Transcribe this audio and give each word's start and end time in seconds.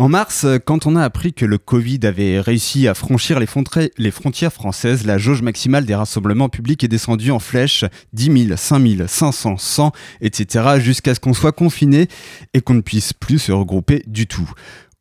En 0.00 0.08
mars, 0.08 0.46
quand 0.64 0.86
on 0.86 0.96
a 0.96 1.04
appris 1.04 1.34
que 1.34 1.44
le 1.44 1.58
Covid 1.58 2.00
avait 2.04 2.40
réussi 2.40 2.88
à 2.88 2.94
franchir 2.94 3.38
les, 3.38 4.10
frontières 4.10 4.50
françaises, 4.50 5.04
la 5.04 5.18
jauge 5.18 5.42
maximale 5.42 5.84
des 5.84 5.94
rassemblements 5.94 6.48
publics 6.48 6.82
est 6.82 6.88
descendue 6.88 7.30
en 7.30 7.38
flèche 7.38 7.84
10 8.14 8.46
000, 8.46 8.56
5 8.56 8.80
000, 8.96 9.06
500, 9.06 9.58
100, 9.58 9.92
etc. 10.22 10.64
jusqu'à 10.78 11.14
ce 11.14 11.20
qu'on 11.20 11.34
soit 11.34 11.52
confiné 11.52 12.08
et 12.54 12.62
qu'on 12.62 12.72
ne 12.72 12.80
puisse 12.80 13.12
plus 13.12 13.38
se 13.38 13.52
regrouper 13.52 14.02
du 14.06 14.26
tout. 14.26 14.50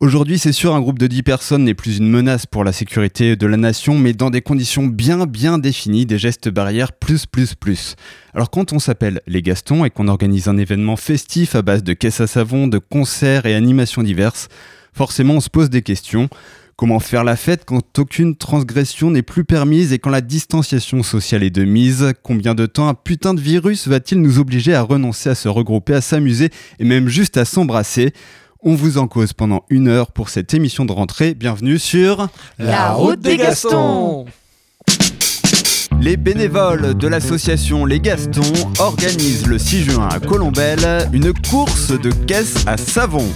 Aujourd'hui, 0.02 0.38
c'est 0.38 0.52
sûr, 0.52 0.76
un 0.76 0.82
groupe 0.82 1.00
de 1.00 1.08
10 1.08 1.24
personnes 1.24 1.64
n'est 1.64 1.74
plus 1.74 2.00
une 2.00 2.10
menace 2.10 2.46
pour 2.46 2.66
la 2.66 2.74
sécurité 2.74 3.38
de 3.38 3.48
la 3.48 3.56
nation, 3.56 3.98
mais 3.98 4.12
dans 4.12 4.30
des 4.30 4.42
conditions 4.42 4.86
bien 4.86 5.26
bien 5.26 5.60
définies, 5.60 6.08
des 6.08 6.18
gestes 6.18 6.50
barrières 6.50 6.92
plus 6.92 7.26
plus 7.26 7.56
plus. 7.56 7.96
Alors 8.34 8.50
quand 8.50 8.74
on 8.74 8.80
s'appelle 8.80 9.22
les 9.28 9.42
Gastons 9.42 9.86
et 9.86 9.92
qu'on 9.92 10.10
organise 10.10 10.50
un 10.50 10.58
événement 10.58 10.98
festif 10.98 11.56
à 11.56 11.62
base 11.62 11.84
de 11.84 11.94
caisses 11.94 12.20
à 12.20 12.28
savon, 12.28 12.68
de 12.68 12.80
concerts 12.80 13.46
et 13.46 13.56
animations 13.56 14.04
diverses, 14.04 14.50
forcément 14.94 15.36
on 15.36 15.40
se 15.40 15.50
pose 15.50 15.70
des 15.70 15.82
questions. 15.82 16.30
Comment 16.76 17.00
faire 17.02 17.26
la 17.26 17.36
fête 17.36 17.66
quand 17.66 18.00
aucune 18.00 18.38
transgression 18.38 19.12
n'est 19.12 19.22
plus 19.22 19.44
permise 19.44 19.92
et 19.92 20.00
quand 20.00 20.10
la 20.10 20.22
distanciation 20.22 21.04
sociale 21.04 21.44
est 21.44 21.50
de 21.50 21.66
mise? 21.66 22.14
Combien 22.24 22.56
de 22.56 22.66
temps 22.66 22.88
un 22.88 22.94
putain 22.94 23.34
de 23.34 23.42
virus 23.42 23.90
va-t-il 23.90 24.22
nous 24.22 24.40
obliger 24.40 24.74
à 24.74 24.82
renoncer 24.82 25.30
à 25.30 25.36
se 25.36 25.50
regrouper, 25.50 25.94
à 25.96 26.00
s'amuser 26.00 26.52
et 26.80 26.86
même 26.86 27.10
juste 27.10 27.36
à 27.36 27.44
s'embrasser? 27.44 28.14
On 28.62 28.76
vous 28.76 28.98
en 28.98 29.08
cause 29.08 29.34
pendant 29.34 29.66
une 29.70 29.90
heure 29.90 30.12
pour 30.12 30.30
cette 30.30 30.54
émission 30.54 30.86
de 30.86 30.94
rentrée. 30.94 31.34
Bienvenue 31.34 31.80
sur 31.80 32.30
La 32.58 32.92
route 32.92 33.20
des 33.20 33.36
Gastons. 33.36 34.26
Les 36.02 36.16
bénévoles 36.16 36.94
de 36.94 37.08
l'association 37.10 37.86
Les 37.86 38.00
Gastons 38.00 38.54
organisent 38.80 39.48
le 39.48 39.60
6 39.60 39.84
juin 39.84 40.08
à 40.10 40.20
Colombelle 40.22 41.10
une 41.12 41.34
course 41.34 41.92
de 41.92 42.10
caisses 42.10 42.64
à 42.66 42.78
savon. 42.78 43.28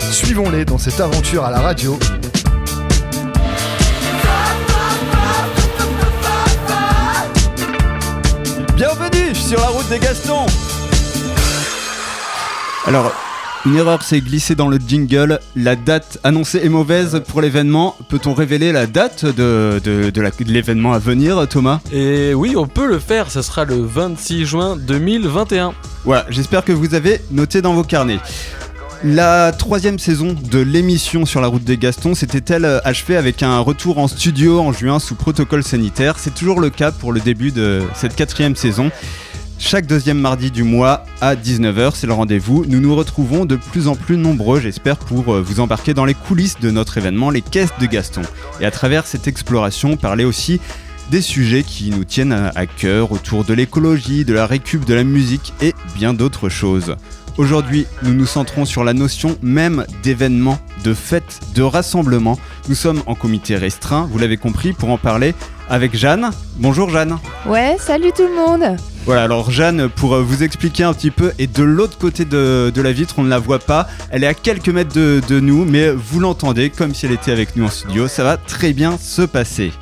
Suivons-les 0.00 0.64
dans 0.64 0.78
cette 0.78 0.98
aventure 1.00 1.44
à 1.44 1.50
la 1.50 1.60
radio. 1.60 1.98
Bienvenue 8.74 9.34
sur 9.34 9.60
la 9.60 9.68
route 9.68 9.88
des 9.90 9.98
Gastons 9.98 10.46
Alors, 12.86 13.12
une 13.64 13.76
erreur 13.76 14.02
s'est 14.02 14.20
glissée 14.20 14.54
dans 14.54 14.68
le 14.68 14.78
jingle. 14.84 15.38
La 15.54 15.76
date 15.76 16.18
annoncée 16.24 16.60
est 16.64 16.68
mauvaise 16.68 17.22
pour 17.28 17.40
l'événement. 17.40 17.96
Peut-on 18.08 18.34
révéler 18.34 18.72
la 18.72 18.86
date 18.86 19.24
de, 19.24 19.80
l'événement 20.46 20.92
à 20.92 20.98
venir, 20.98 21.46
Thomas? 21.48 21.80
Et 21.92 22.34
oui, 22.34 22.54
on 22.56 22.66
peut 22.66 22.88
le 22.88 22.98
faire. 22.98 23.30
Ce 23.30 23.40
sera 23.40 23.64
le 23.64 23.76
26 23.76 24.46
juin 24.46 24.76
2021. 24.76 25.74
Voilà, 26.04 26.26
j'espère 26.28 26.64
que 26.64 26.72
vous 26.72 26.94
avez 26.94 27.20
noté 27.30 27.62
dans 27.62 27.74
vos 27.74 27.84
carnets. 27.84 28.18
La 29.04 29.52
troisième 29.52 29.98
saison 29.98 30.36
de 30.50 30.58
l'émission 30.58 31.26
sur 31.26 31.40
la 31.40 31.48
route 31.48 31.64
des 31.64 31.76
Gastons 31.76 32.14
s'était-elle 32.14 32.80
achevée 32.84 33.16
avec 33.16 33.42
un 33.42 33.58
retour 33.58 33.98
en 33.98 34.06
studio 34.06 34.60
en 34.60 34.72
juin 34.72 34.98
sous 34.98 35.14
protocole 35.14 35.62
sanitaire? 35.62 36.18
C'est 36.18 36.34
toujours 36.34 36.60
le 36.60 36.70
cas 36.70 36.92
pour 36.92 37.12
le 37.12 37.20
début 37.20 37.52
de 37.52 37.82
cette 37.94 38.14
quatrième 38.16 38.56
saison. 38.56 38.90
Chaque 39.64 39.86
deuxième 39.86 40.18
mardi 40.18 40.50
du 40.50 40.64
mois 40.64 41.04
à 41.20 41.36
19h, 41.36 41.92
c'est 41.94 42.08
le 42.08 42.12
rendez-vous. 42.12 42.64
Nous 42.66 42.80
nous 42.80 42.96
retrouvons 42.96 43.44
de 43.46 43.54
plus 43.54 43.86
en 43.86 43.94
plus 43.94 44.16
nombreux, 44.16 44.58
j'espère, 44.58 44.98
pour 44.98 45.32
euh, 45.32 45.40
vous 45.40 45.60
embarquer 45.60 45.94
dans 45.94 46.04
les 46.04 46.14
coulisses 46.14 46.58
de 46.58 46.72
notre 46.72 46.98
événement, 46.98 47.30
les 47.30 47.42
caisses 47.42 47.72
de 47.80 47.86
Gaston. 47.86 48.22
Et 48.60 48.66
à 48.66 48.72
travers 48.72 49.06
cette 49.06 49.28
exploration, 49.28 49.96
parler 49.96 50.24
aussi 50.24 50.60
des 51.12 51.22
sujets 51.22 51.62
qui 51.62 51.90
nous 51.90 52.04
tiennent 52.04 52.50
à 52.54 52.66
cœur 52.66 53.12
autour 53.12 53.44
de 53.44 53.54
l'écologie, 53.54 54.24
de 54.24 54.34
la 54.34 54.46
récup, 54.46 54.84
de 54.84 54.94
la 54.94 55.04
musique 55.04 55.54
et 55.62 55.74
bien 55.94 56.12
d'autres 56.12 56.48
choses. 56.48 56.96
Aujourd'hui, 57.38 57.86
nous 58.02 58.14
nous 58.14 58.26
centrons 58.26 58.64
sur 58.64 58.82
la 58.82 58.94
notion 58.94 59.38
même 59.42 59.86
d'événement, 60.02 60.58
de 60.82 60.92
fête, 60.92 61.38
de 61.54 61.62
rassemblement. 61.62 62.36
Nous 62.68 62.74
sommes 62.74 63.02
en 63.06 63.14
comité 63.14 63.56
restreint, 63.56 64.08
vous 64.10 64.18
l'avez 64.18 64.36
compris, 64.36 64.72
pour 64.72 64.90
en 64.90 64.98
parler 64.98 65.34
avec 65.70 65.96
Jeanne. 65.96 66.30
Bonjour 66.56 66.90
Jeanne. 66.90 67.16
Ouais, 67.46 67.76
salut 67.78 68.10
tout 68.14 68.26
le 68.26 68.34
monde. 68.34 68.76
Voilà, 69.04 69.24
alors 69.24 69.50
Jeanne, 69.50 69.88
pour 69.88 70.14
euh, 70.14 70.22
vous 70.22 70.44
expliquer 70.44 70.84
un 70.84 70.94
petit 70.94 71.10
peu, 71.10 71.32
est 71.38 71.52
de 71.52 71.64
l'autre 71.64 71.98
côté 71.98 72.24
de, 72.24 72.72
la 72.74 72.92
vitre, 72.92 73.16
on 73.18 73.24
ne 73.24 73.28
la 73.28 73.40
voit 73.40 73.58
pas. 73.58 73.88
Elle 74.10 74.22
est 74.22 74.28
à 74.28 74.34
quelques 74.34 74.68
mètres 74.68 74.94
de, 74.94 75.20
de 75.28 75.40
nous, 75.40 75.64
mais 75.64 75.90
vous 75.90 76.20
l'entendez 76.20 76.70
comme 76.70 76.94
si 76.94 77.06
elle 77.06 77.12
était 77.12 77.32
avec 77.32 77.56
nous 77.56 77.64
en 77.64 77.70
studio. 77.70 78.06
Ça 78.06 78.22
va 78.22 78.36
très 78.36 78.72
bien 78.72 78.96
se 78.98 79.22
passer. 79.22 79.72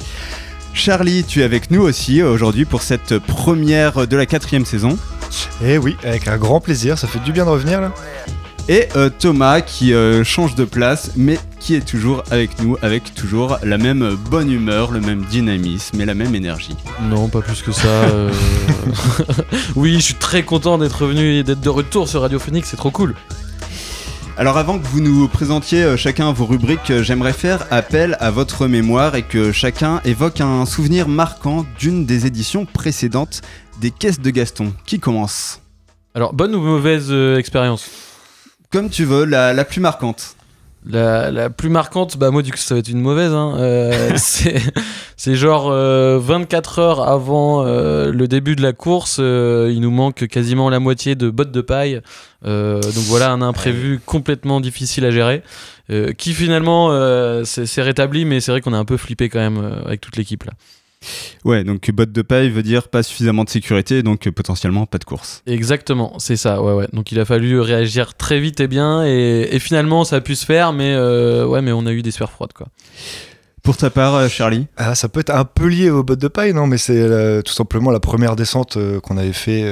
Charlie, 0.73 1.25
tu 1.25 1.41
es 1.41 1.45
avec 1.45 1.71
nous 1.71 1.83
aussi 1.83 2.23
aujourd'hui 2.23 2.65
pour 2.65 2.83
cette 2.83 3.19
première 3.19 4.07
de 4.07 4.17
la 4.17 4.25
quatrième 4.25 4.65
saison. 4.65 4.97
Eh 5.63 5.77
oui, 5.77 5.97
avec 6.03 6.27
un 6.27 6.39
grand 6.39 6.61
plaisir, 6.61 6.97
ça 6.97 7.07
fait 7.07 7.19
du 7.19 7.33
bien 7.33 7.45
de 7.45 7.51
revenir 7.51 7.81
là. 7.81 7.93
Et 8.69 8.89
euh, 8.95 9.11
Thomas 9.11 9.61
qui 9.61 9.93
euh, 9.93 10.23
change 10.23 10.55
de 10.55 10.65
place, 10.65 11.13
mais 11.17 11.39
qui 11.59 11.75
est 11.75 11.87
toujours 11.87 12.23
avec 12.31 12.61
nous, 12.63 12.77
avec 12.83 13.15
toujours 13.15 13.59
la 13.63 13.79
même 13.79 14.17
bonne 14.31 14.51
humeur, 14.51 14.93
le 14.93 15.01
même 15.01 15.25
dynamisme 15.25 16.01
et 16.01 16.05
la 16.05 16.15
même 16.15 16.35
énergie. 16.35 16.77
Non, 17.03 17.29
pas 17.29 17.41
plus 17.41 17.63
que 17.63 17.73
ça. 17.73 17.89
Euh. 17.89 18.31
oui, 19.77 19.95
je 19.95 20.01
suis 20.01 20.15
très 20.15 20.43
content 20.43 20.79
d'être 20.79 21.03
revenu 21.03 21.35
et 21.35 21.43
d'être 21.43 21.61
de 21.61 21.69
retour 21.69 22.09
sur 22.09 22.21
Radio 22.21 22.39
Phoenix, 22.39 22.69
c'est 22.69 22.77
trop 22.77 22.91
cool. 22.91 23.15
Alors 24.37 24.57
avant 24.57 24.79
que 24.79 24.87
vous 24.87 25.01
nous 25.01 25.29
présentiez 25.29 25.97
chacun 25.97 26.33
vos 26.33 26.47
rubriques, 26.47 26.93
j'aimerais 27.03 27.35
faire 27.35 27.67
appel 27.71 28.17
à 28.21 28.31
votre 28.31 28.69
mémoire 28.69 29.15
et 29.15 29.23
que 29.23 29.53
chacun 29.53 30.01
évoque 30.05 30.41
un 30.41 30.65
souvenir 30.65 31.09
marquant 31.09 31.67
d'une 31.79 32.07
des 32.07 32.27
éditions 32.27 32.65
précédentes 32.65 33.43
des 33.81 33.91
caisses 33.91 34.21
de 34.21 34.31
Gaston. 34.31 34.73
Qui 34.87 34.99
commence? 34.99 35.61
Alors, 36.15 36.33
bonne 36.33 36.55
ou 36.55 36.61
mauvaise 36.61 37.13
expérience? 37.39 38.10
Comme 38.71 38.89
tu 38.89 39.05
veux, 39.05 39.25
la, 39.25 39.65
plus 39.65 39.81
marquante. 39.81 40.37
La, 40.87 41.51
plus 41.51 41.69
marquante, 41.69 42.17
bah 42.17 42.31
moi 42.31 42.41
du 42.43 42.53
coup 42.53 42.57
ça 42.57 42.75
va 42.75 42.79
être 42.79 42.89
une 42.89 43.01
mauvaise. 43.01 43.33
Hein. 43.33 43.57
Euh, 43.59 44.13
c'est 44.17 45.35
genre 45.35 45.71
24 45.71 46.79
euh, 46.79 46.83
heures 46.83 47.09
avant 47.09 47.67
euh, 47.67 48.13
le 48.13 48.29
début 48.29 48.57
de 48.57 48.63
la 48.63 48.73
course, 48.73 49.19
il 49.19 49.79
nous 49.81 49.91
manque 49.91 50.27
quasiment 50.29 50.71
la 50.71 50.81
moitié 50.81 51.17
de 51.17 51.29
bottes 51.29 51.53
de 51.53 51.61
paille. 51.61 52.01
donc 52.45 53.05
voilà 53.09 53.31
un 53.31 53.43
imprévu 53.43 54.01
complètement 54.07 54.61
difficile 54.61 55.05
à 55.05 55.11
gérer, 55.11 55.43
qui 56.17 56.33
finalement 56.33 56.91
s'est 57.45 57.83
rétabli, 57.83 58.25
mais 58.25 58.41
c'est 58.41 58.53
vrai 58.53 58.61
qu'on 58.61 58.73
a 58.73 58.79
un 58.79 58.85
peu 58.85 58.97
flippé 58.97 59.29
quand 59.29 59.41
même 59.41 59.83
avec 59.85 60.01
toute 60.01 60.17
l'équipe 60.17 60.45
là. 60.45 60.53
Ouais, 61.45 61.65
donc 61.65 61.91
botte 61.91 62.13
de 62.13 62.23
paille 62.23 62.51
veut 62.51 62.63
dire 62.63 62.89
pas 62.89 63.03
suffisamment 63.03 63.45
de 63.45 63.51
sécurité, 63.51 64.03
donc 64.03 64.29
potentiellement 64.31 64.87
pas 64.87 64.99
de 64.99 65.05
course. 65.05 65.43
Exactement, 65.47 66.19
c'est 66.19 66.37
ça, 66.37 66.63
ouais, 66.63 66.75
ouais. 66.75 66.89
Donc 66.93 67.13
il 67.13 67.21
a 67.21 67.25
fallu 67.25 67.61
réagir 67.61 68.15
très 68.15 68.41
vite 68.41 68.61
et 68.61 68.69
bien, 68.69 69.05
et, 69.05 69.59
finalement 69.59 70.05
ça 70.05 70.17
a 70.17 70.21
pu 70.21 70.35
se 70.37 70.45
faire, 70.45 70.73
mais 70.73 70.95
euh, 70.95 71.47
ouais, 71.47 71.63
mais 71.63 71.73
on 71.73 71.87
a 71.87 71.93
eu 71.93 72.03
des 72.03 72.11
sueurs 72.11 72.31
froides, 72.31 72.53
quoi. 72.53 72.69
Pour 73.63 73.77
ta 73.77 73.91
part, 73.91 74.15
euh, 74.15 74.29
Charlie 74.29 74.67
ah, 74.79 74.95
Ça 74.95 75.11
peut 75.11 75.21
être 75.21 75.35
un 75.35 75.45
peu 75.45 75.67
lié 75.67 75.91
aux 75.91 76.03
bottes 76.03 76.19
de 76.19 76.29
paille, 76.29 76.55
non 76.55 76.67
Mais 76.67 76.79
c'est 76.79 76.99
euh, 76.99 77.43
tout 77.43 77.53
simplement 77.53 77.91
la 77.91 78.01
première 78.01 78.35
descente 78.35 78.79
qu'on 79.03 79.19
avait 79.19 79.35
fait 79.35 79.63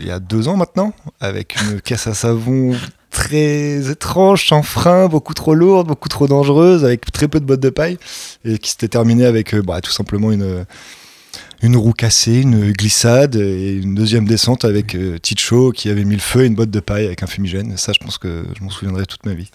il 0.00 0.06
y 0.06 0.10
a 0.10 0.18
deux 0.18 0.48
ans 0.48 0.56
maintenant, 0.56 0.94
avec 1.20 1.56
une 1.60 1.80
caisse 1.82 2.06
à 2.06 2.14
savon 2.14 2.74
très 3.14 3.90
étrange, 3.90 4.46
sans 4.46 4.62
frein, 4.62 5.08
beaucoup 5.08 5.34
trop 5.34 5.54
lourde, 5.54 5.86
beaucoup 5.86 6.08
trop 6.08 6.26
dangereuse, 6.26 6.84
avec 6.84 7.10
très 7.12 7.28
peu 7.28 7.40
de 7.40 7.46
bottes 7.46 7.60
de 7.60 7.70
paille, 7.70 7.96
et 8.44 8.58
qui 8.58 8.70
s'était 8.70 8.88
terminée 8.88 9.24
avec 9.24 9.54
euh, 9.54 9.62
bah, 9.62 9.80
tout 9.80 9.92
simplement 9.92 10.32
une, 10.32 10.66
une 11.62 11.76
roue 11.76 11.92
cassée, 11.92 12.40
une 12.40 12.72
glissade, 12.72 13.36
et 13.36 13.72
une 13.72 13.94
deuxième 13.94 14.26
descente 14.26 14.64
avec 14.64 14.96
euh, 14.96 15.18
Ticho 15.18 15.70
qui 15.70 15.88
avait 15.88 16.04
mis 16.04 16.16
le 16.16 16.20
feu 16.20 16.42
et 16.42 16.46
une 16.46 16.56
botte 16.56 16.70
de 16.70 16.80
paille 16.80 17.06
avec 17.06 17.22
un 17.22 17.26
fumigène. 17.26 17.76
Ça, 17.76 17.92
je 17.92 18.04
pense 18.04 18.18
que 18.18 18.44
je 18.58 18.64
m'en 18.64 18.70
souviendrai 18.70 19.06
toute 19.06 19.24
ma 19.24 19.34
vie. 19.34 19.50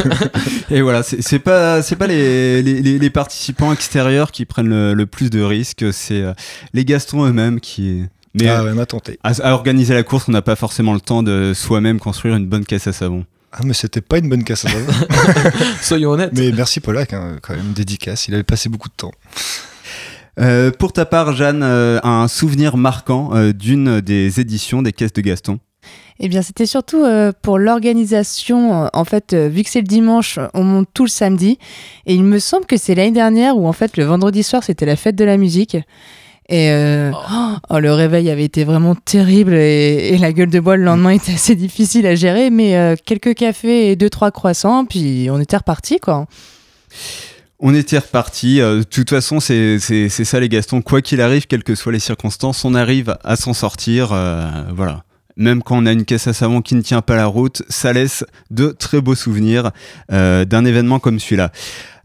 et 0.70 0.80
voilà, 0.80 1.02
c'est 1.02 1.38
pas, 1.38 1.82
pas 1.82 2.06
les, 2.06 3.10
participants 3.10 3.72
extérieurs 3.72 4.32
qui 4.32 4.46
prennent 4.46 4.92
le, 4.92 5.06
plus 5.06 5.28
de 5.28 5.42
risques, 5.42 5.84
c'est 5.92 6.22
euh, 6.22 6.32
les 6.72 6.84
Gastons 6.86 7.24
eux-mêmes 7.26 7.60
qui 7.60 8.04
mais 8.34 8.48
ah 8.48 8.64
ouais, 8.64 8.86
tenté. 8.86 9.18
À, 9.22 9.52
organiser 9.52 9.94
la 9.94 10.02
course, 10.02 10.28
on 10.28 10.32
n'a 10.32 10.42
pas 10.42 10.56
forcément 10.56 10.92
le 10.92 11.00
temps 11.00 11.22
de 11.22 11.52
soi-même 11.54 12.00
construire 12.00 12.34
une 12.34 12.46
bonne 12.46 12.64
caisse 12.64 12.86
à 12.86 12.92
savon. 12.92 13.24
Ah, 13.52 13.60
mais 13.64 13.74
c'était 13.74 14.00
pas 14.00 14.18
une 14.18 14.28
bonne 14.28 14.42
caisse 14.42 14.64
à 14.64 14.70
savon. 14.70 14.92
Soyons 15.80 16.10
honnêtes. 16.10 16.32
Mais 16.36 16.50
merci 16.50 16.80
Polak, 16.80 17.12
hein, 17.12 17.38
quand 17.40 17.54
même, 17.54 17.72
dédicace. 17.72 18.26
Il 18.26 18.34
avait 18.34 18.42
passé 18.42 18.68
beaucoup 18.68 18.88
de 18.88 18.94
temps. 18.94 19.12
Euh, 20.40 20.72
pour 20.72 20.92
ta 20.92 21.04
part, 21.04 21.34
Jeanne, 21.34 21.62
euh, 21.62 22.00
un 22.02 22.26
souvenir 22.26 22.76
marquant 22.76 23.30
euh, 23.34 23.52
d'une 23.52 24.00
des 24.00 24.40
éditions 24.40 24.82
des 24.82 24.92
caisses 24.92 25.12
de 25.12 25.20
Gaston? 25.20 25.60
Eh 26.18 26.28
bien, 26.28 26.42
c'était 26.42 26.66
surtout 26.66 27.04
pour 27.42 27.58
l'organisation. 27.58 28.88
En 28.92 29.04
fait, 29.04 29.34
vu 29.34 29.64
que 29.64 29.68
c'est 29.68 29.80
le 29.80 29.86
dimanche, 29.86 30.38
on 30.54 30.62
monte 30.62 30.88
tout 30.94 31.02
le 31.02 31.10
samedi. 31.10 31.58
Et 32.06 32.14
il 32.14 32.22
me 32.22 32.38
semble 32.38 32.66
que 32.66 32.76
c'est 32.76 32.94
l'année 32.94 33.10
dernière 33.10 33.58
où, 33.58 33.66
en 33.66 33.72
fait, 33.72 33.96
le 33.96 34.04
vendredi 34.04 34.44
soir, 34.44 34.62
c'était 34.62 34.86
la 34.86 34.94
fête 34.94 35.16
de 35.16 35.24
la 35.24 35.36
musique. 35.36 35.76
Et 36.48 36.70
euh, 36.70 37.10
oh. 37.14 37.56
Oh, 37.70 37.78
le 37.78 37.92
réveil 37.92 38.30
avait 38.30 38.44
été 38.44 38.64
vraiment 38.64 38.94
terrible 38.94 39.54
et, 39.54 40.18
la 40.18 40.32
gueule 40.32 40.50
de 40.50 40.60
bois 40.60 40.76
le 40.76 40.84
lendemain 40.84 41.10
était 41.10 41.34
assez 41.34 41.54
difficile 41.54 42.06
à 42.06 42.14
gérer, 42.14 42.50
mais 42.50 42.76
euh, 42.76 42.96
quelques 43.02 43.34
cafés 43.34 43.90
et 43.90 43.96
deux 43.96 44.10
trois 44.10 44.30
croissants, 44.30 44.84
puis 44.84 45.28
on 45.30 45.40
était 45.40 45.56
reparti 45.56 45.98
quoi. 45.98 46.26
On 47.60 47.74
était 47.74 47.98
reparti. 47.98 48.60
Euh, 48.60 48.78
de 48.78 48.82
toute 48.82 49.08
façon, 49.08 49.40
c'est 49.40 49.78
ça 49.78 50.40
les 50.40 50.48
Gastons. 50.50 50.82
Quoi 50.82 51.00
qu'il 51.00 51.22
arrive, 51.22 51.46
quelles 51.46 51.64
que 51.64 51.74
soient 51.74 51.92
les 51.92 51.98
circonstances, 51.98 52.64
on 52.64 52.74
arrive 52.74 53.16
à 53.24 53.36
s'en 53.36 53.54
sortir. 53.54 54.08
voilà. 54.74 55.04
même 55.36 55.62
quand 55.62 55.78
on 55.78 55.86
a 55.86 55.92
une 55.92 56.04
caisse 56.04 56.26
à 56.26 56.34
savon 56.34 56.60
qui 56.60 56.74
ne 56.74 56.82
tient 56.82 57.00
pas 57.00 57.16
la 57.16 57.26
route, 57.26 57.62
ça 57.70 57.94
laisse 57.94 58.24
de 58.50 58.68
très 58.68 59.00
beaux 59.00 59.14
souvenirs 59.14 59.70
euh, 60.12 60.44
d'un 60.44 60.66
événement 60.66 60.98
comme 60.98 61.18
celui-là. 61.18 61.52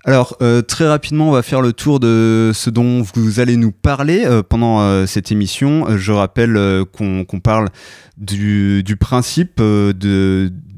Alors, 0.05 0.37
euh, 0.41 0.61
très 0.61 0.87
rapidement, 0.87 1.29
on 1.29 1.31
va 1.31 1.41
faire 1.41 1.61
le 1.61 1.73
tour 1.73 1.99
de 1.99 2.51
ce 2.53 2.69
dont 2.69 3.01
vous 3.13 3.39
allez 3.39 3.57
nous 3.57 3.71
parler 3.71 4.23
euh, 4.25 4.41
pendant 4.41 5.05
cette 5.05 5.31
émission. 5.31 5.97
Je 5.97 6.11
rappelle 6.11 6.57
qu'on 6.93 7.39
parle 7.41 7.69
du, 8.17 8.81
du 8.83 8.95
principe 8.95 9.59
de, 9.59 9.93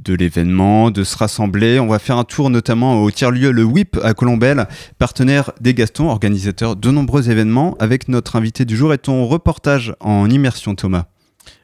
de 0.04 0.14
l'événement, 0.14 0.92
de 0.92 1.04
se 1.04 1.18
rassembler. 1.18 1.80
On 1.80 1.88
va 1.88 2.00
faire 2.00 2.18
un 2.18 2.24
tour 2.24 2.50
notamment 2.50 3.02
au 3.02 3.12
tiers-lieu 3.12 3.52
Le 3.52 3.64
WIP 3.64 3.98
à 4.04 4.14
Colombelle, 4.14 4.68
partenaire 4.98 5.52
des 5.62 5.74
Gastons, 5.74 6.10
organisateur 6.10 6.76
de 6.76 6.92
nombreux 6.92 7.30
événements, 7.30 7.76
avec 7.80 8.08
notre 8.08 8.36
invité 8.36 8.66
du 8.66 8.76
jour 8.76 8.94
et 8.94 8.98
ton 8.98 9.26
reportage 9.28 9.94
en 10.00 10.30
immersion 10.30 10.76
Thomas. 10.76 11.06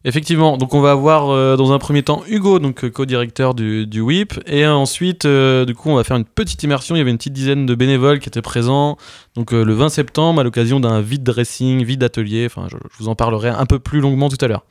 Effectivement, 0.08 0.56
donc 0.56 0.74
on 0.74 0.80
va 0.80 0.92
avoir 0.92 1.32
euh, 1.32 1.58
dans 1.58 1.74
un 1.74 1.80
premier 1.80 2.02
temps 2.02 2.24
Hugo, 2.30 2.60
donc 2.60 2.86
euh, 2.86 2.90
co-directeur 2.90 3.54
du, 3.54 4.00
WIP, 4.00 4.36
et 4.48 4.66
ensuite, 4.66 5.26
euh, 5.26 5.66
du 5.66 5.76
coup, 5.76 5.90
on 5.90 5.98
va 5.98 6.06
faire 6.06 6.16
une 6.16 6.24
petite 6.24 6.64
immersion. 6.64 6.96
Il 6.96 7.00
y 7.00 7.02
avait 7.02 7.12
une 7.12 7.18
petite 7.18 7.34
dizaine 7.34 7.66
de 7.66 7.76
bénévoles 7.76 8.20
qui 8.20 8.30
étaient 8.30 8.42
présents, 8.42 8.98
donc 9.38 9.52
le 9.52 9.72
20 9.72 9.90
septembre, 9.90 10.42
à 10.42 10.44
l'occasion 10.44 10.80
d'un 10.80 11.00
vide 11.00 11.22
dressing, 11.22 11.84
vide 11.86 12.04
atelier. 12.04 12.48
Enfin, 12.48 12.68
je, 12.72 12.78
vous 12.98 13.08
en 13.08 13.14
parlerai 13.14 13.50
un 13.50 13.68
peu 13.68 13.78
plus 13.78 14.02
longuement 14.02 14.30
tout 14.30 14.44
à 14.44 14.48
l'heure. 14.48 14.64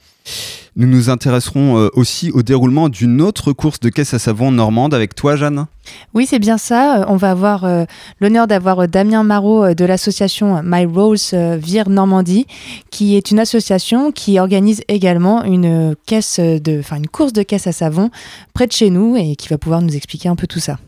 Nous 0.75 0.89
nous 0.89 1.09
intéresserons 1.09 1.79
euh, 1.79 1.89
aussi 1.95 2.33
au 2.33 2.43
déroulement 2.43 2.89
d'une 2.89 3.23
autre 3.23 3.53
course 3.53 3.79
de 3.79 3.91
caisse 3.91 4.13
à 4.13 4.19
savon 4.19 4.51
normande 4.51 4.93
avec 4.93 5.15
toi, 5.15 5.37
Jeanne. 5.37 5.67
Oui, 6.15 6.27
c'est 6.27 6.41
bien 6.41 6.59
ça. 6.59 6.99
Euh, 6.99 7.05
on 7.07 7.15
va 7.15 7.31
avoir 7.31 7.65
euh, 7.65 7.85
l'honneur 8.21 8.49
d'avoir 8.49 8.89
Damien 8.89 9.23
Marot 9.23 9.73
de 9.73 9.85
l'association 9.85 10.61
My 10.65 10.85
Rose 10.85 11.33
Vire 11.33 11.89
Normandie, 11.89 12.49
qui 12.91 13.17
est 13.17 13.31
une 13.31 13.39
association 13.39 14.11
qui 14.11 14.41
organise 14.41 14.83
également 14.89 15.45
une 15.45 15.95
caisse 16.07 16.41
de, 16.41 16.81
enfin 16.81 16.97
une 16.97 17.07
course 17.07 17.33
de 17.33 17.45
caisse 17.45 17.69
à 17.69 17.73
savon 17.73 18.11
près 18.53 18.67
de 18.67 18.73
chez 18.73 18.91
nous 18.91 19.17
et 19.17 19.37
qui 19.37 19.49
va 19.49 19.59
pouvoir 19.59 19.81
nous 19.81 19.95
expliquer 19.95 20.29
un 20.29 20.37
peu 20.37 20.49
tout 20.49 20.61
ça. 20.61 20.79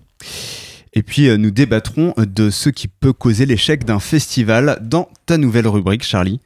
Et 0.95 1.03
puis 1.03 1.29
nous 1.39 1.51
débattrons 1.51 2.15
de 2.17 2.51
ce 2.51 2.71
qui 2.71 2.89
peut 2.89 3.13
causer 3.13 3.47
l'échec 3.47 3.85
d'un 3.85 4.01
festival 4.01 4.79
dans 4.83 5.09
ta 5.27 5.39
nouvelle 5.39 5.69
rubrique, 5.69 6.05
Charlie. 6.05 6.41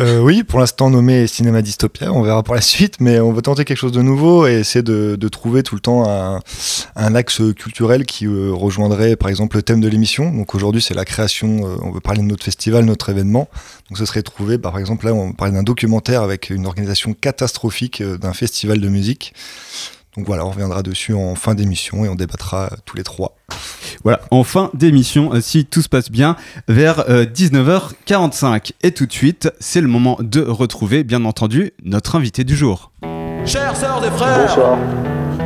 Euh, 0.00 0.20
oui, 0.20 0.42
pour 0.42 0.58
l'instant 0.58 0.90
nommé 0.90 1.26
Cinéma 1.26 1.62
Dystopia, 1.62 2.12
on 2.12 2.22
verra 2.22 2.42
pour 2.42 2.54
la 2.54 2.60
suite, 2.60 3.00
mais 3.00 3.20
on 3.20 3.32
veut 3.32 3.42
tenter 3.42 3.64
quelque 3.64 3.76
chose 3.76 3.92
de 3.92 4.02
nouveau 4.02 4.46
et 4.46 4.60
essayer 4.60 4.82
de, 4.82 5.16
trouver 5.28 5.62
tout 5.62 5.74
le 5.74 5.80
temps 5.80 6.08
un, 6.08 7.14
axe 7.14 7.40
culturel 7.56 8.04
qui 8.04 8.26
euh, 8.26 8.52
rejoindrait 8.52 9.16
par 9.16 9.28
exemple 9.28 9.56
le 9.56 9.62
thème 9.62 9.80
de 9.80 9.88
l'émission. 9.88 10.32
Donc 10.32 10.54
aujourd'hui 10.54 10.82
c'est 10.82 10.94
la 10.94 11.04
création, 11.04 11.66
euh, 11.66 11.76
on 11.82 11.90
veut 11.90 12.00
parler 12.00 12.20
de 12.20 12.26
notre 12.26 12.44
festival, 12.44 12.84
notre 12.84 13.10
événement. 13.10 13.48
Donc 13.88 13.98
ce 13.98 14.04
serait 14.04 14.22
trouver, 14.22 14.58
bah, 14.58 14.70
par 14.70 14.80
exemple 14.80 15.06
là 15.06 15.14
on 15.14 15.32
parler 15.32 15.54
d'un 15.54 15.62
documentaire 15.62 16.22
avec 16.22 16.50
une 16.50 16.66
organisation 16.66 17.14
catastrophique 17.14 18.02
d'un 18.02 18.32
festival 18.32 18.80
de 18.80 18.88
musique. 18.88 19.34
Donc 20.16 20.26
voilà, 20.26 20.44
on 20.44 20.50
reviendra 20.50 20.82
dessus 20.82 21.14
en 21.14 21.34
fin 21.34 21.54
d'émission 21.54 22.04
et 22.04 22.08
on 22.08 22.16
débattra 22.16 22.70
tous 22.84 22.96
les 22.96 23.04
trois. 23.04 23.36
Voilà, 24.02 24.20
en 24.30 24.44
fin 24.44 24.70
d'émission, 24.74 25.32
euh, 25.34 25.40
si 25.40 25.64
tout 25.64 25.82
se 25.82 25.88
passe 25.88 26.10
bien, 26.10 26.36
vers 26.68 27.04
19h45. 27.08 28.44
Euh, 28.44 28.58
et 28.82 28.92
tout 28.92 29.06
de 29.06 29.12
suite, 29.12 29.50
c'est 29.60 29.80
le 29.80 29.88
moment 29.88 30.16
de 30.20 30.40
retrouver, 30.40 31.04
bien 31.04 31.24
entendu, 31.24 31.72
notre 31.84 32.16
invité 32.16 32.44
du 32.44 32.56
jour. 32.56 32.90
Chers 33.44 33.76
sœurs 33.76 34.04
et 34.04 34.10
frères, 34.10 34.48
Bonsoir. 34.48 34.78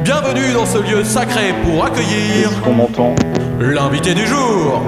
bienvenue 0.03 0.53
dans 0.53 0.67
ce 0.67 0.79
lieu 0.79 1.05
sacré 1.05 1.55
pour 1.65 1.85
accueillir... 1.85 2.51
L'invité 3.61 4.15
du 4.15 4.27
jour 4.27 4.83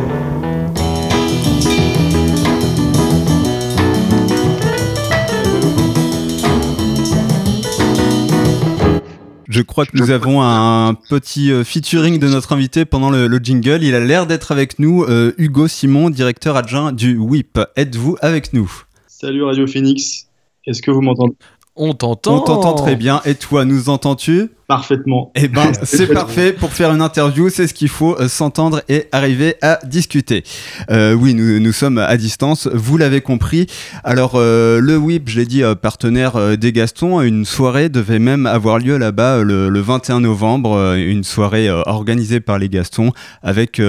Je 9.49 9.63
crois 9.63 9.87
que 9.87 9.97
nous 9.97 10.11
avons 10.11 10.43
un 10.43 10.95
petit 10.95 11.53
euh, 11.53 11.63
featuring 11.63 12.19
de 12.19 12.27
notre 12.27 12.53
invité 12.53 12.85
pendant 12.85 13.11
le, 13.11 13.29
jingle. 13.39 13.85
Il 13.85 13.95
a 13.95 14.01
l'air 14.01 14.27
d'être 14.27 14.51
avec 14.51 14.81
nous, 14.81 15.05
euh, 15.05 15.35
Hugo 15.39 15.69
Simon, 15.69 16.11
directeur 16.11 16.57
adjoint 16.57 16.93
du 16.93 17.17
WIP. 17.17 17.61
Êtes-vous 17.77 18.17
avec 18.21 18.53
nous? 18.53 18.71
Salut 19.07 19.45
Radio 19.45 19.67
Phoenix. 19.69 20.27
Est-ce 20.67 20.83
que 20.83 20.91
vous 20.91 21.01
m'entendez? 21.01 21.35
On 21.77 21.93
t'entend. 21.93 22.39
On 22.39 22.41
t'entend 22.41 22.75
très 22.75 22.97
bien. 22.97 23.23
Et 23.25 23.37
toi, 23.37 23.65
nous 23.65 23.89
entends-tu? 23.89 24.51
Parfaitement. 24.69 25.31
Eh 25.37 25.47
ben, 25.47 25.71
c'est 25.85 26.09
parfait 26.09 26.53
pour 26.53 26.73
faire 26.73 26.93
une 26.93 27.01
interview. 27.01 27.51
C'est 27.51 27.69
ce 27.69 27.75
qu'il 27.75 27.89
faut, 27.89 28.19
euh, 28.19 28.27
s'entendre 28.27 28.83
et 28.89 29.07
arriver 29.13 29.55
à 29.63 29.79
discuter. 29.85 30.43
Euh, 30.91 31.13
oui, 31.13 31.35
nous, 31.35 31.61
nous 31.61 31.73
sommes 31.73 31.99
à 31.99 32.17
distance. 32.17 32.67
Vous 32.73 32.97
l'avez 32.97 33.21
compris. 33.21 33.69
Alors, 34.03 34.33
euh, 34.35 34.81
le 34.81 34.97
WIP, 34.97 35.29
je 35.29 35.39
l'ai 35.39 35.47
dit, 35.47 35.63
partenaire 35.81 36.59
des 36.59 36.73
Gastons, 36.73 37.21
une 37.21 37.45
soirée 37.45 37.89
devait 37.89 38.19
même 38.19 38.47
avoir 38.47 38.81
lieu 38.81 38.97
là-bas 38.99 39.45
le, 39.45 39.69
le, 39.69 39.81
21 39.81 40.21
novembre. 40.21 40.95
Une 40.97 41.23
soirée 41.23 41.71
organisée 41.71 42.41
par 42.41 42.59
les 42.59 42.69
Gastons 42.69 43.13
avec 43.45 43.81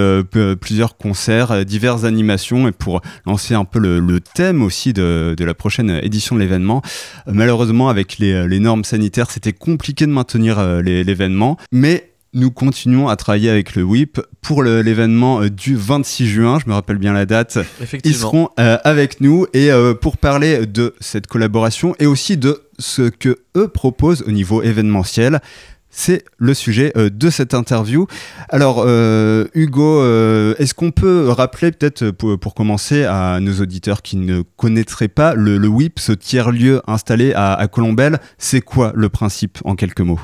plusieurs 0.60 0.96
concerts, 0.96 1.64
diverses 1.64 2.04
animations 2.04 2.68
et 2.68 2.72
pour 2.72 3.00
lancer 3.26 3.54
un 3.54 3.64
peu 3.64 3.80
le, 3.80 3.98
le 3.98 4.20
thème 4.20 4.62
aussi 4.62 4.92
de, 4.92 5.34
de, 5.36 5.44
la 5.44 5.54
prochaine 5.54 5.98
édition 6.02 6.36
de 6.36 6.40
l'événement. 6.40 6.82
malheureusement, 7.26 7.88
avec 7.88 8.18
les, 8.18 8.46
les 8.46 8.60
normes 8.60 8.84
sanitaires, 8.84 9.30
c'était 9.30 9.52
compliqué 9.52 10.06
de 10.06 10.12
maintenir 10.12 10.67
euh, 10.68 10.82
l'événement. 10.82 11.56
Mais 11.72 12.10
nous 12.34 12.50
continuons 12.50 13.08
à 13.08 13.16
travailler 13.16 13.48
avec 13.48 13.74
le 13.74 13.82
WIP 13.82 14.20
pour 14.42 14.62
l'événement 14.62 15.40
euh, 15.42 15.50
du 15.50 15.76
26 15.76 16.26
juin, 16.26 16.58
je 16.62 16.68
me 16.68 16.74
rappelle 16.74 16.98
bien 16.98 17.12
la 17.12 17.26
date. 17.26 17.58
Ils 18.04 18.14
seront 18.14 18.50
euh, 18.60 18.76
avec 18.84 19.20
nous 19.20 19.46
et 19.54 19.70
pour 20.00 20.18
parler 20.18 20.66
de 20.66 20.94
cette 21.00 21.26
collaboration 21.26 21.94
et 21.98 22.06
aussi 22.06 22.36
de 22.36 22.62
ce 22.78 23.02
que 23.02 23.38
eux 23.56 23.68
proposent 23.68 24.22
au 24.26 24.30
niveau 24.30 24.62
événementiel. 24.62 25.40
C'est 25.90 26.22
le 26.36 26.52
sujet 26.52 26.92
de 26.94 27.30
cette 27.30 27.54
interview. 27.54 28.06
Alors, 28.50 28.86
Hugo, 29.54 30.04
est-ce 30.58 30.74
qu'on 30.74 30.90
peut 30.90 31.30
rappeler 31.30 31.72
peut-être 31.72 32.10
pour, 32.10 32.54
commencer 32.54 33.04
à 33.04 33.40
nos 33.40 33.54
auditeurs 33.54 34.02
qui 34.02 34.18
ne 34.18 34.42
connaîtraient 34.42 35.08
pas 35.08 35.34
le, 35.34 35.66
WIP, 35.66 35.98
ce 35.98 36.12
tiers-lieu 36.12 36.82
installé 36.86 37.32
à, 37.32 37.54
à 37.54 37.68
Colombelle, 37.68 38.20
c'est 38.36 38.60
quoi 38.60 38.92
le 38.94 39.08
principe 39.08 39.58
en 39.64 39.74
quelques 39.76 40.02
mots? 40.02 40.20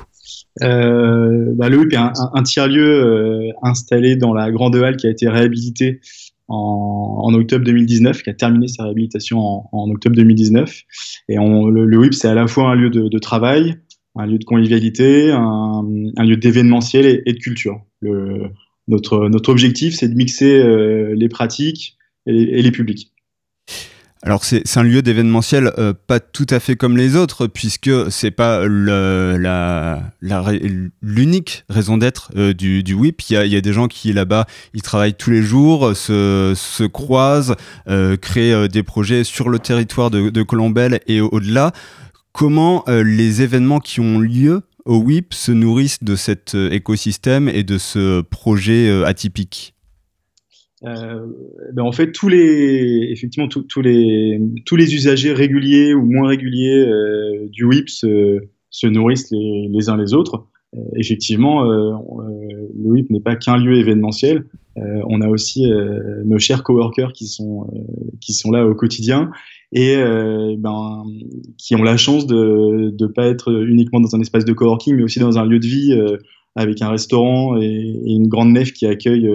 Euh, 0.63 1.53
bah, 1.55 1.69
le 1.69 1.79
WIP 1.79 1.93
est 1.93 1.97
un, 1.97 2.43
tiers-lieu 2.43 2.87
euh, 2.87 3.51
installé 3.63 4.17
dans 4.17 4.33
la 4.33 4.51
grande 4.51 4.77
halle 4.77 4.97
qui 4.97 5.07
a 5.07 5.11
été 5.11 5.29
réhabilitée 5.29 6.01
en, 6.49 7.33
octobre 7.35 7.65
2019, 7.65 8.23
qui 8.23 8.31
a 8.31 8.35
terminé 8.35 8.69
sa 8.69 8.85
réhabilitation 8.85 9.39
en, 9.73 9.91
octobre 9.91 10.15
2019. 10.15 10.83
Et 11.29 11.39
on, 11.39 11.67
le, 11.67 11.87
le, 11.87 11.99
WIP, 11.99 12.15
c'est 12.15 12.29
à 12.29 12.35
la 12.35 12.47
fois 12.47 12.71
un 12.71 12.75
lieu 12.75 12.91
de, 12.91 13.19
travail, 13.19 13.77
un 14.15 14.27
lieu 14.27 14.39
de 14.39 14.45
convivialité, 14.45 15.33
un, 15.33 15.83
lieu 16.19 16.37
d'événementiel 16.37 17.23
et, 17.25 17.33
de 17.33 17.39
culture. 17.39 17.81
Le, 18.01 18.51
notre, 18.87 19.29
notre 19.29 19.51
objectif, 19.51 19.95
c'est 19.95 20.09
de 20.09 20.15
mixer 20.15 20.63
euh, 20.63 21.15
les 21.17 21.29
pratiques 21.29 21.97
et 22.27 22.63
les 22.63 22.71
publics. 22.71 23.14
Alors 24.27 24.43
c'est 24.43 24.79
un 24.79 24.83
lieu 24.83 25.03
d'événementiel 25.03 25.71
euh, 25.77 25.93
pas 25.93 26.19
tout 26.19 26.47
à 26.49 26.59
fait 26.59 26.77
comme 26.77 26.97
les 26.97 27.15
autres 27.15 27.47
puisque 27.47 27.91
c'est 28.11 28.31
pas 28.31 28.65
l'unique 31.03 31.65
raison 31.69 31.99
d'être 31.99 32.31
euh, 32.35 32.55
du, 32.55 32.83
du, 32.83 32.95
WIP. 32.95 33.21
Il 33.29 33.53
y 33.53 33.57
a, 33.57 33.61
des 33.61 33.73
gens 33.75 33.87
qui 33.87 34.15
là-bas 34.15 34.47
ils 34.73 34.81
travaillent 34.81 35.13
tous 35.13 35.31
les 35.31 35.43
jours, 35.43 35.95
se, 35.95 36.55
se 36.57 36.85
croisent, 36.85 37.55
euh, 37.87 38.17
créent 38.17 38.67
des 38.67 38.83
projets 38.83 39.25
sur 39.25 39.51
le 39.51 39.59
territoire 39.59 40.11
de, 40.11 40.31
de 40.31 40.43
Colombelle 40.43 41.01
et 41.07 41.21
au-delà. 41.21 41.73
Comment 42.33 42.83
les 42.89 43.43
événements 43.43 43.79
qui 43.79 44.01
ont 44.01 44.19
lieu 44.19 44.63
au 44.87 44.97
WIP 44.97 45.35
se 45.35 45.53
nourrissent 45.53 46.03
de 46.03 46.17
cet 46.17 46.55
écosystème 46.55 47.49
et 47.49 47.63
de 47.63 47.77
ce 47.77 48.23
projet 48.23 49.05
atypique? 49.05 49.74
Euh, 50.87 51.27
ben 51.73 51.83
en 51.83 51.93
fait, 51.93 52.13
tous 52.13 52.29
les, 52.29 53.09
effectivement, 53.11 53.49
tous 53.49 53.81
les, 53.81 54.41
tous 54.67 54.77
les 54.77 54.95
usagers 54.95 55.33
réguliers 55.33 55.95
ou 55.95 56.05
moins 56.05 56.29
réguliers 56.29 56.87
euh, 56.87 57.49
du 57.51 57.65
WIP 57.65 57.89
se, 57.89 58.41
se 58.71 58.87
nourrissent 58.87 59.31
les, 59.31 59.69
les, 59.71 59.89
uns 59.89 59.97
les 59.97 60.13
autres. 60.13 60.47
Euh, 60.77 60.81
effectivement, 60.97 61.65
le 61.65 62.91
WIP 62.91 63.11
n'est 63.11 63.21
pas 63.21 63.37
qu'un 63.37 63.57
lieu 63.57 63.79
événementiel. 63.79 64.45
on 64.77 65.21
a 65.21 65.29
aussi 65.29 65.65
nos 66.25 66.39
chers 66.39 66.63
coworkers 66.63 67.13
qui 67.13 67.27
sont, 67.27 67.71
qui 68.21 68.33
sont 68.33 68.51
là 68.51 68.67
au 68.67 68.75
quotidien 68.75 69.31
et 69.73 69.97
ben, 70.59 71.05
qui 71.59 71.77
ont 71.77 71.83
la 71.83 71.97
chance 71.97 72.27
de 72.27 72.93
ne 72.99 73.07
pas 73.07 73.27
être 73.27 73.53
uniquement 73.53 74.01
dans 74.01 74.17
un 74.17 74.21
espace 74.21 74.45
de 74.45 74.53
coworking, 74.53 74.97
mais 74.97 75.05
aussi 75.05 75.21
dans 75.21 75.39
un 75.39 75.47
lieu 75.47 75.61
de 75.61 75.67
vie 75.67 75.97
avec 76.57 76.83
un 76.83 76.91
restaurant 76.91 77.57
et, 77.57 78.03
une 78.07 78.27
grande 78.27 78.53
nef 78.53 78.73
qui 78.73 78.87
accueille 78.87 79.31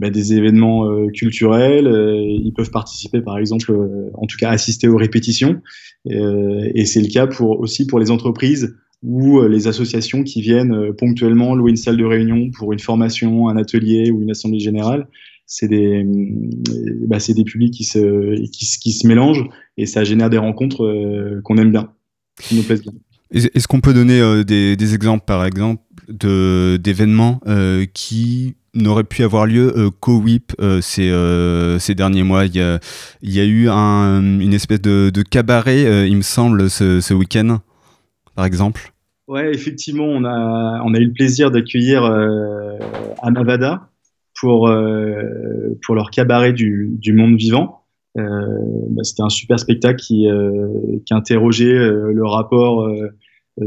bah, 0.00 0.08
des 0.08 0.32
événements 0.32 0.86
euh, 0.86 1.08
culturels. 1.08 1.86
Euh, 1.86 2.16
ils 2.18 2.54
peuvent 2.54 2.70
participer, 2.70 3.20
par 3.20 3.36
exemple, 3.36 3.70
euh, 3.70 4.10
en 4.14 4.26
tout 4.26 4.38
cas 4.38 4.48
assister 4.48 4.88
aux 4.88 4.96
répétitions. 4.96 5.60
et 6.06 6.86
c'est 6.86 7.02
le 7.02 7.08
cas 7.08 7.26
pour, 7.26 7.60
aussi 7.60 7.86
pour 7.86 7.98
les 7.98 8.10
entreprises 8.10 8.74
ou 9.02 9.42
les 9.42 9.66
associations 9.66 10.22
qui 10.24 10.40
viennent 10.40 10.94
ponctuellement 10.94 11.54
louer 11.54 11.70
une 11.70 11.76
salle 11.76 11.98
de 11.98 12.04
réunion 12.04 12.50
pour 12.50 12.72
une 12.72 12.78
formation, 12.78 13.48
un 13.48 13.56
atelier 13.56 14.10
ou 14.10 14.22
une 14.22 14.30
assemblée 14.30 14.60
générale. 14.60 15.08
C'est 15.46 15.68
des, 15.68 16.06
bah, 17.06 17.18
des 17.26 17.44
publics 17.44 17.74
qui 17.74 17.84
se, 17.84 18.40
qui, 18.46 18.66
qui, 18.80 18.92
se 18.92 19.06
mélangent 19.06 19.46
et 19.76 19.84
ça 19.84 20.04
génère 20.04 20.30
des 20.30 20.38
rencontres 20.38 21.40
qu'on 21.44 21.56
aime 21.58 21.72
bien, 21.72 21.92
qui 22.40 22.56
nous 22.56 22.62
plaisent 22.62 22.82
bien. 22.82 22.92
Est-ce 23.32 23.68
qu'on 23.68 23.80
peut 23.80 23.94
donner 23.94 24.44
des, 24.44 24.94
exemples, 24.94 25.24
par 25.26 25.44
exemple, 25.44 25.82
d'événements 26.08 27.40
qui 27.94 28.54
n'auraient 28.74 29.04
pu 29.04 29.22
avoir 29.22 29.46
lieu 29.46 29.90
qu'au 30.00 30.18
WIP 30.18 30.52
ces, 30.80 31.12
ces, 31.78 31.94
derniers 31.94 32.22
mois 32.22 32.46
il 32.46 32.54
y, 32.54 32.60
a, 33.40 33.44
eu 33.44 33.68
une 33.68 34.52
espèce 34.52 34.80
de, 34.80 35.22
cabaret, 35.22 36.08
il 36.08 36.16
me 36.16 36.22
semble, 36.22 36.70
ce, 36.70 37.14
week-end, 37.14 37.58
par 38.34 38.44
exemple. 38.44 38.92
Ouais, 39.28 39.52
effectivement, 39.54 40.06
on 40.06 40.24
a, 40.24 40.98
eu 40.98 41.04
le 41.04 41.12
plaisir 41.12 41.50
d'accueillir 41.50 42.04
euh, 42.04 42.78
Anavada 43.22 43.90
pour, 44.40 44.68
euh, 44.68 45.78
pour 45.84 45.94
leur 45.94 46.10
cabaret 46.10 46.52
du, 46.52 47.12
monde 47.12 47.36
vivant. 47.36 47.82
Euh, 48.18 48.22
bah, 48.88 49.04
C'était 49.04 49.22
un 49.22 49.28
super 49.28 49.58
spectacle 49.58 50.00
qui, 50.00 50.26
euh, 50.26 50.98
interrogeait 51.10 51.72
euh, 51.72 52.12
le 52.12 52.26
rapport 52.26 52.82
euh, 52.82 53.08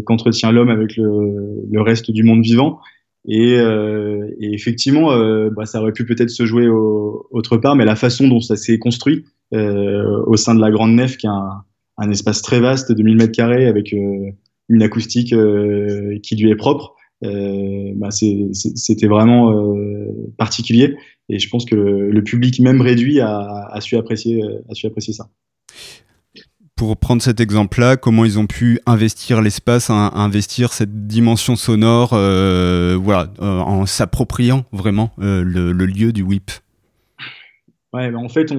qu'entretient 0.06 0.52
l'homme 0.52 0.70
avec 0.70 0.98
le, 0.98 1.82
reste 1.82 2.12
du 2.12 2.24
monde 2.24 2.42
vivant. 2.42 2.80
Et, 3.26 3.54
et 3.54 4.54
effectivement, 4.54 5.16
bah, 5.50 5.66
ça 5.66 5.82
aurait 5.82 5.94
pu 5.94 6.06
peut-être 6.06 6.30
se 6.30 6.46
jouer 6.46 6.68
au, 6.68 7.26
autre 7.32 7.58
part, 7.58 7.76
mais 7.76 7.86
la 7.86 7.96
façon 7.96 8.28
dont 8.28 8.42
ça 8.42 8.56
s'est 8.56 8.80
construit 8.80 9.26
au 9.54 10.36
sein 10.36 10.56
de 10.56 10.62
la 10.62 10.72
Grande 10.72 10.94
Nef, 10.94 11.18
qui 11.18 11.28
est 11.28 11.30
un, 11.30 11.64
un 11.98 12.10
espace 12.10 12.42
très 12.42 12.60
vaste 12.60 12.92
de 12.92 13.04
1000 13.04 13.16
mètres 13.18 13.32
carrés 13.32 13.68
avec 13.68 13.92
une 13.94 14.84
acoustique 14.84 15.34
euh, 15.34 16.18
qui 16.22 16.36
lui 16.36 16.50
est 16.50 16.56
propre. 16.56 16.96
Euh, 17.24 17.94
bah 17.96 18.10
c'était 18.12 19.08
vraiment 19.08 19.54
euh, 19.54 20.34
particulier 20.38 20.98
et 21.30 21.40
je 21.40 21.48
pense 21.48 21.64
que 21.64 21.74
le, 21.74 22.22
public 22.22 22.60
même 22.60 22.82
réduit 22.82 23.22
a, 23.22 23.78
su 23.80 23.96
apprécier, 23.96 24.44
a 24.70 24.74
su 24.74 24.88
apprécier 24.88 25.14
ça 25.14 25.30
pour 26.76 26.98
prendre 26.98 27.22
cet 27.22 27.40
exemple-là, 27.40 27.98
comment 27.98 28.26
ils 28.26 28.40
ont 28.40 28.48
pu 28.48 28.80
investir 28.86 29.42
l'espace, 29.42 29.90
investir 29.90 30.74
cette 30.74 31.08
dimension 31.08 31.56
sonore, 31.56 32.10
voilà, 32.10 33.32
en 33.40 33.86
s'appropriant 33.86 34.66
vraiment 34.72 35.12
le, 35.18 35.72
lieu 35.72 36.12
du 36.12 36.24
WIP. 36.24 36.52
Ouais, 37.94 38.10
bah, 38.10 38.18
en 38.18 38.28
fait, 38.30 38.52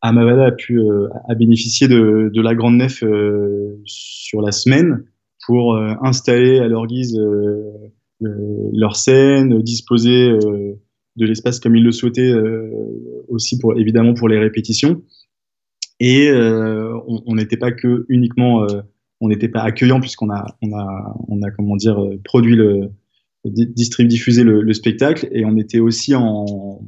Amavada 0.00 0.46
a 0.46 0.52
pu 0.52 0.78
euh, 0.78 1.08
a 1.28 1.34
bénéficié 1.34 1.88
de, 1.88 2.30
de, 2.32 2.40
la 2.40 2.54
grande 2.54 2.76
nef 2.76 3.02
euh, 3.02 3.80
sur 3.84 4.40
la 4.40 4.52
semaine 4.52 5.04
pour 5.46 5.74
euh, 5.74 5.92
installer 6.02 6.60
à 6.60 6.68
leur 6.68 6.86
guise 6.86 7.18
leur 8.20 8.96
scène, 8.96 9.62
disposer 9.62 10.28
de 10.28 11.24
l'espace 11.24 11.60
comme 11.60 11.76
ils 11.76 11.84
le 11.84 11.92
souhaitaient 11.92 12.32
aussi 13.28 13.60
pour 13.60 13.78
évidemment 13.78 14.12
pour 14.12 14.28
les 14.28 14.40
répétitions. 14.40 15.02
Et 16.00 16.30
on 16.32 17.34
n'était 17.34 17.56
pas 17.56 17.72
que 17.72 18.06
uniquement, 18.08 18.66
on 19.20 19.28
n'était 19.28 19.48
pas 19.48 19.62
accueillant 19.62 20.00
puisqu'on 20.00 20.30
a 20.30 20.46
on 20.62 20.72
a 20.78 21.16
on 21.26 21.42
a 21.42 21.50
comment 21.50 21.74
dire 21.74 22.00
produit 22.22 22.54
le 22.54 22.90
distribué 23.44 24.08
diffusé 24.08 24.44
le, 24.44 24.62
le, 24.62 24.72
spectacle. 24.72 25.28
Et 25.32 25.44
on 25.44 25.56
était 25.56 25.80
aussi 25.80 26.14
en, 26.14 26.80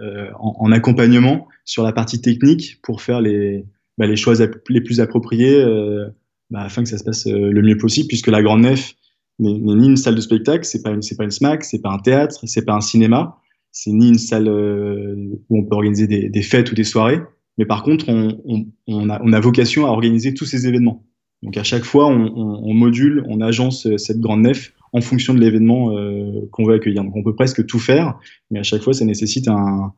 en, 0.00 0.56
en 0.58 0.72
accompagnement 0.72 1.46
sur 1.64 1.82
la 1.82 1.92
partie 1.92 2.20
technique 2.20 2.80
pour 2.82 3.02
faire 3.02 3.20
les, 3.20 3.66
bah, 3.98 4.06
les 4.06 4.16
choix 4.16 4.34
les 4.68 4.80
plus 4.80 5.00
appropriés 5.00 5.60
euh, 5.60 6.08
bah, 6.50 6.62
afin 6.62 6.82
que 6.82 6.88
ça 6.88 6.98
se 6.98 7.04
passe 7.04 7.26
euh, 7.26 7.50
le 7.50 7.62
mieux 7.62 7.76
possible, 7.76 8.08
puisque 8.08 8.28
la 8.28 8.42
Grande 8.42 8.62
Nef 8.62 8.94
n'est 9.38 9.52
ni 9.52 9.86
une 9.86 9.96
salle 9.96 10.14
de 10.14 10.20
spectacle, 10.20 10.64
c'est 10.64 10.82
pas 10.82 10.90
une, 10.90 11.02
c'est 11.02 11.16
pas 11.16 11.24
une 11.24 11.30
SMAC, 11.30 11.64
c'est 11.64 11.80
pas 11.80 11.90
un 11.90 11.98
théâtre, 11.98 12.38
c'est 12.44 12.64
pas 12.64 12.74
un 12.74 12.80
cinéma, 12.80 13.38
c'est 13.70 13.90
ni 13.90 14.08
une 14.08 14.18
salle 14.18 14.48
euh, 14.48 15.14
où 15.48 15.58
on 15.58 15.64
peut 15.64 15.74
organiser 15.74 16.06
des, 16.06 16.28
des, 16.28 16.42
fêtes 16.42 16.70
ou 16.72 16.74
des 16.74 16.84
soirées, 16.84 17.20
mais 17.58 17.66
par 17.66 17.82
contre, 17.82 18.08
on, 18.08 19.08
a, 19.08 19.20
on, 19.22 19.32
a, 19.32 19.40
vocation 19.40 19.86
à 19.86 19.90
organiser 19.90 20.34
tous 20.34 20.44
ces 20.44 20.66
événements. 20.66 21.04
Donc 21.42 21.56
à 21.56 21.62
chaque 21.62 21.84
fois, 21.84 22.06
on, 22.06 22.74
module, 22.74 23.24
on 23.28 23.40
agence 23.40 23.86
cette 23.96 24.20
grande 24.20 24.42
nef 24.42 24.72
en 24.92 25.00
fonction 25.00 25.34
de 25.34 25.40
l'événement 25.40 25.96
euh, 25.96 26.48
qu'on 26.52 26.64
veut 26.64 26.74
accueillir. 26.74 27.04
Donc 27.04 27.16
on 27.16 27.22
peut 27.22 27.34
presque 27.34 27.66
tout 27.66 27.78
faire, 27.78 28.18
mais 28.50 28.60
à 28.60 28.62
chaque 28.62 28.82
fois, 28.82 28.94
ça 28.94 29.04
nécessite 29.04 29.48
un, 29.48 29.92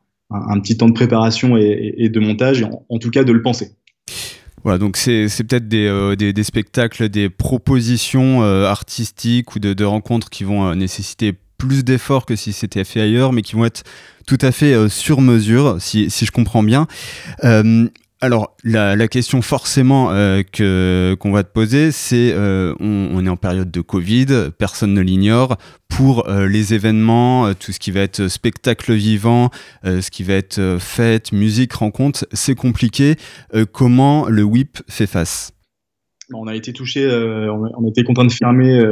petit 0.59 0.75
temps 0.75 0.87
de 0.87 0.93
préparation 0.93 1.55
et, 1.55 2.09
de 2.09 2.19
montage, 2.19 2.67
en, 2.89 2.99
tout 2.99 3.11
cas 3.11 3.23
de 3.23 3.31
le 3.31 3.41
penser. 3.41 3.71
Voilà, 4.63 4.79
donc 4.79 4.97
c'est 4.97 5.27
peut-être 5.47 5.69
des, 5.69 5.87
euh, 5.87 6.15
des, 6.15 6.43
spectacles, 6.43 7.07
des 7.07 7.29
propositions 7.29 8.43
euh, 8.43 8.65
artistiques 8.65 9.55
ou 9.55 9.59
de, 9.59 9.83
rencontres 9.85 10.29
qui 10.29 10.43
vont 10.43 10.67
euh, 10.67 10.75
nécessiter 10.75 11.33
plus 11.57 11.85
d'efforts 11.85 12.25
que 12.25 12.35
si 12.35 12.51
c'était 12.51 12.83
fait 12.83 12.99
ailleurs, 12.99 13.31
mais 13.31 13.43
qui 13.43 13.55
vont 13.55 13.65
être 13.65 13.83
tout 14.27 14.37
à 14.41 14.51
fait 14.51 14.89
sur 14.89 15.21
mesure, 15.21 15.77
si, 15.79 16.11
si, 16.11 16.25
je 16.25 16.31
comprends 16.31 16.61
bien. 16.61 16.85
Alors, 18.19 18.55
la, 18.63 19.07
question 19.07 19.43
forcément 19.43 20.09
euh, 20.11 20.41
que 20.41 21.15
qu'on 21.19 21.31
va 21.31 21.43
te 21.43 21.51
poser, 21.51 21.91
c'est 21.91 22.31
euh, 22.33 22.73
on, 22.79 23.23
est 23.23 23.29
en 23.29 23.37
période 23.37 23.69
de 23.69 23.81
Covid, 23.81 24.49
personne 24.57 24.93
ne 24.93 25.01
l'ignore. 25.01 25.57
Pour 25.87 26.27
euh, 26.27 26.47
les 26.47 26.73
événements, 26.73 27.53
tout 27.53 27.71
ce 27.71 27.79
qui 27.79 27.91
va 27.91 27.99
être 27.99 28.27
spectacle 28.27 28.93
vivant, 28.93 29.51
ce 29.83 30.09
qui 30.09 30.23
va 30.23 30.33
être 30.33 30.77
fête, 30.79 31.31
musique, 31.31 31.73
rencontre, 31.73 32.27
c'est 32.33 32.55
compliqué. 32.55 33.15
comment 33.71 34.27
le 34.27 34.43
WIP 34.43 34.79
fait 34.89 35.07
face? 35.07 35.53
On 36.33 36.47
a 36.47 36.55
été 36.55 36.73
touché, 36.73 37.07
on, 37.07 37.85
a 37.85 37.89
été 37.89 38.03
contraint 38.03 38.25
de 38.25 38.31
fermer 38.31 38.83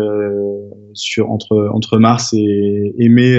sur 0.94 1.32
entre 1.32 1.70
entre 1.74 1.98
mars 1.98 2.34
et, 2.34 2.94
et 2.98 3.10
mai, 3.10 3.38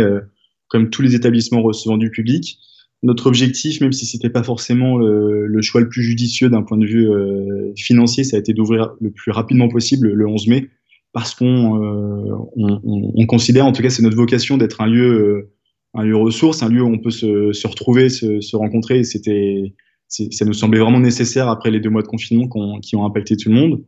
comme 0.68 0.90
tous 0.90 1.02
les 1.02 1.14
établissements 1.14 1.62
recevant 1.62 1.96
du 1.96 2.10
public 2.10 2.58
notre 3.02 3.26
objectif, 3.26 3.80
même 3.80 3.92
si 3.92 4.06
c'était 4.06 4.30
pas 4.30 4.42
forcément 4.42 4.96
le, 4.98 5.62
choix 5.62 5.80
le 5.80 5.88
plus 5.88 6.02
judicieux 6.02 6.48
d'un 6.48 6.62
point 6.62 6.78
de 6.78 6.86
vue 6.86 7.08
euh, 7.10 7.72
financier, 7.76 8.24
ça 8.24 8.36
a 8.36 8.40
été 8.40 8.52
d'ouvrir 8.52 8.94
le 9.00 9.10
plus 9.10 9.32
rapidement 9.32 9.68
possible 9.68 10.08
le 10.08 10.26
11 10.26 10.48
mai, 10.48 10.68
parce 11.12 11.34
qu'on 11.34 11.82
euh, 11.82 12.34
on, 12.56 12.80
on, 13.14 13.26
considère, 13.26 13.66
en 13.66 13.72
tout 13.72 13.82
cas, 13.82 13.90
c'est 13.90 14.02
notre 14.02 14.16
vocation 14.16 14.56
d'être 14.56 14.80
un 14.80 14.86
lieu, 14.86 15.12
euh, 15.12 15.52
un 15.94 16.04
lieu 16.04 16.16
ressource, 16.16 16.62
un 16.62 16.68
lieu 16.68 16.82
où 16.82 16.88
on 16.88 16.98
peut 16.98 17.10
se, 17.10 17.52
se 17.52 17.66
retrouver, 17.66 18.08
se, 18.08 18.40
se 18.40 18.56
rencontrer. 18.56 19.04
C'était, 19.04 19.74
ça 20.08 20.44
nous 20.44 20.52
semblait 20.52 20.80
vraiment 20.80 21.00
nécessaire 21.00 21.48
après 21.48 21.70
les 21.70 21.80
deux 21.80 21.90
mois 21.90 22.02
de 22.02 22.06
confinement 22.06 22.48
qui 22.80 22.96
ont 22.96 23.04
impacté 23.04 23.36
tout 23.36 23.48
le 23.48 23.56
monde. 23.56 23.84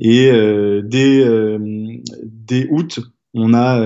Et 0.00 0.30
dès, 0.82 1.24
dès 2.24 2.66
août, 2.70 2.98
on 3.34 3.54
a, 3.54 3.80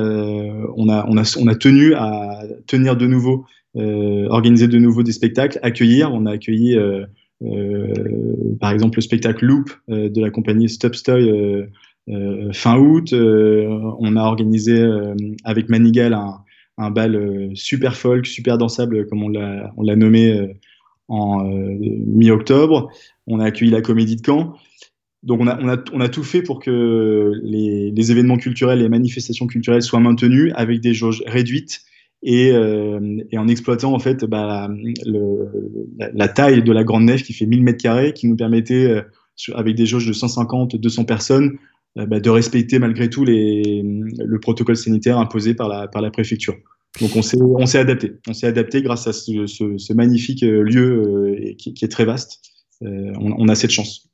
on 0.77 0.89
a, 0.89 1.55
tenu 1.55 1.95
à 1.95 2.43
tenir 2.67 2.97
de 2.97 3.07
nouveau 3.07 3.47
euh, 3.77 4.29
organiser 4.29 4.69
de 4.69 4.79
nouveau 4.79 5.03
des 5.03 5.13
spectacles, 5.13 5.59
accueillir. 5.63 6.13
On 6.13 6.27
a 6.27 6.33
accueilli 6.33 6.77
euh, 6.77 7.05
euh, 7.43 7.93
par 8.61 8.71
exemple 8.71 8.99
le 8.99 9.03
spectacle 9.03 9.45
Loop 9.45 9.71
de 9.89 10.21
la 10.21 10.31
compagnie 10.31 10.69
Stop 10.69 10.95
Stoy 10.95 11.69
fin 12.53 12.79
août. 12.79 13.13
on 13.13 14.17
a 14.17 14.23
organisé 14.23 14.87
avec 15.45 15.69
Manigal 15.69 16.15
un, 16.15 16.39
un 16.79 16.91
bal 16.91 17.51
super 17.55 17.97
folk, 17.97 18.27
super 18.27 18.59
dansable, 18.59 19.07
comme 19.07 19.25
on 19.25 19.29
l'a 19.29 19.97
nommé 19.97 20.55
en 21.09 21.43
mi-octobre. 21.45 22.91
On 23.27 23.41
a 23.41 23.47
accueilli 23.47 23.73
la 23.73 23.81
Comédie 23.81 24.17
de 24.17 24.25
Caen. 24.25 24.55
Donc 25.25 25.41
on 25.41 25.47
a, 25.47 25.59
on, 25.61 25.69
a, 25.69 25.77
on 25.93 26.01
a, 26.01 26.09
tout 26.09 26.23
fait 26.23 26.43
pour 26.43 26.61
que 26.61 27.33
les, 27.43 27.91
les, 27.91 28.11
événements 28.11 28.37
culturels, 28.37 28.81
les 28.81 28.91
manifestations 28.91 29.47
culturelles 29.47 29.83
soient 29.83 30.01
maintenus 30.01 30.53
avec 30.55 30.81
des 30.81 30.93
jauges 30.93 31.23
réduites 31.27 31.81
et, 32.25 32.53
euh, 32.53 33.19
et, 33.31 33.39
en 33.39 33.49
exploitant 33.49 33.93
en 33.93 33.99
fait 33.99 34.25
bah, 34.25 34.69
le, 35.05 35.51
la, 35.99 36.29
taille 36.29 36.63
de 36.63 36.73
la 36.73 36.83
grande 36.83 37.05
nef 37.05 37.23
qui 37.23 37.35
fait 37.35 37.47
1000 37.47 37.63
mètres 37.63 37.83
carrés, 37.83 38.13
qui 38.13 38.27
nous 38.27 38.37
permettait, 38.37 38.87
euh, 38.87 39.03
avec 39.55 39.77
des 39.77 39.87
jauges 39.87 40.07
de 40.07 40.13
150, 40.13 40.77
200 40.77 41.05
personnes, 41.05 41.59
euh, 41.99 42.07
bah, 42.07 42.21
de 42.21 42.31
respecter 42.31 42.79
malgré 42.79 43.11
tout 43.11 43.25
les, 43.25 43.83
le 43.83 44.41
protocole 44.41 44.77
sanitaire 44.77 45.19
imposé 45.19 45.55
par 45.55 45.69
la, 45.69 45.87
par 45.87 46.01
la 46.01 46.11
préfecture. 46.11 46.55
Donc 47.01 47.17
on 47.17 47.23
s'est, 47.23 47.79
adapté. 47.79 48.13
On 48.29 48.33
s'est 48.33 48.47
adapté 48.47 48.81
grâce 48.81 49.07
à 49.07 49.13
ce, 49.13 49.47
ce, 49.47 49.79
ce 49.79 49.93
magnifique 49.93 50.43
lieu 50.43 51.55
qui, 51.59 51.75
qui, 51.75 51.85
est 51.85 51.89
très 51.89 52.05
vaste. 52.05 52.41
On, 52.81 53.35
on, 53.37 53.49
a 53.49 53.57
cette 53.57 53.73
chance. 53.73 54.14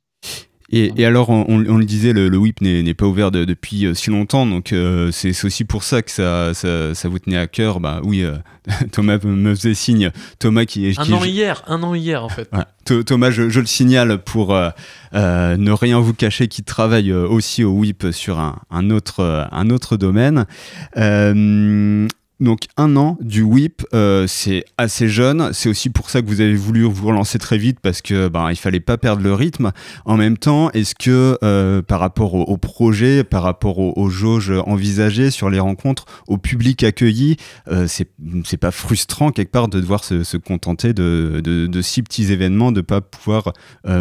Et, 0.73 1.05
alors, 1.05 1.29
on, 1.29 1.57
le 1.57 1.85
disait, 1.85 2.13
le, 2.13 2.35
WIP 2.37 2.61
n'est 2.61 2.93
pas 2.93 3.05
ouvert 3.05 3.29
depuis 3.31 3.85
euh, 3.85 3.93
si 3.93 4.09
longtemps, 4.09 4.45
donc 4.45 4.71
euh, 4.71 5.11
c'est 5.11 5.43
aussi 5.43 5.65
pour 5.65 5.83
ça 5.83 6.01
que 6.01 6.11
ça, 6.11 6.53
ça, 6.53 7.09
vous 7.09 7.19
tenait 7.19 7.37
à 7.37 7.47
cœur. 7.47 7.81
Bah 7.81 7.99
oui, 8.03 8.23
euh, 8.23 8.37
Thomas 8.91 9.17
me 9.23 9.53
faisait 9.53 9.73
signe. 9.73 10.11
Thomas 10.39 10.65
qui 10.65 10.87
est. 10.87 10.97
Un 10.97 11.11
an 11.11 11.25
hier, 11.25 11.61
un 11.67 11.83
an 11.83 11.93
hier 11.93 12.23
en 12.23 12.29
fait. 12.29 12.49
Thomas, 13.05 13.31
je, 13.31 13.43
le 13.43 13.65
signale 13.65 14.19
pour 14.19 14.53
ne 15.13 15.71
rien 15.71 15.99
vous 15.99 16.13
cacher, 16.13 16.47
qui 16.47 16.63
travaille 16.63 17.11
aussi 17.11 17.63
au 17.63 17.71
WIP 17.71 18.07
sur 18.11 18.39
un, 18.39 18.59
un 18.69 18.89
autre, 18.91 19.47
un 19.51 19.69
autre 19.69 19.97
domaine. 19.97 20.45
Donc 22.41 22.65
un 22.75 22.95
an 22.97 23.17
du 23.21 23.43
WIP, 23.43 23.83
euh, 23.93 24.25
c'est 24.27 24.65
assez 24.77 25.07
jeune. 25.07 25.53
C'est 25.53 25.69
aussi 25.69 25.89
pour 25.89 26.09
ça 26.09 26.21
que 26.21 26.27
vous 26.27 26.41
avez 26.41 26.55
voulu 26.55 26.83
vous 26.83 27.07
relancer 27.07 27.37
très 27.37 27.57
vite 27.57 27.79
parce 27.79 28.01
que 28.01 28.27
ben 28.27 28.49
il 28.49 28.55
fallait 28.55 28.79
pas 28.79 28.97
perdre 28.97 29.23
le 29.23 29.33
rythme. 29.33 29.71
En 30.05 30.17
même 30.17 30.37
temps, 30.37 30.71
est-ce 30.71 30.95
que 30.95 31.37
euh, 31.43 31.81
par 31.81 31.99
rapport 31.99 32.33
au, 32.33 32.57
projet, 32.57 33.23
par 33.23 33.43
rapport 33.43 33.77
aux, 33.77 34.09
jauges 34.09 34.51
envisagées 34.65 35.29
sur 35.29 35.49
les 35.49 35.59
rencontres, 35.59 36.05
au 36.27 36.37
public 36.37 36.83
accueilli, 36.83 37.37
euh, 37.69 37.87
c'est 37.87 38.57
pas 38.57 38.71
frustrant 38.71 39.31
quelque 39.31 39.51
part 39.51 39.67
de 39.67 39.79
devoir 39.79 40.03
se, 40.03 40.37
contenter 40.37 40.93
de, 40.93 41.41
de, 41.43 41.67
de, 41.67 41.81
six 41.81 42.01
petits 42.01 42.31
événements, 42.31 42.71
de 42.71 42.81
pas 42.81 43.01
pouvoir 43.01 43.53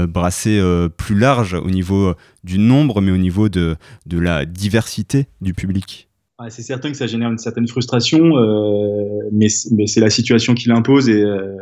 brasser 0.08 0.60
plus 0.96 1.14
large 1.14 1.54
au 1.54 1.70
niveau 1.70 2.14
du 2.42 2.58
nombre, 2.58 3.02
mais 3.02 3.10
au 3.10 3.18
niveau 3.18 3.48
de 3.48 3.76
de 4.06 4.18
la 4.18 4.46
diversité 4.46 5.26
du 5.40 5.52
public? 5.52 6.09
C'est 6.48 6.62
certain 6.62 6.90
que 6.90 6.96
ça 6.96 7.06
génère 7.06 7.30
une 7.30 7.38
certaine 7.38 7.68
frustration, 7.68 8.38
euh, 8.38 9.28
mais, 9.32 9.48
c'est 9.48 10.00
la 10.00 10.10
situation 10.10 10.54
qui 10.54 10.68
l'impose 10.68 11.08
et, 11.08 11.22
euh, 11.22 11.56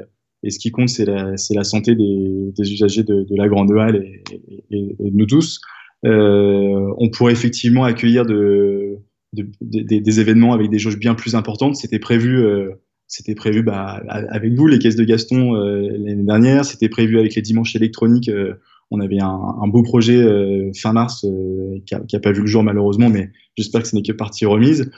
et, 0.45 0.51
ce 0.51 0.59
qui 0.59 0.71
compte, 0.71 0.89
c'est 0.89 1.05
la, 1.05 1.35
la, 1.51 1.65
santé 1.65 1.97
des, 1.97 2.53
des 2.57 2.73
usagers 2.73 3.03
de, 3.03 3.25
de, 3.25 3.37
la 3.37 3.49
Grande 3.49 3.73
Halle 3.73 3.97
et, 3.97 4.23
et, 4.71 5.11
de 5.11 5.17
nous 5.17 5.27
tous. 5.27 5.61
Euh, 6.05 6.95
on 6.99 7.11
pourrait 7.11 7.33
effectivement 7.33 7.85
accueillir 7.85 8.25
de, 8.25 8.99
des 9.33 10.21
événements 10.21 10.53
avec 10.53 10.71
des 10.71 10.79
jauges 10.79 10.99
bien 10.99 11.15
plus 11.15 11.35
importantes. 11.35 11.77
C'était 11.77 11.99
prévu, 11.99 12.39
euh, 12.39 12.71
c'était 13.07 13.35
prévu 13.35 13.63
bah, 13.63 14.03
avec 14.09 14.55
vous, 14.55 14.67
les 14.67 14.79
caisses 14.79 14.97
de 14.97 15.05
Gaston 15.05 15.57
euh, 15.57 15.89
l'année 15.91 16.23
dernière. 16.23 16.65
C'était 16.65 16.89
prévu 16.89 17.19
avec 17.19 17.35
les 17.35 17.43
dimanches 17.43 17.75
électroniques 17.75 18.31
on 18.91 19.01
avait 19.01 19.21
un, 19.21 19.69
beau 19.69 19.83
projet 19.83 20.17
euh, 20.17 20.71
fin 20.75 20.93
mars 20.93 21.25
euh, 21.25 21.79
qui 21.85 21.95
n'a 21.95 22.21
pas 22.21 22.33
vu 22.33 22.41
le 22.41 22.47
jour 22.47 22.63
malheureusement, 22.63 23.11
mais 23.11 23.31
j'espère 23.57 23.83
que 23.83 23.89
ce 23.89 23.97
n'est 23.97 24.03
que 24.03 24.13
partie 24.13 24.47
remise. 24.47 24.91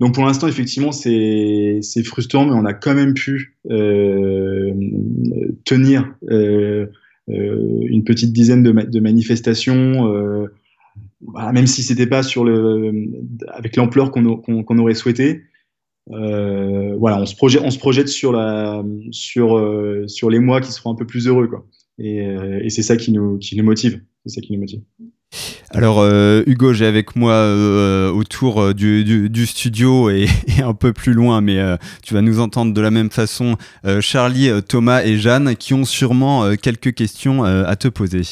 Donc 0.00 0.14
pour 0.14 0.24
l'instant, 0.26 0.48
effectivement, 0.48 0.92
c'est 0.92 1.80
frustrant, 2.04 2.46
mais 2.46 2.52
on 2.52 2.64
a 2.66 2.74
quand 2.74 2.94
même 2.94 3.14
pu 3.14 3.56
euh, 3.70 4.74
tenir 5.64 6.14
une 6.28 8.04
petite 8.04 8.32
dizaine 8.32 8.62
de, 8.62 9.00
manifestations, 9.00 10.48
même 11.52 11.66
si 11.66 11.82
c'était 11.82 12.06
pas 12.06 12.20
avec 13.48 13.76
l'ampleur 13.76 14.10
qu'on 14.10 14.78
aurait 14.78 14.94
souhaité. 14.94 15.44
voilà, 16.08 17.22
on 17.22 17.26
se 17.26 17.78
projette, 17.78 18.08
sur, 18.08 18.34
sur 20.08 20.30
les 20.30 20.38
mois 20.40 20.60
qui 20.60 20.72
seront 20.72 20.92
un 20.92 20.96
peu 20.96 21.06
plus 21.06 21.26
heureux, 21.26 21.46
quoi. 21.46 21.64
Euh, 22.00 22.60
et, 22.62 22.70
c'est 22.70 22.82
ça 22.82 22.96
qui 22.96 23.12
nous, 23.12 23.38
qui 23.38 23.56
nous 23.56 23.64
motive. 23.64 24.00
C'est 24.24 24.34
ça 24.34 24.40
qui 24.40 24.52
nous 24.52 24.60
motive. 24.60 24.80
Alors 25.70 25.98
euh, 26.00 26.42
Hugo, 26.46 26.72
j'ai 26.72 26.86
avec 26.86 27.16
moi 27.16 27.32
euh, 27.32 28.10
autour 28.10 28.74
du, 28.74 29.28
du, 29.28 29.46
studio 29.46 30.10
et, 30.10 30.26
un 30.62 30.74
peu 30.74 30.92
plus 30.92 31.12
loin, 31.12 31.40
mais 31.40 31.58
tu 32.02 32.14
vas 32.14 32.22
nous 32.22 32.40
entendre 32.40 32.72
de 32.72 32.80
la 32.80 32.90
même 32.90 33.10
façon, 33.10 33.56
Charlie, 34.00 34.50
Thomas 34.68 35.04
et 35.04 35.18
Jeanne, 35.18 35.56
qui 35.56 35.74
ont 35.74 35.84
sûrement 35.84 36.56
quelques 36.56 36.94
questions 36.94 37.44
à 37.44 37.76
te 37.76 37.88
poser. 37.88 38.22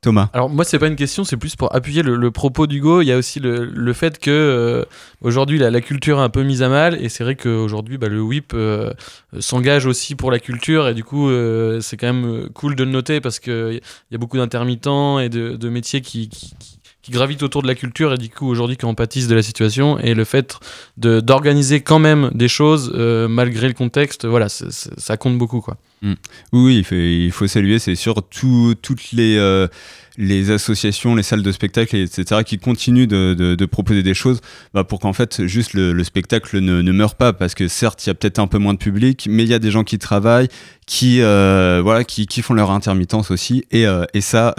Thomas. 0.00 0.30
Alors 0.32 0.48
moi 0.48 0.64
c'est 0.64 0.78
pas 0.78 0.86
une 0.86 0.96
question, 0.96 1.24
c'est 1.24 1.36
plus 1.36 1.56
pour 1.56 1.74
appuyer 1.74 2.02
le, 2.02 2.30
propos 2.30 2.66
d'Hugo. 2.66 3.02
Il 3.02 3.06
y 3.06 3.12
a 3.12 3.18
aussi 3.18 3.38
le, 3.38 3.66
le 3.66 3.92
fait 3.92 4.18
que 4.18 4.30
euh, 4.30 4.84
aujourd'hui 5.20 5.58
la, 5.58 5.80
culture 5.82 6.18
est 6.18 6.22
un 6.22 6.30
peu 6.30 6.42
mise 6.42 6.62
à 6.62 6.70
mal 6.70 6.96
et 7.02 7.10
c'est 7.10 7.22
vrai 7.22 7.36
qu'aujourd'hui 7.36 7.98
bah, 7.98 8.08
le 8.08 8.22
WIP 8.22 8.52
euh, 8.54 8.92
s'engage 9.40 9.84
aussi 9.84 10.14
pour 10.14 10.30
la 10.30 10.38
culture 10.38 10.88
et 10.88 10.94
du 10.94 11.04
coup 11.04 11.28
euh, 11.28 11.80
c'est 11.80 11.98
quand 11.98 12.12
même 12.12 12.48
cool 12.54 12.76
de 12.76 12.84
le 12.84 12.90
noter 12.90 13.20
parce 13.20 13.40
qu'il 13.40 13.80
y 14.10 14.14
a 14.14 14.18
beaucoup 14.18 14.38
d'intermittents 14.38 15.18
et 15.18 15.28
de, 15.28 15.56
de 15.56 15.68
métiers 15.68 16.00
qui, 16.00 16.30
qui, 16.30 16.54
qui, 16.58 16.79
gravitent 17.08 17.42
autour 17.42 17.62
de 17.62 17.66
la 17.66 17.74
culture 17.74 18.12
et 18.12 18.18
du 18.18 18.28
coup 18.28 18.46
aujourd'hui 18.46 18.76
qui 18.76 18.84
en 18.84 18.94
pâtissent 18.94 19.28
de 19.28 19.34
la 19.34 19.42
situation 19.42 19.98
et 19.98 20.14
le 20.14 20.24
fait 20.24 20.58
d'organiser 20.96 21.80
quand 21.80 21.98
même 21.98 22.30
des 22.34 22.48
choses 22.48 22.92
malgré 23.28 23.68
le 23.68 23.74
contexte, 23.74 24.26
voilà, 24.26 24.48
ça 24.48 25.16
compte 25.16 25.38
beaucoup 25.38 25.60
quoi. 25.60 25.76
Mm. 26.02 26.14
Oui, 26.52 26.84
il 26.90 27.32
faut, 27.32 27.46
saluer, 27.46 27.78
c'est 27.78 27.94
sûr, 27.94 28.22
toutes 28.28 29.12
les, 29.12 29.36
euh, 29.36 29.68
les 30.20 30.50
associations, 30.50 31.14
les 31.14 31.22
salles 31.22 31.42
de 31.42 31.50
spectacle, 31.50 31.96
etc., 31.96 32.42
qui 32.44 32.58
continuent 32.58 33.08
de, 33.08 33.66
proposer 33.66 34.02
des 34.02 34.14
choses 34.14 34.40
bah, 34.74 34.84
pour 34.84 35.00
qu'en 35.00 35.12
fait, 35.12 35.46
juste 35.46 35.72
le, 35.74 36.04
spectacle 36.04 36.60
ne, 36.60 36.92
meure 36.92 37.14
pas. 37.14 37.32
Parce 37.32 37.54
que 37.54 37.68
certes, 37.68 38.04
il 38.04 38.08
y 38.08 38.10
a 38.10 38.14
peut-être 38.14 38.38
un 38.38 38.46
peu 38.46 38.58
moins 38.58 38.74
de 38.74 38.78
public, 38.78 39.26
mais 39.30 39.44
il 39.44 39.48
y 39.48 39.54
a 39.54 39.58
des 39.58 39.70
gens 39.70 39.82
qui 39.82 39.98
travaillent, 39.98 40.48
qui, 40.86 41.22
euh, 41.22 41.80
voilà, 41.82 42.04
qui, 42.04 42.26
qui, 42.26 42.42
font 42.42 42.52
leur 42.52 42.70
intermittence 42.70 43.30
aussi. 43.30 43.64
Et, 43.70 43.86
euh, 43.86 44.04
et 44.12 44.20
ça, 44.20 44.54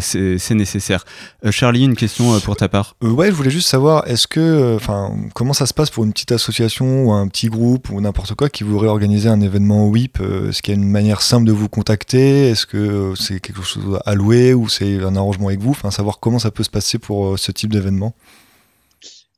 c'est 0.00 0.54
nécessaire. 0.54 1.04
Charlie, 1.50 1.84
une 1.84 1.96
question 1.96 2.38
pour 2.40 2.56
ta 2.56 2.68
part 2.68 2.96
Ouais, 3.00 3.28
je 3.28 3.32
voulais 3.32 3.50
juste 3.50 3.68
savoir, 3.68 4.06
est-ce 4.06 4.26
que, 4.26 4.74
enfin, 4.76 5.12
comment 5.34 5.54
ça 5.54 5.64
se 5.64 5.72
passe 5.72 5.90
pour 5.90 6.04
une 6.04 6.12
petite 6.12 6.32
association 6.32 7.04
ou 7.04 7.12
un 7.12 7.26
petit 7.28 7.48
groupe 7.48 7.88
ou 7.90 8.00
n'importe 8.00 8.34
quoi 8.34 8.50
qui 8.50 8.64
voudrait 8.64 8.88
organiser 8.88 9.28
un 9.28 9.40
événement 9.40 9.88
WIP 9.88 10.18
ce 10.18 10.70
une 10.70 10.88
manière 10.88 11.22
simple 11.22 11.46
de 11.46 11.52
vous 11.52 11.68
contacter? 11.68 12.50
Est-ce 12.50 12.66
que 12.66 13.14
c'est 13.16 13.40
quelque 13.40 13.62
chose 13.62 13.98
à 14.04 14.14
louer 14.14 14.54
ou 14.54 14.68
c'est 14.68 14.89
un 14.98 15.16
arrangement 15.16 15.48
avec 15.48 15.60
vous 15.60 15.70
Enfin, 15.70 15.90
savoir 15.90 16.20
comment 16.20 16.38
ça 16.38 16.50
peut 16.50 16.62
se 16.62 16.70
passer 16.70 16.98
pour 16.98 17.26
euh, 17.26 17.36
ce 17.36 17.52
type 17.52 17.72
d'événement. 17.72 18.14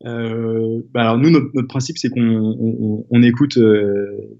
Euh, 0.04 0.82
bah 0.92 1.02
alors 1.02 1.18
nous, 1.18 1.30
notre, 1.30 1.68
principe, 1.68 1.96
c'est 1.96 2.10
qu'on 2.10 3.06
on, 3.08 3.22
écoute 3.22 3.56
euh, 3.56 4.36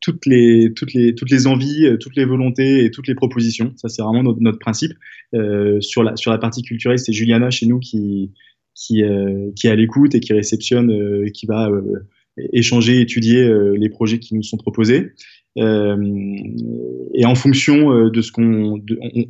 toutes, 0.00 0.26
les, 0.26 0.74
toutes, 0.74 0.92
les, 0.92 1.14
toutes 1.14 1.30
les 1.30 1.46
envies, 1.46 1.96
toutes 1.98 2.16
les 2.16 2.26
volontés 2.26 2.84
et 2.84 2.90
toutes 2.90 3.08
les 3.08 3.14
propositions. 3.14 3.72
Ça, 3.76 3.88
c'est 3.88 4.02
vraiment 4.02 4.22
notre, 4.22 4.40
notre 4.40 4.58
principe. 4.58 4.92
sur, 5.80 6.02
la, 6.02 6.16
sur 6.16 6.30
la 6.30 6.38
partie 6.38 6.62
culturelle, 6.62 6.98
c'est 6.98 7.12
Juliana 7.12 7.50
chez 7.50 7.66
nous 7.66 7.78
qui, 7.78 8.32
qui, 8.74 9.02
qui 9.56 9.66
est 9.66 9.70
à 9.70 9.74
l'écoute 9.74 10.14
et 10.14 10.20
qui 10.20 10.34
réceptionne, 10.34 11.30
qui 11.32 11.46
va 11.46 11.70
échanger, 12.52 13.00
étudier 13.00 13.50
les 13.74 13.88
projets 13.88 14.18
qui 14.18 14.34
nous 14.34 14.42
sont 14.42 14.58
proposés. 14.58 15.12
Euh, 15.58 15.96
et 17.14 17.24
en 17.24 17.34
fonction 17.34 17.92
euh, 17.92 18.10
de 18.10 18.20
ce 18.20 18.30
qu'on, 18.30 18.80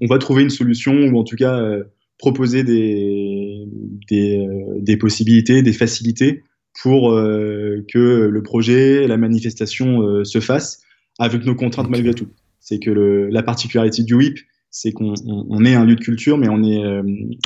on, 0.00 0.06
va 0.06 0.18
trouver 0.18 0.42
une 0.42 0.50
solution 0.50 0.92
ou 0.92 1.18
en 1.18 1.24
tout 1.24 1.36
cas 1.36 1.58
euh, 1.58 1.84
proposer 2.18 2.64
des, 2.64 3.64
des, 4.08 4.96
possibilités, 4.96 5.62
des 5.62 5.72
facilités 5.72 6.42
pour 6.82 7.10
que 7.12 8.28
le 8.28 8.42
projet, 8.42 9.06
la 9.06 9.16
manifestation 9.16 10.24
se 10.24 10.40
fasse 10.40 10.82
avec 11.18 11.44
nos 11.44 11.54
contraintes 11.54 11.88
malgré 11.88 12.14
tout. 12.14 12.26
C'est 12.58 12.80
que 12.80 12.90
la 13.30 13.42
particularité 13.44 14.02
du 14.02 14.14
WIP, 14.14 14.38
c'est 14.70 14.90
qu'on 14.90 15.14
on, 15.26 15.64
est 15.64 15.74
un 15.74 15.84
lieu 15.84 15.94
de 15.94 16.00
culture, 16.00 16.38
mais 16.38 16.48
on, 16.48 16.62
est, 16.64 16.84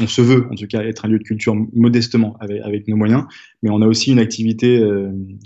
on 0.00 0.06
se 0.06 0.22
veut 0.22 0.46
en 0.50 0.54
tout 0.54 0.66
cas 0.66 0.82
être 0.82 1.04
un 1.04 1.08
lieu 1.08 1.18
de 1.18 1.24
culture 1.24 1.54
modestement 1.74 2.36
avec, 2.40 2.62
avec 2.62 2.88
nos 2.88 2.96
moyens, 2.96 3.24
mais 3.62 3.68
on 3.70 3.82
a 3.82 3.86
aussi 3.86 4.10
une 4.10 4.18
activité 4.18 4.82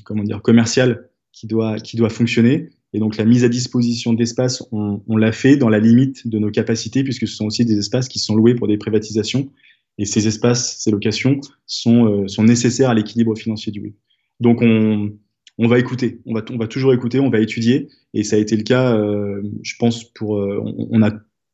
comment 0.05 0.23
dire 0.23 0.43
commerciale 0.43 1.09
qui 1.33 1.49
doit, 1.49 1.79
qui 1.79 1.97
doit 1.97 2.11
fonctionner 2.11 2.71
et 2.97 2.99
donc 2.99 3.19
la 3.19 3.27
mise 3.27 3.45
à 3.45 3.51
disposition 3.51 4.15
d'espaces, 4.15 4.67
on, 4.73 5.03
on 5.07 5.19
l'a 5.19 5.31
fait 5.31 5.59
dans 5.59 5.69
la 5.69 5.81
limite 5.81 6.27
de 6.27 6.39
nos 6.39 6.51
capacités, 6.51 7.05
puisque 7.05 7.29
ce 7.29 7.37
sont 7.37 7.45
aussi 7.45 7.67
des 7.67 7.77
espaces 7.77 8.09
qui 8.09 8.19
sont 8.19 8.35
loués 8.35 8.55
pour 8.55 8.69
des 8.69 8.79
privatisations. 8.79 9.51
Et 9.99 10.07
ces 10.07 10.27
espaces, 10.27 10.79
ces 10.79 10.91
locations 10.91 11.39
sont, 11.67 12.07
euh, 12.07 12.27
sont 12.27 12.43
nécessaires 12.43 12.89
à 12.89 12.95
l'équilibre 12.95 13.37
financier 13.37 13.71
du 13.71 13.83
web. 13.83 13.93
Donc 14.41 14.63
on, 14.63 15.13
on 15.59 15.69
va 15.69 15.79
écouter, 15.79 16.23
on 16.25 16.33
va, 16.33 16.43
on 16.51 16.57
va 16.57 16.69
toujours 16.69 16.95
écouter, 16.95 17.21
on 17.21 17.29
va 17.29 17.39
étudier. 17.41 17.89
Et 18.15 18.23
ça 18.23 18.37
a 18.37 18.39
été 18.39 18.57
le 18.57 18.63
cas, 18.63 18.97
euh, 18.97 19.43
je 19.63 19.75
pense, 19.79 20.05
pour. 20.15 20.39
Euh, 20.39 20.65
on, 20.65 21.03
a 21.03 21.11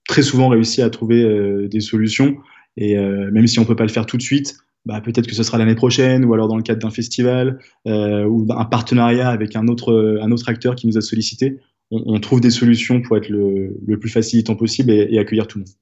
très 0.06 0.22
souvent 0.22 0.46
réussi 0.46 0.80
à 0.80 0.90
trouver 0.90 1.68
des 1.68 1.80
solutions. 1.80 2.36
Et 2.76 2.96
même 2.96 3.48
si 3.48 3.58
on 3.58 3.64
peut 3.64 3.76
pas 3.76 3.82
le 3.82 3.90
faire 3.90 4.06
tout 4.06 4.16
de 4.16 4.22
suite, 4.22 4.56
bah, 4.84 5.00
peut-être 5.00 5.26
que 5.26 5.34
ce 5.34 5.42
sera 5.42 5.58
l'année 5.58 5.74
prochaine, 5.74 6.24
ou 6.24 6.34
alors 6.34 6.48
dans 6.48 6.56
le 6.56 6.62
cadre 6.62 6.80
d'un 6.80 6.90
festival, 6.90 7.58
euh, 7.86 8.24
ou 8.24 8.44
d'un 8.44 8.64
partenariat 8.64 9.28
avec 9.28 9.54
un 9.54 9.68
autre, 9.68 10.18
un 10.20 10.32
autre 10.32 10.48
acteur 10.48 10.74
qui 10.74 10.86
nous 10.86 10.98
a 10.98 11.00
sollicité. 11.00 11.58
On, 11.90 12.18
trouve 12.20 12.40
des 12.40 12.50
solutions 12.50 13.02
pour 13.02 13.18
être 13.18 13.28
le, 13.28 13.76
le 13.86 13.98
plus 13.98 14.08
facilitant 14.08 14.56
possible 14.56 14.90
et, 14.90 15.18
accueillir 15.18 15.46
tout 15.46 15.58
le 15.58 15.64
monde. 15.64 15.74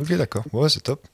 Ok, 0.00 0.16
d'accord. 0.16 0.44
Ouais, 0.54 0.70
c'est 0.70 0.82
top. 0.82 1.06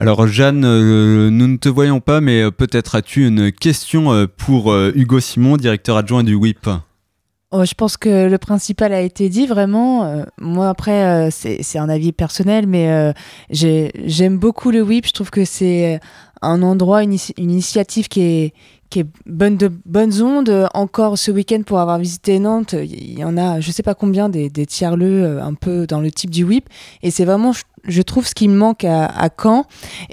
Alors 0.00 0.26
Jeanne, 0.26 0.64
euh, 0.64 1.28
nous 1.28 1.46
ne 1.46 1.58
te 1.58 1.68
voyons 1.68 2.00
pas, 2.00 2.22
mais 2.22 2.42
euh, 2.42 2.50
peut-être 2.50 2.94
as-tu 2.94 3.26
une 3.26 3.52
question 3.52 4.26
pour 4.38 4.74
Hugo 4.74 5.20
Simon, 5.20 5.58
directeur 5.58 5.98
adjoint 5.98 6.24
du 6.24 6.34
WIP 6.34 6.68
Oh, 7.54 7.66
je 7.66 7.74
pense 7.74 7.98
que 7.98 8.30
le 8.30 8.38
principal 8.38 8.94
a 8.94 9.02
été 9.02 9.28
dit 9.28 9.46
vraiment. 9.46 10.24
moi 10.40 10.70
après, 10.70 11.30
c'est 11.30 11.78
un 11.78 11.90
avis 11.90 12.12
personnel, 12.12 12.66
mais 12.66 13.12
j'aime 13.50 14.38
beaucoup 14.38 14.70
le 14.70 14.80
WIP. 14.80 15.06
Je 15.06 15.12
trouve 15.12 15.28
que 15.28 15.44
c'est 15.44 16.00
un 16.42 16.62
endroit, 16.62 17.02
une, 17.02 17.16
initiative 17.38 18.08
qui 18.08 18.20
est, 18.20 18.54
qui 18.90 19.00
est 19.00 19.06
bonne 19.26 19.56
de 19.56 19.70
bonnes 19.86 20.22
ondes. 20.22 20.68
Encore 20.74 21.16
ce 21.16 21.30
week-end 21.30 21.62
pour 21.64 21.78
avoir 21.78 21.98
visité 21.98 22.38
Nantes, 22.38 22.74
il 22.74 23.18
y 23.18 23.24
en 23.24 23.38
a, 23.38 23.60
je 23.60 23.70
sais 23.70 23.82
pas 23.82 23.94
combien, 23.94 24.28
des, 24.28 24.50
tiers-lieux 24.66 25.24
euh, 25.24 25.42
un 25.42 25.54
peu 25.54 25.86
dans 25.86 26.00
le 26.00 26.10
type 26.10 26.30
du 26.30 26.44
WIP. 26.44 26.68
Et 27.02 27.10
c'est 27.10 27.24
vraiment, 27.24 27.52
je, 27.84 28.02
trouve, 28.02 28.26
ce 28.26 28.34
qui 28.34 28.48
me 28.48 28.56
manque 28.56 28.84
à, 28.84 29.06
à 29.06 29.28
Caen. 29.30 29.64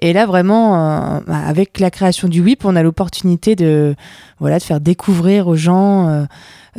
Et 0.01 0.13
là, 0.13 0.25
vraiment, 0.25 0.75
euh, 0.75 1.19
bah, 1.27 1.39
avec 1.45 1.79
la 1.79 1.91
création 1.91 2.27
du 2.27 2.41
WIP, 2.41 2.63
on 2.63 2.75
a 2.75 2.83
l'opportunité 2.83 3.55
de, 3.55 3.95
voilà, 4.39 4.59
de 4.59 4.63
faire 4.63 4.79
découvrir 4.79 5.47
aux 5.47 5.57
gens. 5.57 6.07
Euh, 6.07 6.25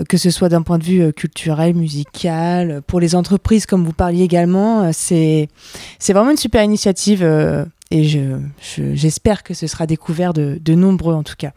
que 0.08 0.16
ce 0.16 0.30
soit 0.30 0.48
d'un 0.48 0.62
point 0.62 0.78
de 0.78 0.84
vue 0.84 1.12
culturel, 1.12 1.74
musical, 1.74 2.80
pour 2.86 3.00
les 3.00 3.16
entreprises, 3.16 3.66
comme 3.66 3.84
vous 3.84 3.92
parliez 3.92 4.22
également, 4.22 4.92
c'est 4.92 5.48
vraiment 6.08 6.30
une 6.30 6.36
super 6.36 6.62
initiative 6.62 7.24
et 7.90 8.04
j'espère 8.04 8.40
je, 8.60 8.94
j'espère 8.94 9.42
que 9.42 9.54
ce 9.54 9.66
sera 9.66 9.86
découvert 9.86 10.32
de, 10.32 10.58
de 10.60 10.74
nombreux 10.74 11.14
en 11.14 11.22
tout 11.22 11.36
cas. 11.36 11.52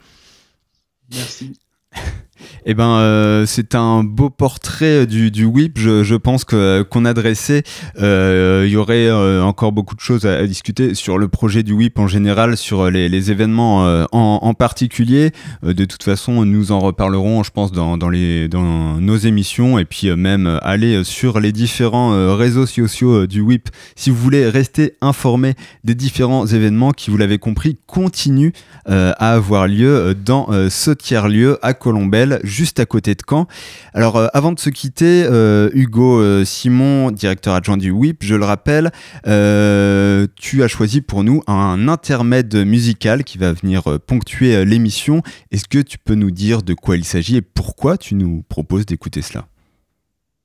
Merci. 1.12 1.60
Eh 2.65 2.73
ben, 2.73 2.97
euh, 2.97 3.45
c'est 3.45 3.75
un 3.75 4.03
beau 4.03 4.29
portrait 4.29 5.06
du, 5.06 5.32
du 5.32 5.45
whip, 5.45 5.77
je, 5.77 6.15
pense 6.15 6.45
que 6.45 6.82
qu'on 6.84 7.06
a 7.06 7.13
dressé. 7.13 7.63
Euh, 7.99 8.63
il 8.65 8.71
y 8.71 8.77
aurait 8.77 9.08
euh, 9.08 9.43
encore 9.43 9.71
beaucoup 9.71 9.95
de 9.95 9.99
choses 9.99 10.25
à, 10.25 10.45
discuter 10.47 10.95
sur 10.95 11.17
le 11.17 11.27
projet 11.27 11.63
du 11.63 11.73
whip 11.73 11.99
en 11.99 12.08
général, 12.08 12.56
sur 12.58 12.89
les, 12.89 13.32
événements 13.32 14.06
en, 14.12 14.53
particulier. 14.53 15.32
de 15.63 15.86
toute 15.86 16.03
façon, 16.03 16.45
nous 16.45 16.71
en 16.71 16.79
reparlerons, 16.79 17.43
je 17.43 17.51
pense, 17.51 17.71
dans, 17.71 17.97
nos 17.97 19.17
émissions 19.17 19.79
et 19.79 19.86
puis 19.86 20.13
même 20.15 20.60
aller 20.62 21.03
sur 21.03 21.39
les 21.39 21.51
différents 21.51 22.36
réseaux 22.36 22.65
sociaux 22.65 23.27
du 23.27 23.41
whip 23.41 23.69
si 23.95 24.10
vous 24.10 24.17
voulez 24.17 24.49
rester 24.49 24.93
informé 25.01 25.53
des 25.84 25.95
différents 25.95 26.45
événements 26.45 26.91
qui, 26.91 27.12
vous 27.12 27.17
l'avez 27.17 27.38
compris, 27.38 27.77
continuent 27.88 28.51
à 28.86 29.34
avoir 29.34 29.67
lieu 29.67 30.15
dans 30.15 30.49
ce 30.69 30.91
tiers-lieu 30.91 31.60
à 31.62 31.73
Colombelle 31.73 32.33
juste 32.43 32.80
à 32.80 32.86
côté 32.86 33.15
de 33.15 33.22
Caen. 33.28 33.48
Alors, 33.93 34.17
euh, 34.17 34.28
avant 34.34 34.52
de 34.52 34.60
se 34.60 34.69
quitter, 34.69 35.24
euh, 35.26 35.69
Hugo 35.74 36.19
euh, 36.19 36.46
Simon, 36.46 37.12
directeur 37.12 37.54
adjoint 37.54 37.78
du 37.78 37.91
WIP, 37.91 38.24
je 38.24 38.36
le 38.36 38.46
rappelle, 38.46 38.91
tu 39.24 40.63
as 40.63 40.67
choisi 40.67 41.02
pour 41.02 41.24
nous 41.24 41.41
un 41.48 41.88
intermède 41.88 42.56
musical 42.65 43.24
qui 43.24 43.38
va 43.38 43.54
venir 43.54 44.00
ponctuer 44.06 44.65
l'émission. 44.65 45.22
Est-ce 45.52 45.67
que 45.67 45.80
tu 45.80 45.98
peux 45.98 46.15
nous 46.15 46.32
dire 46.32 46.62
de 46.62 46.74
quoi 46.74 46.98
il 46.98 47.04
s'agit 47.04 47.38
et 47.38 47.41
pourquoi 47.41 47.98
tu 47.98 48.15
nous 48.15 48.43
proposes 48.48 48.86
d'écouter 48.86 49.22
cela? 49.22 49.48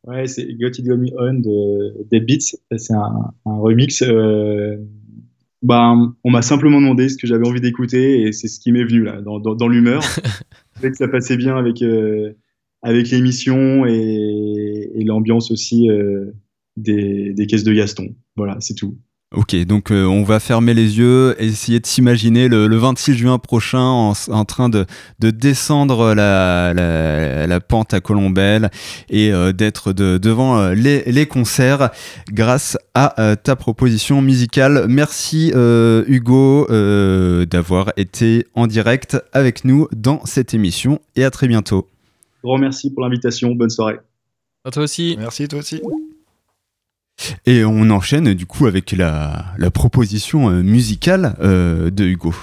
Ouais, 0.07 0.27
c'est 0.27 0.47
Got 0.55 0.69
It 0.69 0.87
Got 0.87 0.97
Me 0.97 1.09
On 1.19 1.35
de 1.35 2.05
Dead 2.11 2.25
Beats. 2.25 2.57
C'est 2.77 2.95
un, 2.95 3.33
remix. 3.45 4.03
bah, 5.63 5.95
on 6.25 6.31
m'a 6.31 6.43
simplement 6.43 6.81
demandé 6.81 7.09
ce 7.09 7.17
que 7.17 7.27
j'avais 7.27 7.47
envie 7.47 7.61
d'écouter 7.61 8.23
et 8.23 8.33
c'est 8.33 8.49
ce 8.49 8.61
qui 8.61 8.73
m'est 8.73 8.85
venu 8.85 9.03
là, 9.03 9.21
dans, 9.21 9.39
dans, 9.39 9.55
dans 9.55 9.69
l'humeur. 9.69 10.03
que 10.81 10.97
ça 10.97 11.09
passait 11.09 11.37
bien 11.37 11.57
avec, 11.57 11.83
euh, 11.83 12.33
avec 12.83 13.11
l'émission 13.11 13.87
et, 13.87 15.03
l'ambiance 15.05 15.51
aussi 15.51 15.89
euh, 15.89 16.33
des, 16.77 17.33
des, 17.33 17.47
caisses 17.47 17.65
de 17.65 17.73
Gaston. 17.73 18.15
Voilà, 18.37 18.57
c'est 18.61 18.75
tout. 18.75 18.99
Ok, 19.35 19.55
donc 19.67 19.93
euh, 19.93 20.07
on 20.07 20.23
va 20.23 20.41
fermer 20.41 20.73
les 20.73 20.97
yeux, 20.97 21.37
essayer 21.39 21.81
de 21.81 21.87
s'imaginer 21.87 22.49
le, 22.49 22.67
26 22.75 23.13
juin 23.13 23.39
prochain 23.39 23.79
en, 23.79 24.45
train 24.47 24.71
de, 24.71 24.87
de 25.19 25.31
descendre 25.31 26.15
la, 26.15 26.73
la, 26.73 27.61
pente 27.61 27.93
à 27.93 28.01
Colombelle 28.01 28.71
et 29.11 29.31
d'être 29.53 29.93
de, 29.93 30.17
devant 30.17 30.71
les, 30.71 31.03
les, 31.03 31.27
concerts 31.27 31.91
grâce 32.33 32.79
à 32.95 33.37
ta 33.37 33.55
proposition 33.55 34.23
musicale. 34.23 34.87
Merci 34.89 35.53
Hugo 35.55 36.67
d'avoir 37.45 37.93
été 37.99 38.47
en 38.55 38.67
direct 38.67 39.19
avec 39.35 39.67
nous 39.67 39.89
dans 39.95 40.25
cette 40.25 40.55
émission 40.55 41.01
et 41.17 41.25
à 41.25 41.31
très 41.31 41.49
bientôt. 41.49 41.87
Grand 42.43 42.57
merci 42.57 42.91
pour 42.91 43.03
l'invitation, 43.03 43.55
bonne 43.55 43.69
soirée. 43.69 43.99
À 44.65 44.71
toi 44.71 44.85
aussi. 44.85 45.17
Merci, 45.19 45.49
toi 45.49 45.59
aussi. 45.59 45.83
Et 47.47 47.65
on 47.65 47.91
enchaîne 47.91 48.35
du 48.35 48.47
coup 48.47 48.67
avec 48.67 48.93
la, 48.93 49.55
proposition 49.73 50.51
euh, 50.51 50.63
musicale 50.63 51.37
euh, 51.41 51.91
de 51.91 52.05
Hugo. 52.05 52.35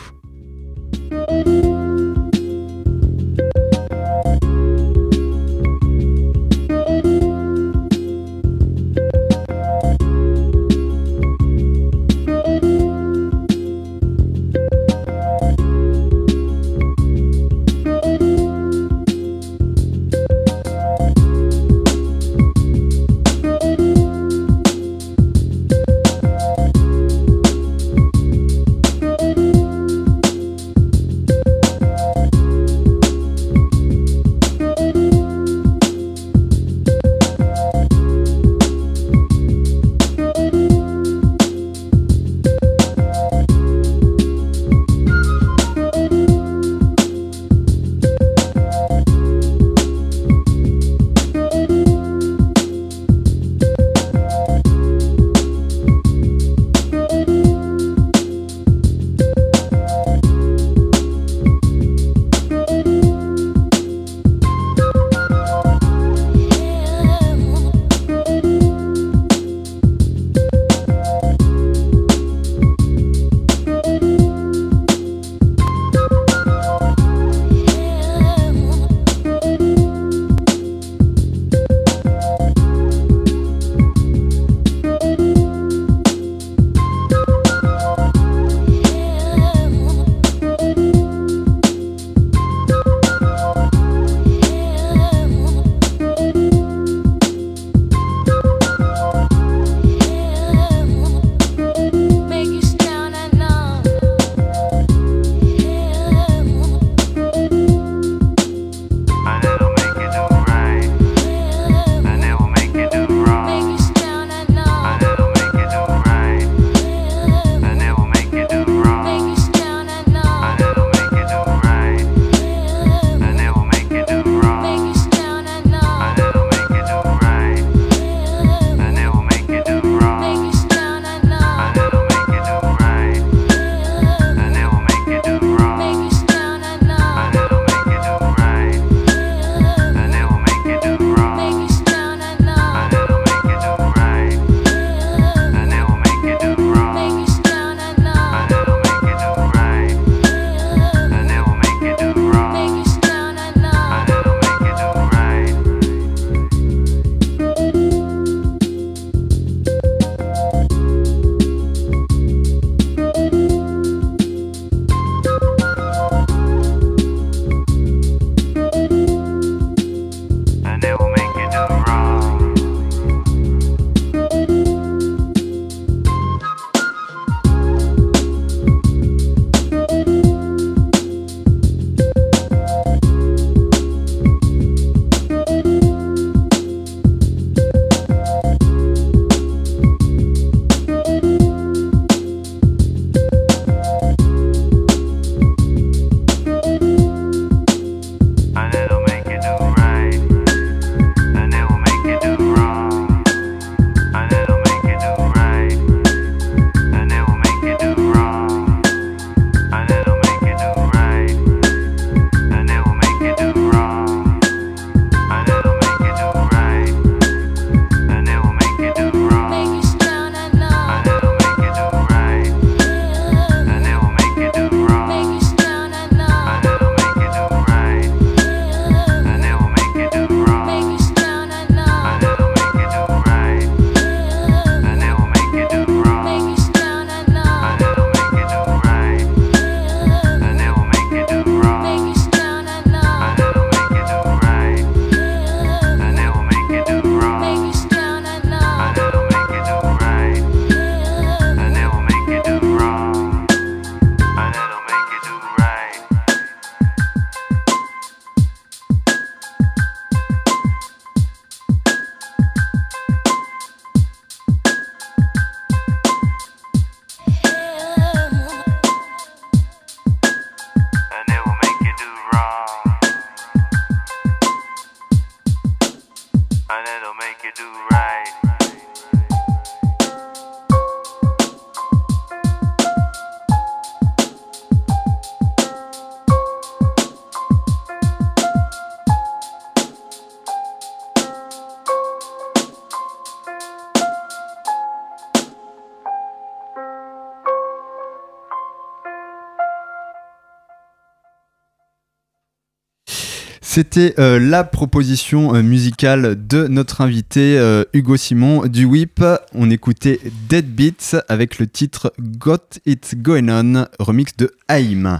C'était 303.75 304.15
euh, 304.19 304.39
la 304.39 304.63
proposition 304.63 305.53
euh, 305.53 305.61
musicale 305.61 306.37
de 306.47 306.65
notre 306.65 307.01
invité 307.01 307.57
euh, 307.57 307.83
Hugo 307.91 308.15
Simon 308.15 308.67
du 308.67 308.85
WIP. 308.85 309.21
On 309.53 309.69
écoutait 309.69 310.21
Dead 310.47 310.65
Beats 310.73 311.21
avec 311.27 311.59
le 311.59 311.67
titre 311.67 312.13
Got 312.17 312.79
It 312.85 313.21
Going 313.21 313.49
On, 313.49 313.85
remix 313.99 314.37
de 314.37 314.53
Haïm. 314.69 315.19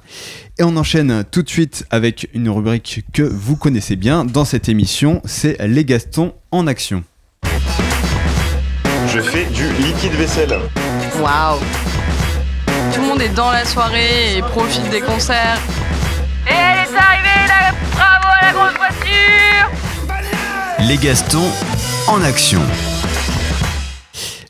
Et 0.57 0.63
on 0.63 0.77
enchaîne 0.77 1.25
tout 1.29 1.43
de 1.43 1.49
suite 1.49 1.85
avec 1.89 2.29
une 2.33 2.49
rubrique 2.49 3.03
que 3.11 3.23
vous 3.23 3.57
connaissez 3.57 3.97
bien 3.97 4.23
dans 4.23 4.45
cette 4.45 4.69
émission, 4.69 5.21
c'est 5.25 5.57
Les 5.67 5.83
Gastons 5.83 6.33
en 6.51 6.65
action. 6.65 7.03
Je 9.13 9.19
fais 9.19 9.47
du 9.47 9.67
liquide 9.83 10.13
vaisselle. 10.13 10.57
Waouh 11.21 11.59
Tout 12.93 13.01
le 13.01 13.07
monde 13.07 13.21
est 13.21 13.35
dans 13.35 13.51
la 13.51 13.65
soirée 13.65 14.37
et 14.37 14.41
profite 14.43 14.89
des 14.91 15.01
concerts. 15.01 15.59
Et 16.47 16.51
elle 16.51 16.77
est 16.77 16.95
arrivée, 16.95 17.73
Bravo 17.91 18.27
à 18.27 18.45
la 18.45 18.51
grosse 18.53 18.77
voiture 18.77 19.69
Les 20.87 20.97
Gastons 20.97 21.51
en 22.07 22.21
action. 22.21 22.61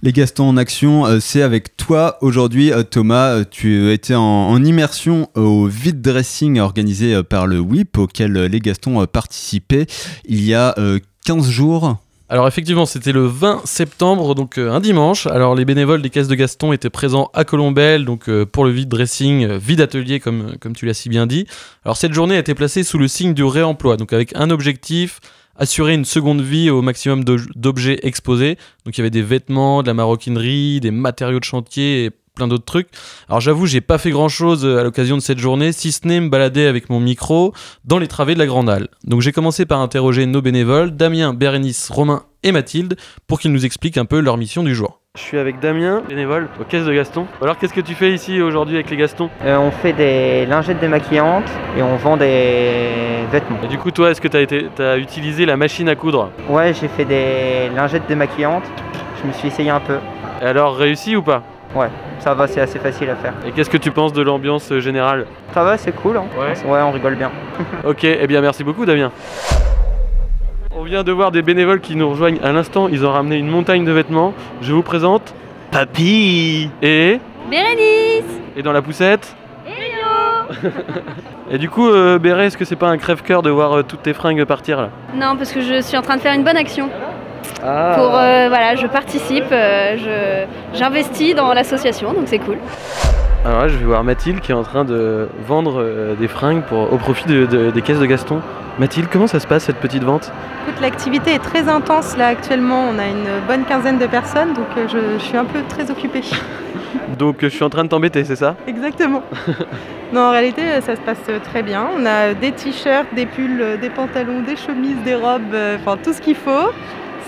Les 0.03 0.11
Gastons 0.11 0.49
en 0.49 0.57
action, 0.57 1.05
euh, 1.05 1.19
c'est 1.19 1.41
avec 1.41 1.77
toi 1.77 2.17
aujourd'hui, 2.21 2.71
euh, 2.71 2.83
Thomas. 2.83 3.29
Euh, 3.29 3.43
tu 3.49 3.91
étais 3.91 4.13
en, 4.13 4.21
en 4.21 4.63
immersion 4.63 5.29
au 5.35 5.67
vide 5.67 6.01
dressing 6.01 6.59
organisé 6.59 7.23
par 7.23 7.47
le 7.47 7.59
WIP, 7.59 7.97
auquel 7.97 8.33
les 8.33 8.59
Gastons 8.59 9.05
participaient 9.07 9.87
il 10.25 10.43
y 10.43 10.53
a 10.53 10.75
15 11.25 11.49
jours. 11.49 11.97
Alors 12.27 12.47
effectivement, 12.47 12.87
c'était 12.87 13.11
le 13.11 13.27
20 13.27 13.61
septembre, 13.65 14.33
donc 14.33 14.57
un 14.57 14.79
dimanche. 14.79 15.27
Alors 15.27 15.53
les 15.53 15.63
bénévoles 15.63 16.01
des 16.01 16.09
caisses 16.09 16.27
de 16.27 16.33
Gaston 16.33 16.73
étaient 16.73 16.89
présents 16.89 17.29
à 17.35 17.43
Colombelle, 17.43 18.03
donc 18.03 18.29
pour 18.45 18.65
le 18.65 18.71
vide 18.71 18.89
dressing, 18.89 19.57
vide 19.57 19.81
atelier 19.81 20.19
comme, 20.19 20.55
comme 20.59 20.75
tu 20.75 20.87
l'as 20.87 20.95
si 20.95 21.07
bien 21.07 21.27
dit. 21.27 21.45
Alors 21.83 21.97
cette 21.97 22.13
journée 22.13 22.35
a 22.35 22.39
été 22.39 22.55
placée 22.55 22.83
sous 22.83 22.97
le 22.97 23.07
signe 23.07 23.35
du 23.35 23.43
réemploi, 23.43 23.95
donc 23.95 24.11
avec 24.11 24.35
un 24.35 24.49
objectif, 24.49 25.19
assurer 25.55 25.93
une 25.93 26.03
seconde 26.03 26.41
vie 26.41 26.71
au 26.71 26.81
maximum 26.81 27.23
d'objets 27.23 27.99
exposés. 28.01 28.57
Donc 28.85 28.97
il 28.97 29.01
y 29.01 29.03
avait 29.03 29.11
des 29.11 29.21
vêtements, 29.21 29.83
de 29.83 29.87
la 29.87 29.93
maroquinerie, 29.93 30.79
des 30.79 30.91
matériaux 30.91 31.39
de 31.39 31.45
chantier 31.45 32.05
et 32.05 32.11
plein 32.35 32.47
d'autres 32.47 32.65
trucs. 32.65 32.89
Alors 33.29 33.41
j'avoue, 33.41 33.65
j'ai 33.65 33.81
pas 33.81 33.97
fait 33.97 34.11
grand 34.11 34.29
chose 34.29 34.65
à 34.65 34.83
l'occasion 34.83 35.15
de 35.15 35.21
cette 35.21 35.39
journée, 35.39 35.71
si 35.71 35.91
ce 35.91 36.07
n'est 36.07 36.19
me 36.19 36.29
balader 36.29 36.67
avec 36.67 36.89
mon 36.89 36.99
micro 36.99 37.53
dans 37.85 37.97
les 37.97 38.07
travées 38.07 38.33
de 38.33 38.39
la 38.39 38.45
Grande 38.45 38.69
Halle. 38.69 38.89
Donc 39.05 39.21
j'ai 39.21 39.31
commencé 39.31 39.65
par 39.65 39.79
interroger 39.79 40.25
nos 40.25 40.41
bénévoles, 40.41 40.91
Damien, 40.91 41.33
Bérénice, 41.33 41.89
Romain 41.89 42.23
et 42.43 42.51
Mathilde, 42.51 42.95
pour 43.25 43.39
qu'ils 43.39 43.51
nous 43.51 43.65
expliquent 43.65 43.97
un 43.97 44.05
peu 44.05 44.19
leur 44.19 44.37
mission 44.37 44.61
du 44.61 44.75
jour. 44.75 44.99
Je 45.17 45.21
suis 45.21 45.37
avec 45.37 45.61
Damien, 45.61 46.03
bénévole 46.09 46.49
aux 46.59 46.65
caisses 46.65 46.85
de 46.85 46.93
Gaston. 46.93 47.25
Alors 47.41 47.57
qu'est-ce 47.57 47.73
que 47.73 47.79
tu 47.79 47.95
fais 47.95 48.13
ici 48.13 48.41
aujourd'hui 48.41 48.75
avec 48.75 48.89
les 48.89 48.97
Gastons? 48.97 49.29
Euh, 49.45 49.55
On 49.57 49.71
fait 49.71 49.93
des 49.93 50.45
lingettes 50.45 50.81
démaquillantes 50.81 51.49
et 51.77 51.81
on 51.81 51.95
vend 51.95 52.17
des 52.17 52.89
vêtements. 53.31 53.57
Et 53.63 53.67
du 53.67 53.77
coup 53.77 53.91
toi, 53.91 54.11
est-ce 54.11 54.19
que 54.19 54.27
tu 54.27 54.37
as, 54.37 54.83
as 54.83 54.97
utilisé 54.97 55.45
la 55.45 55.55
machine 55.55 55.87
à 55.87 55.95
coudre? 55.95 56.31
Ouais, 56.49 56.73
j'ai 56.73 56.89
fait 56.89 57.05
des 57.05 57.69
lingettes 57.73 58.07
démaquillantes. 58.09 58.65
Je 59.21 59.27
me 59.27 59.33
suis 59.33 59.47
essayé 59.47 59.69
un 59.69 59.79
peu. 59.79 59.97
Et 60.41 60.45
alors 60.45 60.75
réussi 60.75 61.15
ou 61.15 61.23
pas? 61.23 61.43
Ouais, 61.75 61.89
ça 62.19 62.33
va, 62.33 62.47
c'est 62.47 62.61
assez 62.61 62.79
facile 62.79 63.09
à 63.09 63.15
faire. 63.15 63.33
Et 63.45 63.51
qu'est-ce 63.51 63.69
que 63.69 63.77
tu 63.77 63.91
penses 63.91 64.13
de 64.13 64.21
l'ambiance 64.21 64.73
générale? 64.79 65.25
Ça 65.53 65.63
va, 65.63 65.77
c'est 65.77 65.91
cool. 65.91 66.15
Hein. 66.17 66.23
Ouais. 66.39 66.71
ouais, 66.71 66.81
on 66.81 66.91
rigole 66.91 67.15
bien. 67.15 67.31
ok, 67.83 68.03
eh 68.03 68.27
bien 68.27 68.39
merci 68.39 68.63
beaucoup 68.63 68.85
Damien. 68.85 69.11
On 70.77 70.83
vient 70.83 71.03
de 71.03 71.11
voir 71.11 71.31
des 71.31 71.41
bénévoles 71.41 71.81
qui 71.81 71.95
nous 71.95 72.09
rejoignent 72.09 72.39
à 72.43 72.51
l'instant. 72.53 72.87
Ils 72.87 73.05
ont 73.05 73.11
ramené 73.11 73.37
une 73.37 73.47
montagne 73.47 73.83
de 73.83 73.91
vêtements. 73.91 74.33
Je 74.61 74.73
vous 74.73 74.83
présente 74.83 75.33
Papy 75.71 76.69
et 76.81 77.19
Bérénice. 77.49 78.23
Et 78.55 78.63
dans 78.63 78.71
la 78.71 78.81
poussette 78.81 79.35
Hello 79.65 80.69
Et 81.51 81.57
du 81.57 81.69
coup, 81.69 81.89
euh, 81.89 82.17
Béré, 82.19 82.45
est-ce 82.45 82.57
que 82.57 82.65
c'est 82.65 82.75
pas 82.75 82.89
un 82.89 82.97
crève-cœur 82.97 83.41
de 83.41 83.49
voir 83.49 83.73
euh, 83.73 83.83
toutes 83.83 84.03
tes 84.03 84.13
fringues 84.13 84.43
partir 84.45 84.81
là? 84.81 84.89
Non, 85.13 85.35
parce 85.35 85.51
que 85.51 85.61
je 85.61 85.81
suis 85.81 85.97
en 85.97 86.01
train 86.01 86.15
de 86.15 86.21
faire 86.21 86.33
une 86.33 86.43
bonne 86.43 86.57
action. 86.57 86.89
Ah. 87.63 87.93
Pour 87.95 88.15
euh, 88.15 88.45
voilà, 88.49 88.75
je 88.75 88.87
participe, 88.87 89.45
euh, 89.51 89.95
je 89.97 90.77
j'investis 90.77 91.35
dans 91.35 91.53
l'association, 91.53 92.13
donc 92.13 92.23
c'est 92.27 92.39
cool. 92.39 92.57
Alors 93.45 93.61
là, 93.61 93.67
je 93.67 93.77
vais 93.77 93.85
voir 93.85 94.03
Mathilde 94.03 94.39
qui 94.41 94.51
est 94.51 94.55
en 94.55 94.63
train 94.63 94.85
de 94.85 95.29
vendre 95.47 95.79
euh, 95.79 96.15
des 96.15 96.27
fringues 96.27 96.63
pour, 96.63 96.91
au 96.91 96.97
profit 96.97 97.25
de- 97.27 97.45
de- 97.45 97.69
des 97.71 97.81
caisses 97.81 97.99
de 97.99 98.05
Gaston. 98.05 98.41
Mathilde, 98.79 99.07
comment 99.11 99.27
ça 99.27 99.39
se 99.39 99.45
passe 99.47 99.63
cette 99.65 99.77
petite 99.77 100.03
vente? 100.03 100.31
Écoute, 100.67 100.81
l'activité 100.81 101.35
est 101.35 101.39
très 101.43 101.69
intense 101.69 102.17
là 102.17 102.27
actuellement. 102.27 102.85
On 102.89 102.97
a 102.99 103.05
une 103.05 103.45
bonne 103.47 103.63
quinzaine 103.63 103.99
de 103.99 104.07
personnes, 104.07 104.53
donc 104.53 104.65
euh, 104.77 104.87
je, 104.91 105.19
je 105.19 105.23
suis 105.23 105.37
un 105.37 105.45
peu 105.45 105.59
très 105.69 105.89
occupée. 105.91 106.21
Donc 107.19 107.37
je 107.41 107.47
suis 107.47 107.63
en 107.63 107.69
train 107.69 107.83
de 107.83 107.89
t'embêter, 107.89 108.23
c'est 108.23 108.35
ça? 108.35 108.55
Exactement. 108.67 109.21
non, 110.13 110.21
en 110.21 110.31
réalité, 110.31 110.61
ça 110.81 110.95
se 110.95 111.01
passe 111.01 111.21
très 111.43 111.61
bien. 111.61 111.87
On 111.97 112.05
a 112.05 112.33
des 112.33 112.51
t-shirts, 112.51 113.05
des 113.15 113.25
pulls, 113.25 113.77
des 113.79 113.89
pantalons, 113.89 114.41
des 114.41 114.55
chemises, 114.55 114.97
des 115.05 115.13
robes, 115.15 115.53
euh, 115.53 115.77
enfin 115.79 115.97
tout 116.03 116.13
ce 116.13 116.19
qu'il 116.21 116.35
faut. 116.35 116.71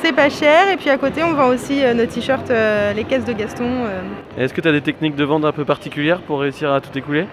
C'est 0.08 0.14
pas 0.14 0.30
cher. 0.30 0.70
Et 0.72 0.78
puis 0.78 0.90
à 0.90 0.98
côté, 0.98 1.22
on 1.22 1.34
vend 1.34 1.48
aussi 1.48 1.84
euh, 1.84 1.94
nos 1.94 2.06
t-shirts, 2.06 2.50
euh, 2.50 2.94
les 2.94 3.04
caisses 3.04 3.26
de 3.26 3.34
Gaston. 3.34 3.66
euh. 3.66 4.02
Est-ce 4.38 4.54
que 4.54 4.62
tu 4.62 4.68
as 4.70 4.72
des 4.72 4.80
techniques 4.80 5.18
de 5.18 5.24
vente 5.26 5.44
un 5.44 5.52
peu 5.52 5.66
particulières 5.66 6.22
pour 6.22 6.40
réussir 6.40 6.72
à 6.72 6.80
tout 6.80 6.98
écouler? 6.98 7.26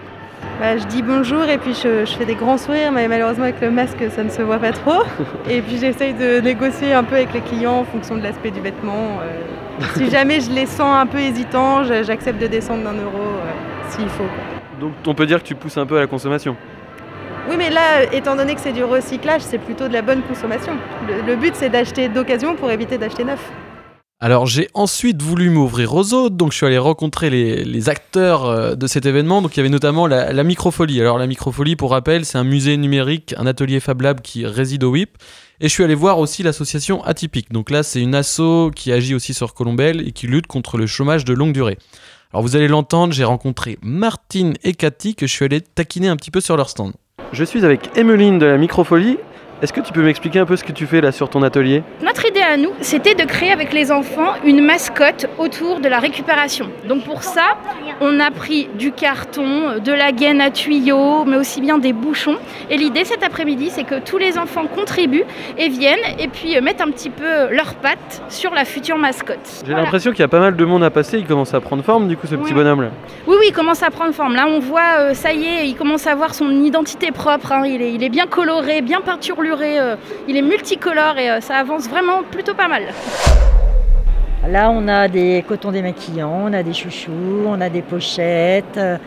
Bah, 0.59 0.77
je 0.77 0.83
dis 0.85 1.01
bonjour 1.01 1.45
et 1.45 1.57
puis 1.57 1.73
je, 1.73 2.03
je 2.05 2.11
fais 2.17 2.25
des 2.25 2.35
grands 2.35 2.57
sourires, 2.57 2.91
mais 2.91 3.07
malheureusement 3.07 3.45
avec 3.45 3.61
le 3.61 3.71
masque, 3.71 4.03
ça 4.13 4.25
ne 4.25 4.29
se 4.29 4.41
voit 4.41 4.59
pas 4.59 4.73
trop. 4.73 5.03
Et 5.49 5.61
puis 5.61 5.77
j'essaye 5.77 6.13
de 6.13 6.41
négocier 6.41 6.91
un 6.93 7.05
peu 7.05 7.15
avec 7.15 7.33
les 7.33 7.39
clients 7.39 7.79
en 7.79 7.83
fonction 7.85 8.17
de 8.17 8.23
l'aspect 8.23 8.51
du 8.51 8.59
vêtement. 8.59 9.19
euh. 9.23 9.85
si 9.95 10.09
jamais 10.09 10.41
je 10.41 10.51
les 10.51 10.65
sens 10.65 10.93
un 11.01 11.05
peu 11.05 11.19
hésitants, 11.19 11.83
j'accepte 12.03 12.41
de 12.41 12.47
descendre 12.47 12.83
d'un 12.83 13.01
euro 13.01 13.21
euh, 13.21 13.89
s'il 13.89 14.09
faut. 14.09 14.27
Donc 14.81 14.91
on 15.07 15.13
peut 15.15 15.25
dire 15.25 15.41
que 15.41 15.47
tu 15.47 15.55
pousses 15.55 15.77
un 15.77 15.85
peu 15.85 15.95
à 15.95 16.01
la 16.01 16.07
consommation? 16.07 16.57
Oui, 17.47 17.57
mais 17.57 17.69
là, 17.69 18.11
étant 18.11 18.35
donné 18.35 18.55
que 18.55 18.61
c'est 18.61 18.73
du 18.73 18.83
recyclage, 18.83 19.41
c'est 19.41 19.59
plutôt 19.59 19.87
de 19.87 19.93
la 19.93 20.01
bonne 20.01 20.23
consommation. 20.23 20.73
Le, 21.07 21.35
but, 21.35 21.53
c'est 21.55 21.69
d'acheter 21.69 22.09
d'occasion 22.09 22.55
pour 22.55 22.71
éviter 22.71 22.97
d'acheter 22.97 23.23
neuf. 23.23 23.39
Alors 24.19 24.47
j'ai 24.47 24.69
ensuite 24.73 25.21
voulu 25.21 25.49
m'ouvrir 25.49 25.93
aux 25.93 26.13
autres, 26.13 26.35
donc 26.35 26.53
je 26.53 26.57
suis 26.57 26.65
allé 26.65 26.77
rencontrer 26.77 27.29
les, 27.29 27.89
acteurs 27.89 28.45
euh, 28.45 28.75
de 28.75 28.87
cet 28.87 29.05
événement. 29.05 29.41
Donc 29.41 29.55
il 29.55 29.57
y 29.57 29.59
avait 29.59 29.69
notamment 29.69 30.07
la, 30.07 30.33
la 30.33 30.43
Microfolie. 30.43 30.99
Alors 31.01 31.19
la 31.19 31.27
Microfolie, 31.27 31.75
pour 31.75 31.91
rappel, 31.91 32.25
c'est 32.25 32.37
un 32.37 32.45
musée 32.45 32.77
numérique, 32.77 33.35
un 33.37 33.45
atelier 33.45 33.79
Fab 33.79 34.01
Lab 34.01 34.21
qui 34.21 34.45
réside 34.45 34.83
au 34.83 34.91
WIP. 34.91 35.17
Et 35.59 35.67
je 35.67 35.73
suis 35.73 35.83
allé 35.83 35.95
voir 35.95 36.17
aussi 36.17 36.41
l'association 36.41 37.03
Atypique. 37.03 37.51
Donc 37.51 37.69
là, 37.69 37.83
c'est 37.83 38.01
une 38.01 38.15
asso 38.15 38.71
qui 38.75 38.91
agit 38.91 39.13
aussi 39.13 39.35
sur 39.35 39.53
Colombelle 39.53 40.07
et 40.07 40.13
qui 40.13 40.25
lutte 40.27 40.47
contre 40.47 40.77
le 40.77 40.87
chômage 40.87 41.25
de 41.25 41.33
longue 41.33 41.53
durée. 41.53 41.77
Alors 42.33 42.41
vous 42.41 42.55
allez 42.55 42.67
l'entendre, 42.67 43.13
j'ai 43.13 43.23
rencontré 43.23 43.77
Martine 43.83 44.55
et 44.63 44.73
Cathy 44.73 45.13
que 45.13 45.27
je 45.27 45.31
suis 45.31 45.45
allé 45.45 45.61
taquiner 45.61 46.07
un 46.07 46.15
petit 46.15 46.31
peu 46.31 46.41
sur 46.41 46.57
leur 46.57 46.69
stand. 46.69 46.93
Je 47.31 47.43
suis 47.43 47.65
avec 47.65 47.97
Emeline 47.97 48.39
de 48.39 48.45
la 48.45 48.57
Microfolie. 48.57 49.17
Est-ce 49.61 49.71
que 49.71 49.79
tu 49.79 49.93
peux 49.93 50.01
m'expliquer 50.03 50.39
un 50.39 50.45
peu 50.45 50.57
ce 50.57 50.65
que 50.65 50.73
tu 50.73 50.85
fais 50.85 50.99
là 50.99 51.13
sur 51.13 51.29
ton 51.29 51.41
atelier? 51.41 51.81
Notre 52.03 52.27
idée 52.27 52.41
à 52.41 52.57
nous, 52.57 52.71
c'était 52.81 53.15
de 53.15 53.23
créer 53.23 53.51
avec 53.53 53.71
les 53.71 53.89
enfants 53.89 54.33
une 54.43 54.61
mascotte 54.61 55.27
autour 55.37 55.79
de 55.79 55.87
la 55.87 55.99
récupération. 55.99 56.69
Donc 56.89 57.05
pour 57.05 57.23
ça, 57.23 57.55
on 58.01 58.19
a 58.19 58.31
pris 58.31 58.67
du 58.77 58.91
carton, 58.91 59.79
de 59.79 59.93
la 59.93 60.11
gaine 60.11 60.41
à 60.41 60.51
tuyaux, 60.51 61.23
mais 61.23 61.37
aussi 61.37 61.61
bien 61.61 61.77
des 61.77 61.93
bouchons. 61.93 62.35
Et 62.69 62.75
l'idée 62.75 63.05
cet 63.05 63.23
après-midi, 63.23 63.69
c'est 63.71 63.85
que 63.85 63.99
tous 63.99 64.17
les 64.17 64.37
enfants 64.37 64.65
contribuent 64.67 65.23
et 65.57 65.69
viennent 65.69 66.03
et 66.19 66.27
puis 66.27 66.57
euh, 66.57 66.61
mettent 66.61 66.81
un 66.81 66.91
petit 66.91 67.09
peu 67.09 67.49
leurs 67.51 67.75
pattes 67.75 68.23
sur 68.27 68.53
la 68.53 68.65
future 68.65 68.97
mascotte. 68.97 69.63
J'ai 69.65 69.73
l'impression 69.73 70.11
qu'il 70.11 70.19
y 70.19 70.23
a 70.23 70.27
pas 70.27 70.41
mal 70.41 70.57
de 70.57 70.65
monde 70.65 70.83
à 70.83 70.89
passer, 70.89 71.17
il 71.17 71.25
commence 71.25 71.53
à 71.53 71.61
prendre 71.61 71.81
forme 71.81 72.09
du 72.09 72.17
coup 72.17 72.27
ce 72.27 72.35
petit 72.35 72.53
bonhomme 72.53 72.81
là. 72.81 72.89
Oui, 73.25 73.35
oui, 73.39 73.45
il 73.49 73.53
commence 73.53 73.81
à 73.83 73.89
prendre 73.89 74.13
forme. 74.13 74.35
Là, 74.35 74.47
on 74.49 74.59
voit, 74.59 74.99
euh, 74.99 75.13
ça 75.13 75.31
y 75.31 75.45
est, 75.45 75.67
il 75.67 75.75
commence 75.75 76.05
à 76.07 76.11
avoir 76.11 76.35
son 76.35 76.49
identité 76.61 77.11
propre. 77.11 77.53
hein. 77.53 77.63
Il, 77.65 77.81
est, 77.81 77.93
il 77.93 78.03
est 78.03 78.09
bien 78.09 78.27
coloré, 78.27 78.81
bien 78.81 78.99
peinturluré. 78.99 79.44
Euh, 79.51 79.95
il 80.27 80.37
est 80.37 80.41
multicolore 80.41 81.17
et 81.17 81.29
euh, 81.29 81.41
ça 81.41 81.55
avance 81.55 81.89
vraiment 81.89 82.23
plutôt 82.23 82.53
pas 82.53 82.67
mal. 82.67 82.83
Là, 84.47 84.69
on 84.69 84.87
a 84.87 85.07
des 85.07 85.43
cotons 85.47 85.71
démaquillants, 85.71 86.43
on 86.45 86.53
a 86.53 86.61
des 86.61 86.73
chouchous, 86.73 87.45
on 87.47 87.59
a 87.61 87.69
des 87.69 87.81
pochettes, 87.81 88.77
euh, 88.77 88.97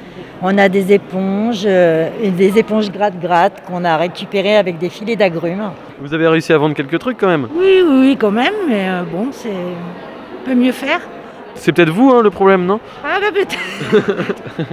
on 0.42 0.59
a 0.59 0.68
des 0.68 0.92
éponges, 0.92 1.62
des 1.62 2.59
éponges 2.59 2.90
gratte-gratte 2.90 3.62
qu'on 3.64 3.85
a 3.85 3.96
récupérées 3.96 4.57
avec 4.57 4.79
des 4.79 4.88
filets 4.88 5.16
d'agrumes. 5.16 5.70
Vous 6.01 6.12
avez 6.12 6.27
réussi 6.27 6.53
à 6.53 6.59
vendre 6.59 6.74
quelques 6.74 6.98
trucs 6.98 7.18
quand 7.18 7.29
même 7.29 7.48
Oui, 7.55 7.83
oui, 7.87 8.16
quand 8.18 8.33
même, 8.33 8.55
mais 8.68 8.88
bon, 9.12 9.29
c'est. 9.31 9.48
On 9.51 10.44
peut 10.44 10.55
mieux 10.55 10.72
faire. 10.72 11.01
C'est 11.61 11.73
peut-être 11.73 11.90
vous 11.90 12.11
hein, 12.11 12.23
le 12.23 12.31
problème, 12.31 12.66
non 12.66 12.81
Ah, 13.05 13.18
bah 13.21 13.27
peut-être. 13.33 13.57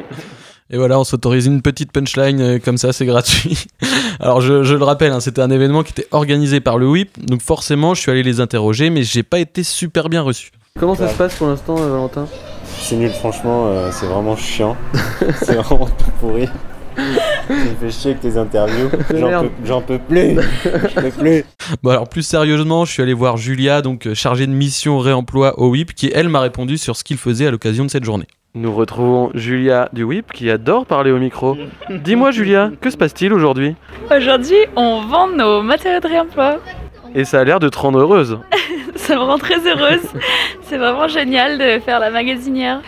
Et 0.72 0.78
voilà, 0.78 1.00
on 1.00 1.04
s'autorise 1.04 1.46
une 1.46 1.62
petite 1.62 1.92
punchline, 1.92 2.42
euh, 2.42 2.60
comme 2.60 2.78
ça 2.78 2.92
c'est 2.92 3.06
gratuit. 3.06 3.68
Alors 4.20 4.42
je, 4.42 4.64
je 4.64 4.74
le 4.74 4.84
rappelle, 4.84 5.12
hein, 5.12 5.20
c'était 5.20 5.42
un 5.42 5.52
événement 5.52 5.84
qui 5.84 5.92
était 5.92 6.08
organisé 6.10 6.60
par 6.60 6.80
le 6.80 6.88
WIP, 6.88 7.24
donc 7.24 7.42
forcément 7.42 7.94
je 7.94 8.02
suis 8.02 8.10
allé 8.10 8.24
les 8.24 8.40
interroger, 8.40 8.90
mais 8.90 9.04
j'ai 9.04 9.22
pas 9.22 9.40
été 9.40 9.62
super 9.62 10.10
bien 10.10 10.24
reçu. 10.24 10.52
Comment 10.80 10.96
ça 10.96 11.08
se 11.08 11.16
passe 11.16 11.36
pour 11.36 11.48
l'instant, 11.48 11.78
euh, 11.80 11.90
Valentin? 11.90 12.28
C'est 12.80 12.96
nul, 12.96 13.12
franchement, 13.12 13.68
euh, 13.68 13.90
c'est 13.92 14.08
vraiment 14.08 14.36
chiant. 14.36 14.76
c'est 15.42 15.56
vraiment 15.56 15.86
tout 15.86 16.12
pourri. 16.20 16.50
Tu 16.96 17.54
me 17.54 17.76
fais 17.80 17.92
chier 17.92 18.12
avec 18.12 18.22
tes 18.22 18.38
interviews. 18.38 18.90
J'en 19.66 19.82
peux, 19.82 20.00
plus. 20.00 20.36
peux 20.96 21.12
plus. 21.12 21.44
Bon 21.84 21.92
alors 21.92 22.08
plus 22.08 22.24
sérieusement, 22.24 22.86
je 22.86 22.92
suis 22.92 23.04
allé 23.04 23.14
voir 23.14 23.38
Julia, 23.38 23.82
donc 23.82 24.08
euh, 24.08 24.14
chargée 24.14 24.48
de 24.48 24.52
mission 24.52 25.00
réemploi 25.00 25.60
au 25.60 25.70
WIP, 25.70 25.94
qui 25.94 26.12
elle 26.14 26.30
m'a 26.30 26.40
répondu 26.40 26.78
sur 26.78 26.96
ce 26.96 27.04
qu'il 27.04 27.18
faisait 27.18 27.48
à 27.48 27.52
l'occasion 27.52 27.86
de 27.86 27.90
cette 27.90 28.04
journée. 28.04 28.28
Nous 28.56 28.74
retrouvons 28.74 29.32
Julia 29.34 29.90
du 29.92 30.04
WIP 30.04 30.32
qui 30.32 30.50
adore 30.50 30.86
parler 30.86 31.12
au 31.12 31.18
micro. 31.18 31.58
Dis-moi 31.90 32.32
Julia, 32.32 32.72
que 32.80 32.90
se 32.90 32.96
passe-t-il 32.96 33.34
aujourd'hui? 33.34 33.76
Aujourd'hui, 34.16 34.56
on 34.78 35.02
vend 35.02 35.28
nos 35.28 35.62
matériaux 35.62 36.00
de 36.00 36.08
réemploi. 36.08 36.60
Et 37.14 37.26
ça 37.26 37.42
a 37.42 37.44
l'air 37.44 37.60
de 37.60 37.68
te 37.68 37.78
rendre 37.78 38.00
heureuse. 38.00 38.40
ça 38.96 39.16
me 39.16 39.22
rend 39.22 39.38
très 39.38 39.60
heureuse. 39.68 40.08
C'est 40.62 40.78
vraiment 40.78 41.08
génial 41.08 41.58
de 41.58 41.80
faire 41.80 42.00
la 42.00 42.10
magasinière. 42.10 42.82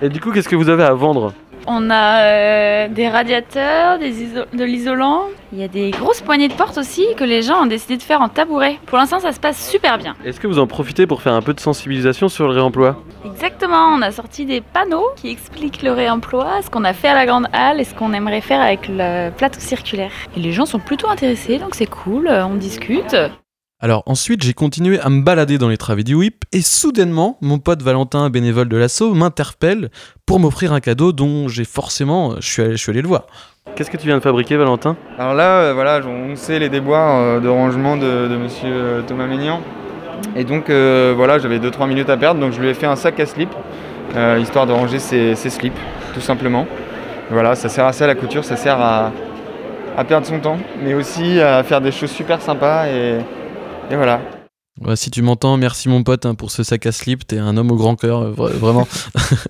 Et 0.00 0.08
du 0.08 0.20
coup, 0.20 0.30
qu'est-ce 0.30 0.48
que 0.48 0.56
vous 0.56 0.68
avez 0.68 0.84
à 0.84 0.94
vendre? 0.94 1.32
On 1.66 1.90
a 1.90 2.22
euh, 2.22 2.88
des 2.88 3.08
radiateurs, 3.08 3.98
des 3.98 4.12
de 4.52 4.64
l'isolant. 4.64 5.24
Il 5.52 5.58
y 5.58 5.64
a 5.64 5.68
des 5.68 5.90
grosses 5.90 6.20
poignées 6.20 6.48
de 6.48 6.54
porte 6.54 6.78
aussi 6.78 7.04
que 7.16 7.24
les 7.24 7.42
gens 7.42 7.62
ont 7.62 7.66
décidé 7.66 7.96
de 7.96 8.02
faire 8.02 8.20
en 8.20 8.28
tabouret. 8.28 8.78
Pour 8.86 8.98
l'instant, 8.98 9.20
ça 9.20 9.32
se 9.32 9.40
passe 9.40 9.68
super 9.68 9.98
bien. 9.98 10.14
Est-ce 10.24 10.40
que 10.40 10.46
vous 10.46 10.58
en 10.58 10.66
profitez 10.66 11.06
pour 11.06 11.20
faire 11.22 11.34
un 11.34 11.42
peu 11.42 11.52
de 11.52 11.60
sensibilisation 11.60 12.28
sur 12.28 12.48
le 12.48 12.54
réemploi? 12.54 12.96
Exactement, 13.24 13.94
on 13.94 14.02
a 14.02 14.10
sorti 14.10 14.46
des 14.46 14.60
panneaux 14.60 15.08
qui 15.16 15.30
expliquent 15.30 15.82
le 15.82 15.92
réemploi, 15.92 16.62
ce 16.62 16.70
qu'on 16.70 16.84
a 16.84 16.92
fait 16.92 17.08
à 17.08 17.14
la 17.14 17.26
grande 17.26 17.48
halle 17.52 17.80
et 17.80 17.84
ce 17.84 17.94
qu'on 17.94 18.12
aimerait 18.12 18.40
faire 18.40 18.60
avec 18.60 18.88
le 18.88 19.30
plateau 19.30 19.60
circulaire. 19.60 20.12
Et 20.36 20.40
les 20.40 20.52
gens 20.52 20.66
sont 20.66 20.78
plutôt 20.78 21.08
intéressés, 21.08 21.58
donc 21.58 21.74
c'est 21.74 21.86
cool, 21.86 22.28
on 22.28 22.54
discute. 22.54 23.16
Alors 23.84 24.04
ensuite, 24.06 24.44
j'ai 24.44 24.52
continué 24.52 25.00
à 25.00 25.08
me 25.08 25.22
balader 25.22 25.58
dans 25.58 25.68
les 25.68 25.76
travées 25.76 26.04
du 26.04 26.14
whip 26.14 26.44
et 26.52 26.62
soudainement, 26.62 27.36
mon 27.40 27.58
pote 27.58 27.82
Valentin, 27.82 28.30
bénévole 28.30 28.68
de 28.68 28.76
l'assaut, 28.76 29.12
m'interpelle 29.12 29.90
pour 30.24 30.38
m'offrir 30.38 30.72
un 30.72 30.78
cadeau 30.78 31.10
dont 31.10 31.48
j'ai 31.48 31.64
forcément, 31.64 32.36
je 32.38 32.46
suis, 32.46 32.62
allé, 32.62 32.72
je 32.74 32.76
suis 32.76 32.90
allé 32.90 33.02
le 33.02 33.08
voir. 33.08 33.26
Qu'est-ce 33.74 33.90
que 33.90 33.96
tu 33.96 34.06
viens 34.06 34.16
de 34.16 34.22
fabriquer, 34.22 34.56
Valentin? 34.56 34.96
Alors 35.18 35.34
là, 35.34 35.62
euh, 35.62 35.74
voilà, 35.74 36.00
on 36.06 36.36
sait 36.36 36.60
les 36.60 36.68
déboires 36.68 37.18
euh, 37.18 37.40
de 37.40 37.48
rangement 37.48 37.96
de, 37.96 38.28
monsieur 38.36 38.70
euh, 38.70 39.02
Thomas 39.02 39.26
Ménian. 39.26 39.60
Et 40.36 40.44
donc, 40.44 40.66
voilà, 40.68 41.40
j'avais 41.40 41.58
2-3 41.58 41.88
minutes 41.88 42.08
à 42.08 42.16
perdre, 42.16 42.40
donc 42.40 42.52
je 42.52 42.60
lui 42.60 42.68
ai 42.68 42.74
fait 42.74 42.86
un 42.86 42.94
sac 42.94 43.18
à 43.18 43.26
slip, 43.26 43.50
histoire 44.38 44.68
de 44.68 44.72
ranger 44.72 45.00
ses, 45.00 45.34
slips, 45.34 45.76
tout 46.14 46.20
simplement. 46.20 46.68
voilà, 47.30 47.56
ça 47.56 47.68
sert 47.68 47.84
assez 47.84 48.04
à 48.04 48.06
la 48.06 48.14
couture, 48.14 48.44
ça 48.44 48.54
sert 48.54 48.80
à, 48.80 49.10
à 49.96 50.04
perdre 50.04 50.24
son 50.24 50.38
temps, 50.38 50.58
mais 50.84 50.94
aussi 50.94 51.40
à 51.40 51.64
faire 51.64 51.80
des 51.80 51.90
choses 51.90 52.12
super 52.12 52.40
sympas 52.40 52.86
et 52.86 53.18
et 53.92 53.96
voilà. 53.96 54.22
si 54.94 55.10
tu 55.10 55.20
m'entends, 55.20 55.58
merci 55.58 55.90
mon 55.90 56.02
pote 56.02 56.24
hein, 56.24 56.34
pour 56.34 56.50
ce 56.50 56.62
sac 56.62 56.86
à 56.86 56.92
slip, 56.92 57.26
t'es 57.26 57.36
un 57.36 57.58
homme 57.58 57.70
au 57.70 57.76
grand 57.76 57.94
cœur, 57.94 58.30
vraiment. 58.30 58.88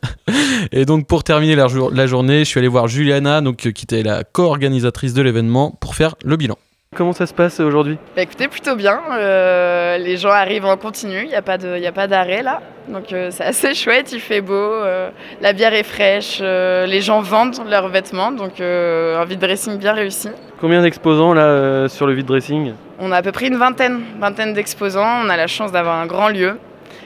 et 0.72 0.84
donc 0.84 1.06
pour 1.06 1.22
terminer 1.22 1.54
la, 1.54 1.68
la, 1.92 2.06
journée, 2.08 2.40
je 2.40 2.44
suis 2.44 2.58
allé 2.58 2.66
voir 2.66 2.88
Juliana, 2.88 3.40
donc, 3.40 3.66
euh, 3.66 3.70
qui 3.70 3.84
était 3.84 4.02
la 4.02 4.24
co-organisatrice 4.24 5.14
de 5.14 5.22
l'événement, 5.22 5.70
pour 5.80 5.94
faire 5.94 6.16
le 6.24 6.36
bilan. 6.36 6.58
Comment 6.94 7.14
ça 7.14 7.26
se 7.26 7.32
passe 7.32 7.58
aujourd'hui? 7.58 7.96
Bah 8.14 8.20
Écoutez, 8.20 8.48
plutôt 8.48 8.76
bien. 8.76 9.00
Euh, 9.12 9.96
les 9.96 10.18
gens 10.18 10.28
arrivent 10.28 10.66
en 10.66 10.76
continu, 10.76 11.22
il 11.22 11.28
n'y 11.28 11.34
a 11.34 11.40
pas 11.40 12.06
d'arrêt 12.06 12.42
là. 12.42 12.60
Donc 12.86 13.14
euh, 13.14 13.28
c'est 13.30 13.44
assez 13.44 13.72
chouette, 13.82 14.12
il 14.12 14.20
fait 14.20 14.42
beau, 14.42 14.52
euh, 14.52 15.08
la 15.40 15.54
bière 15.54 15.72
est 15.72 15.84
fraîche, 15.84 16.40
les 16.40 17.00
gens 17.00 17.22
vendent 17.22 17.56
leurs 17.66 17.88
vêtements, 17.88 18.30
donc 18.30 18.60
un 18.60 19.24
vide 19.24 19.38
dressing 19.40 19.78
bien 19.78 19.94
réussi. 19.94 20.28
Combien 20.60 20.82
d'exposants 20.82 21.32
là 21.32 21.88
sur 21.88 22.06
le 22.06 22.12
vide 22.12 22.26
dressing 22.26 22.74
On 22.98 23.10
a 23.10 23.16
à 23.16 23.22
peu 23.22 23.32
près 23.32 23.46
une 23.46 23.56
vingtaine, 23.56 24.02
vingtaine 24.20 24.52
d'exposants. 24.52 25.22
On 25.24 25.30
a 25.30 25.36
la 25.38 25.46
chance 25.46 25.72
d'avoir 25.72 25.98
un 25.98 26.06
grand 26.06 26.28
lieu 26.28 26.58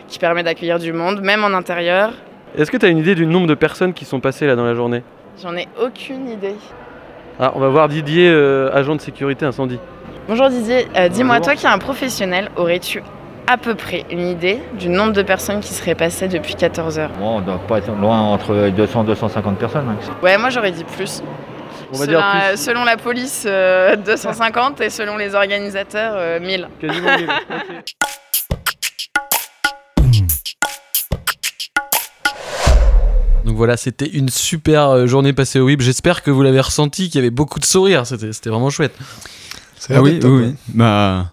qui 0.09 0.19
permet 0.19 0.43
d'accueillir 0.43 0.81
du 0.81 0.93
monde, 0.93 1.21
même 1.21 1.45
en 1.45 1.55
intérieur. 1.57 2.13
Est-ce 2.59 2.73
que 2.73 2.77
tu 2.77 2.87
as 2.87 2.89
une 2.89 2.99
idée 2.99 3.15
du 3.15 3.27
nombre 3.27 3.47
de 3.47 3.55
personnes 3.55 3.95
qui 3.95 4.05
sont 4.05 4.19
passées 4.19 4.49
là 4.49 4.57
dans 4.57 4.65
la 4.65 4.75
journée? 4.75 5.05
J'en 5.41 5.57
ai 5.57 5.69
aucune 5.81 6.29
idée. 6.29 6.57
Ah, 7.39 7.53
on 7.55 7.61
va 7.61 7.69
voir 7.69 7.89
Didier, 7.89 8.31
euh, 8.31 8.71
agent 8.73 8.97
de 8.97 9.01
sécurité 9.01 9.45
incendie. 9.45 9.79
Bonjour 10.27 10.49
Didier, 10.49 10.89
euh, 10.97 11.09
dis-moi, 11.11 11.41
toi 11.41 11.55
qui 11.55 11.67
es 11.67 11.69
un 11.69 11.77
professionnel, 11.77 12.51
aurais-tu 12.57 13.03
à 13.47 13.59
peu 13.59 13.75
près 13.75 14.05
une 14.11 14.27
idée 14.27 14.61
du 14.79 14.89
nombre 14.89 15.13
de 15.13 15.23
personnes 15.23 15.61
qui 15.61 15.75
seraient 15.75 15.95
passées 15.95 16.29
depuis 16.29 16.55
14 16.55 16.99
heures? 16.99 17.11
Bon, 17.21 17.37
On 17.37 17.41
doit 17.43 17.59
pas 17.59 17.79
être 17.79 17.93
loin 17.93 18.19
entre 18.21 18.71
200 18.71 19.03
et 19.03 19.07
250 19.07 19.59
personnes. 19.59 19.87
Hein. 19.89 20.15
Ouais, 20.23 20.39
moi 20.39 20.49
j'aurais 20.49 20.73
dit 20.73 20.85
plus. 20.85 21.23
On 21.93 21.99
va 21.99 22.07
selon, 22.07 22.19
dire 22.19 22.27
plus. 22.49 22.57
selon 22.57 22.85
la 22.85 22.97
police, 22.97 23.45
250 23.45 24.81
euh, 24.81 24.85
et 24.85 24.91
selon 24.91 25.19
les 25.19 25.35
organisateurs, 25.35 26.41
1000. 26.41 26.69
Quasiment 26.81 27.17
1000. 27.19 27.29
Donc 33.47 33.57
voilà, 33.57 33.77
c'était 33.77 34.09
une 34.09 34.29
super 34.29 34.89
euh, 34.89 35.07
journée 35.07 35.33
passée 35.33 35.61
au 35.61 35.67
WIP. 35.67 35.81
J'espère 35.81 36.25
que 36.25 36.33
vous 36.33 36.43
l'avez 36.43 36.61
ressenti, 36.61 37.09
qu'il 37.09 37.15
y 37.15 37.19
avait 37.19 37.31
beaucoup 37.31 37.61
de 37.61 37.65
sourires. 37.65 38.05
C'était 38.05 38.51
vraiment 38.51 38.71
chouette. 38.71 38.95
Ah 39.89 40.03
oui, 40.03 40.19
oui, 40.25 40.55
Bah, 40.75 41.33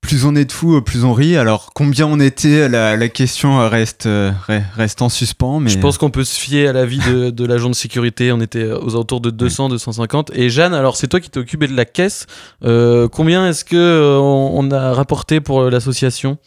plus 0.00 0.24
on 0.24 0.34
est 0.34 0.46
de 0.46 0.52
fous, 0.52 0.80
plus 0.80 1.04
on 1.04 1.12
rit. 1.12 1.36
Alors, 1.36 1.72
combien 1.74 2.06
on 2.06 2.18
était 2.20 2.70
La, 2.70 3.08
question 3.10 3.68
reste, 3.68 4.08
reste 4.48 5.02
en 5.02 5.10
suspens. 5.10 5.60
Mais... 5.60 5.68
Je 5.68 5.78
pense 5.78 5.98
qu'on 5.98 6.08
peut 6.08 6.24
se 6.24 6.40
fier 6.40 6.68
à 6.68 6.72
l'avis 6.72 7.00
de, 7.00 7.28
de 7.28 7.44
l'agent 7.44 7.68
de 7.68 7.74
sécurité. 7.74 8.32
On 8.32 8.40
était 8.40 8.72
aux 8.72 8.94
alentours 8.94 9.20
de 9.20 9.28
200, 9.28 9.68
250. 9.68 10.30
Et 10.34 10.48
Jeanne, 10.48 10.72
alors 10.72 10.96
c'est 10.96 11.08
toi 11.08 11.20
qui 11.20 11.28
t'es 11.28 11.38
occupé 11.38 11.66
de 11.66 11.76
la 11.76 11.84
caisse. 11.84 12.26
Euh, 12.64 13.08
combien 13.08 13.46
est-ce 13.46 13.66
que 13.66 13.76
euh, 13.76 14.18
on, 14.18 14.70
a 14.70 14.94
rapporté 14.94 15.42
pour 15.42 15.64
l'association? 15.64 16.38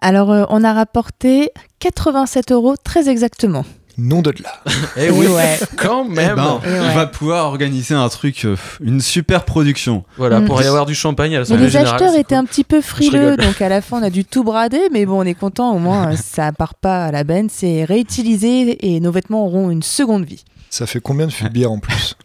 Alors, 0.00 0.46
on 0.50 0.62
a 0.62 0.72
rapporté 0.72 1.50
87 1.80 2.52
euros 2.52 2.76
très 2.76 3.08
exactement 3.08 3.64
non 3.98 4.22
de 4.22 4.32
là. 4.42 4.60
Et 4.96 5.06
eh 5.08 5.10
oui, 5.10 5.26
ouais. 5.26 5.58
quand 5.76 6.04
même. 6.04 6.32
Eh 6.32 6.36
ben, 6.36 6.60
on 6.64 6.94
va 6.94 7.06
pouvoir 7.06 7.46
organiser 7.46 7.94
un 7.94 8.08
truc, 8.08 8.44
euh, 8.44 8.56
une 8.80 9.00
super 9.00 9.44
production. 9.44 10.04
Voilà, 10.16 10.40
pour 10.40 10.60
y 10.62 10.66
avoir 10.66 10.86
du 10.86 10.94
champagne 10.94 11.36
à 11.36 11.40
la 11.40 11.46
Mais 11.48 11.56
les 11.56 11.76
acheteurs 11.76 12.14
étaient 12.14 12.34
un 12.34 12.44
petit 12.44 12.64
peu 12.64 12.80
frileux, 12.80 13.36
donc 13.36 13.60
à 13.60 13.68
la 13.68 13.80
fin 13.80 14.00
on 14.00 14.02
a 14.02 14.10
dû 14.10 14.24
tout 14.24 14.44
brader, 14.44 14.88
mais 14.92 15.06
bon, 15.06 15.20
on 15.20 15.24
est 15.24 15.34
content, 15.34 15.74
au 15.74 15.78
moins 15.78 16.14
ça 16.16 16.52
part 16.52 16.74
pas 16.74 17.06
à 17.06 17.10
la 17.10 17.24
benne, 17.24 17.48
c'est 17.50 17.84
réutilisé 17.84 18.94
et 18.94 19.00
nos 19.00 19.12
vêtements 19.12 19.46
auront 19.46 19.70
une 19.70 19.82
seconde 19.82 20.24
vie. 20.24 20.44
Ça 20.76 20.84
fait 20.84 21.00
combien 21.00 21.26
de 21.26 21.32
fûts 21.32 21.44
de 21.44 21.48
bière 21.48 21.72
en 21.72 21.78
plus 21.78 22.16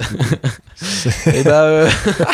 Eh 1.34 1.42
bah, 1.44 1.64
euh, 1.64 1.90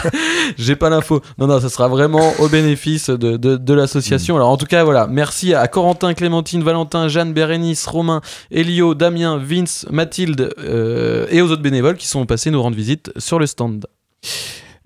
j'ai 0.58 0.76
pas 0.76 0.90
l'info. 0.90 1.22
Non, 1.38 1.46
non, 1.46 1.62
ça 1.62 1.70
sera 1.70 1.88
vraiment 1.88 2.34
au 2.40 2.50
bénéfice 2.50 3.12
de, 3.12 3.38
de, 3.38 3.74
l'association. 3.76 4.34
Mm. 4.34 4.38
Alors, 4.38 4.50
en 4.50 4.58
tout 4.58 4.66
cas, 4.66 4.84
voilà, 4.84 5.06
merci 5.06 5.54
à 5.54 5.68
Corentin, 5.68 6.16
Clémentine, 6.16 6.64
Valentin, 6.64 7.08
Jeanne, 7.08 7.34
Bérénice, 7.34 7.86
Romain, 7.86 8.22
Elio, 8.50 8.96
Damien, 8.96 9.38
Vince, 9.38 9.86
Mathilde 9.92 10.56
euh, 10.58 11.28
et 11.30 11.44
aux 11.44 11.52
autres 11.52 11.62
bénévoles 11.62 11.98
qui 11.98 12.08
sont 12.08 12.26
passés 12.26 12.50
nous 12.50 12.64
rendre 12.64 12.76
visite 12.76 13.12
sur 13.18 13.38
le 13.38 13.46
stand. 13.46 13.86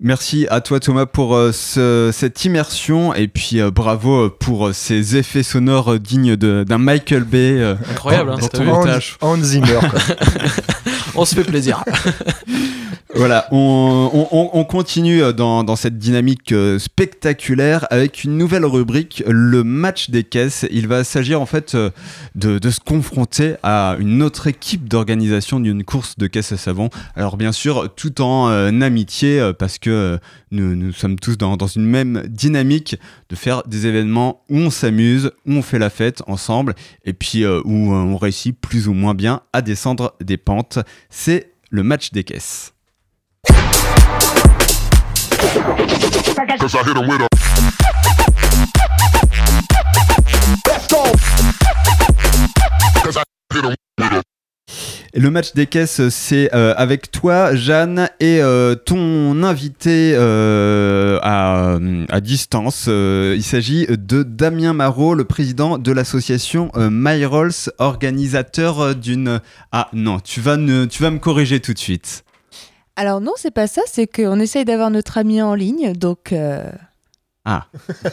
Merci 0.00 0.46
à 0.50 0.60
toi 0.60 0.80
Thomas 0.80 1.06
pour 1.06 1.34
euh, 1.34 1.52
cette 2.12 2.44
immersion 2.44 3.14
et 3.14 3.28
puis 3.28 3.62
bravo 3.74 4.28
pour 4.28 4.74
ces 4.74 5.16
effets 5.16 5.44
sonores 5.44 5.98
dignes 5.98 6.36
d'un 6.36 6.78
Michael 6.78 7.24
Bay. 7.24 7.76
Incroyable, 7.90 8.32
hein, 8.32 8.98
Hans 9.22 9.42
Zimmer. 9.42 9.78
on 11.14 11.24
se 11.24 11.34
fait 11.34 11.44
plaisir. 11.44 11.84
voilà, 13.14 13.46
on, 13.50 14.64
continue 14.68 15.20
dans, 15.32 15.76
cette 15.76 15.98
dynamique 15.98 16.52
euh, 16.52 16.78
spectaculaire 16.78 17.86
avec 17.90 18.24
une 18.24 18.36
nouvelle 18.36 18.64
rubrique, 18.64 19.22
le 19.26 19.64
match 19.64 20.10
des 20.10 20.24
caisses. 20.24 20.66
Il 20.70 20.88
va 20.88 21.04
s'agir 21.04 21.40
en 21.40 21.46
fait 21.46 21.74
euh, 21.74 21.90
de, 22.34 22.70
se 22.70 22.80
confronter 22.80 23.54
à 23.62 23.96
une 23.98 24.22
autre 24.22 24.46
équipe 24.46 24.88
d'organisation 24.88 25.60
d'une 25.60 25.84
course 25.84 26.16
de 26.18 26.26
caisse 26.26 26.52
à 26.52 26.56
savon. 26.56 26.88
Alors 27.16 27.36
bien 27.36 27.52
sûr, 27.52 27.92
tout 27.94 28.20
en 28.20 28.48
euh, 28.48 28.70
amitié, 28.80 29.52
parce 29.58 29.78
que 29.78 30.18
nous, 30.50 30.92
sommes 30.92 31.18
tous 31.18 31.36
dans, 31.36 31.56
dans, 31.56 31.66
une 31.66 31.86
même 31.86 32.24
dynamique 32.26 32.96
de 33.28 33.36
faire 33.36 33.62
des 33.66 33.86
événements 33.86 34.42
où 34.48 34.58
on 34.58 34.70
s'amuse, 34.70 35.30
où 35.46 35.52
on 35.52 35.62
fait 35.62 35.78
la 35.78 35.90
fête 35.90 36.22
ensemble, 36.26 36.74
et 37.04 37.12
puis 37.12 37.46
où 37.46 37.92
on 37.92 38.16
réussit 38.16 38.58
plus 38.58 38.88
ou 38.88 38.92
moins 38.92 39.14
bien 39.14 39.42
à 39.52 39.62
descendre 39.62 40.14
des 40.20 40.36
pentes. 40.36 40.78
C'est 41.10 41.52
le 41.70 41.82
match 41.82 42.12
des 42.12 42.24
caisses. 42.24 42.72
Le 55.14 55.30
match 55.30 55.52
des 55.52 55.66
caisses, 55.66 56.08
c'est 56.08 56.54
euh, 56.54 56.72
avec 56.76 57.10
toi, 57.10 57.54
Jeanne, 57.54 58.08
et 58.18 58.40
euh, 58.40 58.74
ton 58.74 59.42
invité 59.42 60.14
euh, 60.16 61.18
à, 61.22 61.78
distance. 62.20 62.86
il 62.88 63.42
s'agit 63.42 63.86
de 63.86 64.22
Damien 64.22 64.72
Marot, 64.72 65.14
le 65.14 65.24
président 65.24 65.76
de 65.76 65.92
l'association 65.92 66.70
MyRolls, 66.76 67.70
organisateur 67.78 68.94
d'une. 68.94 69.40
Ah 69.70 69.88
non, 69.92 70.18
tu 70.18 70.40
vas, 70.40 70.56
tu 70.56 71.02
vas 71.02 71.10
me 71.10 71.18
corriger 71.18 71.60
tout 71.60 71.74
de 71.74 71.78
suite. 71.78 72.24
Alors 72.96 73.20
non, 73.20 73.32
c'est 73.36 73.50
pas 73.50 73.66
ça, 73.66 73.82
c'est 73.86 74.06
qu'on 74.06 74.38
essaye 74.38 74.64
d'avoir 74.64 74.90
notre 74.90 75.18
ami 75.18 75.40
en 75.40 75.54
ligne, 75.54 75.92
donc 75.94 76.34
Ah. 77.44 77.66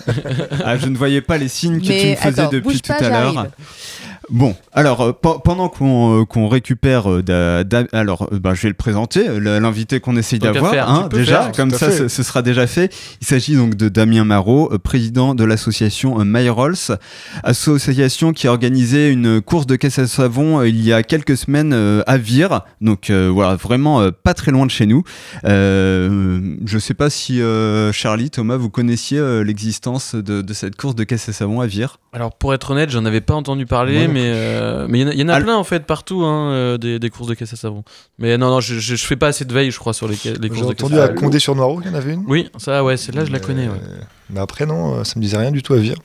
ah. 0.65 0.77
je 0.77 0.87
ne 0.87 0.97
voyais 0.97 1.21
pas 1.21 1.37
les 1.37 1.47
signes 1.47 1.79
que 1.79 1.85
tu 1.85 2.07
me 2.09 2.15
faisais 2.15 2.47
depuis 2.49 2.81
tout 2.81 2.91
à 2.91 3.09
l'heure. 3.09 3.47
Bon, 4.29 4.55
alors 4.73 5.01
euh, 5.01 5.11
pendant 5.13 5.69
qu'on 5.69 6.21
euh, 6.21 6.47
récupère, 6.47 7.09
euh, 7.09 7.63
alors 7.91 8.29
bah, 8.31 8.53
je 8.53 8.61
vais 8.61 8.67
le 8.67 8.75
présenter, 8.75 9.39
l'invité 9.39 9.99
qu'on 9.99 10.15
essaye 10.15 10.37
d'avoir, 10.37 10.73
hein, 10.87 11.09
déjà, 11.11 11.51
comme 11.55 11.71
ça 11.71 11.89
ce, 11.91 12.23
sera 12.23 12.43
déjà 12.43 12.67
fait. 12.67 12.93
Il 13.21 13.27
s'agit 13.27 13.55
donc 13.55 13.73
de 13.73 13.89
Damien 13.89 14.25
Marot, 14.25 14.69
président 14.83 15.33
de 15.33 15.43
l'association 15.43 16.23
MyRolls, 16.23 16.97
association 17.43 18.31
qui 18.31 18.47
a 18.47 18.51
organisé 18.51 19.09
une 19.09 19.41
course 19.41 19.65
de 19.65 19.75
caisse 19.75 19.97
à 19.97 20.05
savon 20.05 20.61
il 20.61 20.79
y 20.83 20.93
a 20.93 21.01
quelques 21.01 21.37
semaines 21.37 21.73
à 22.05 22.17
Vire, 22.17 22.61
donc 22.81 23.09
voilà, 23.09 23.55
vraiment 23.55 24.09
pas 24.23 24.35
très 24.35 24.51
loin 24.51 24.67
de 24.67 24.71
chez 24.71 24.85
nous. 24.85 25.03
je 25.43 26.77
sais 26.79 26.93
pas 26.93 27.09
si 27.09 27.41
Charlie, 27.93 28.29
Thomas, 28.29 28.57
vous 28.57 28.69
connaissiez 28.69 29.18
l'existence 29.19 30.15
de, 30.15 30.41
de, 30.41 30.53
cette 30.53 30.75
course 30.75 30.95
de 30.95 31.03
caisse 31.03 31.29
à 31.29 31.33
savon 31.33 31.61
à 31.61 31.67
Vire. 31.67 31.97
Alors 32.13 32.33
pour 32.33 32.53
être 32.53 32.71
honnête, 32.71 32.89
j'en 32.89 33.05
avais 33.05 33.21
pas 33.21 33.33
entendu 33.33 33.65
parler, 33.65 34.07
mais 34.07 34.31
euh, 34.33 34.87
mais 34.89 35.01
il 35.01 35.19
y, 35.19 35.23
en 35.23 35.29
a 35.29 35.39
plein 35.41 35.55
en 35.55 35.63
fait 35.63 35.85
partout 35.85 36.23
hein, 36.23 36.51
euh, 36.51 36.77
des, 36.77 37.09
courses 37.09 37.29
de 37.29 37.33
caisse 37.33 37.53
à 37.53 37.55
savon. 37.55 37.83
Mais 38.17 38.37
non 38.37 38.49
non, 38.49 38.59
je, 38.59 38.79
je, 38.79 38.95
fais 38.95 39.15
pas 39.15 39.27
assez 39.27 39.45
de 39.45 39.53
veille, 39.53 39.71
je 39.71 39.79
crois, 39.79 39.93
sur 39.93 40.07
les, 40.07 40.15
les 40.15 40.49
courses 40.49 40.67
de 40.67 40.73
caisse. 40.73 40.89
J'ai 40.89 40.95
entendu 40.95 40.99
à 40.99 41.09
Condé 41.09 41.39
sur 41.39 41.55
Noireau 41.55 41.79
qu'il 41.79 41.91
y 41.91 41.93
en 41.93 41.97
avait 41.97 42.13
une? 42.13 42.23
Oui, 42.27 42.49
ça 42.57 42.83
ouais, 42.83 42.97
celle-là 42.97 43.25
je 43.25 43.31
la 43.31 43.39
connais. 43.39 43.67
Ouais. 43.67 43.79
Mais 44.29 44.39
après 44.39 44.65
non, 44.65 45.03
ça 45.03 45.13
me 45.17 45.21
disait 45.21 45.37
rien 45.37 45.51
du 45.51 45.63
tout 45.63 45.73
à 45.73 45.77
Vire. 45.77 45.97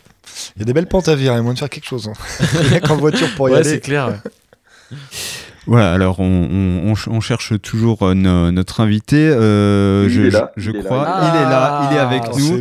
Il 0.56 0.60
y 0.60 0.62
a 0.62 0.64
des 0.64 0.72
belles 0.72 0.88
pentes 0.88 1.08
à 1.08 1.14
Vire, 1.14 1.32
il 1.32 1.36
y 1.36 1.38
a 1.38 1.42
moyen 1.42 1.54
de 1.54 1.58
faire 1.58 1.70
quelque 1.70 1.86
chose. 1.86 2.08
Hein. 2.08 2.80
Qu'en 2.86 2.96
voiture 2.96 3.28
pour 3.36 3.48
y 3.48 3.52
ouais, 3.52 3.58
aller. 3.58 3.68
c'est 3.68 3.80
clair. 3.80 4.20
Voilà, 5.66 5.92
alors 5.92 6.20
on, 6.20 6.94
cherche 7.20 7.58
toujours 7.60 8.02
euh, 8.02 8.14
notre 8.14 8.80
invité. 8.80 9.16
Euh, 9.16 10.08
je, 10.08 10.30
je, 10.56 10.70
crois, 10.70 11.06
il 11.22 11.40
est 11.40 11.50
là, 11.50 11.88
il 11.90 11.96
est 11.96 12.00
avec 12.00 12.22
ah, 12.26 12.30
nous. 12.36 12.60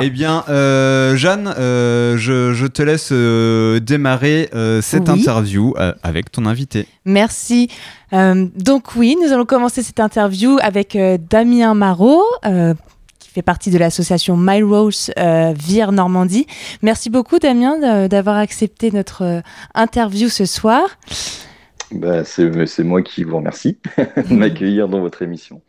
Eh 0.00 0.10
bien, 0.10 0.42
euh, 0.48 1.16
Jeanne, 1.16 1.52
je, 1.56 2.66
te 2.66 2.82
laisse 2.82 3.12
démarrer 3.82 4.50
cette 4.82 5.08
interview 5.08 5.74
avec 6.02 6.32
ton 6.32 6.46
invité. 6.46 6.86
Merci. 7.04 7.68
donc 8.12 8.96
oui, 8.96 9.16
nous 9.22 9.32
allons 9.32 9.46
commencer 9.46 9.82
cette 9.82 10.00
interview 10.00 10.58
avec 10.60 10.98
Damien 11.30 11.74
Marot 11.74 12.24
qui 13.20 13.30
fait 13.30 13.42
partie 13.42 13.70
de 13.70 13.78
l'association 13.78 14.36
My 14.36 14.62
Rose 14.62 15.12
Vire 15.16 15.92
Normandie. 15.92 16.46
Merci 16.82 17.10
beaucoup 17.10 17.38
Damien 17.38 18.08
d'avoir 18.08 18.38
accepté 18.38 18.90
notre 18.90 19.42
interview 19.74 20.28
ce 20.28 20.46
soir. 20.46 20.82
Bah, 21.92 22.24
c'est 22.24 22.84
moi 22.84 23.02
qui 23.02 23.24
vous 23.24 23.36
remercie 23.36 23.78
de 23.98 24.34
m'accueillir 24.34 24.88
dans 24.88 25.00
votre 25.00 25.22
émission. 25.22 25.60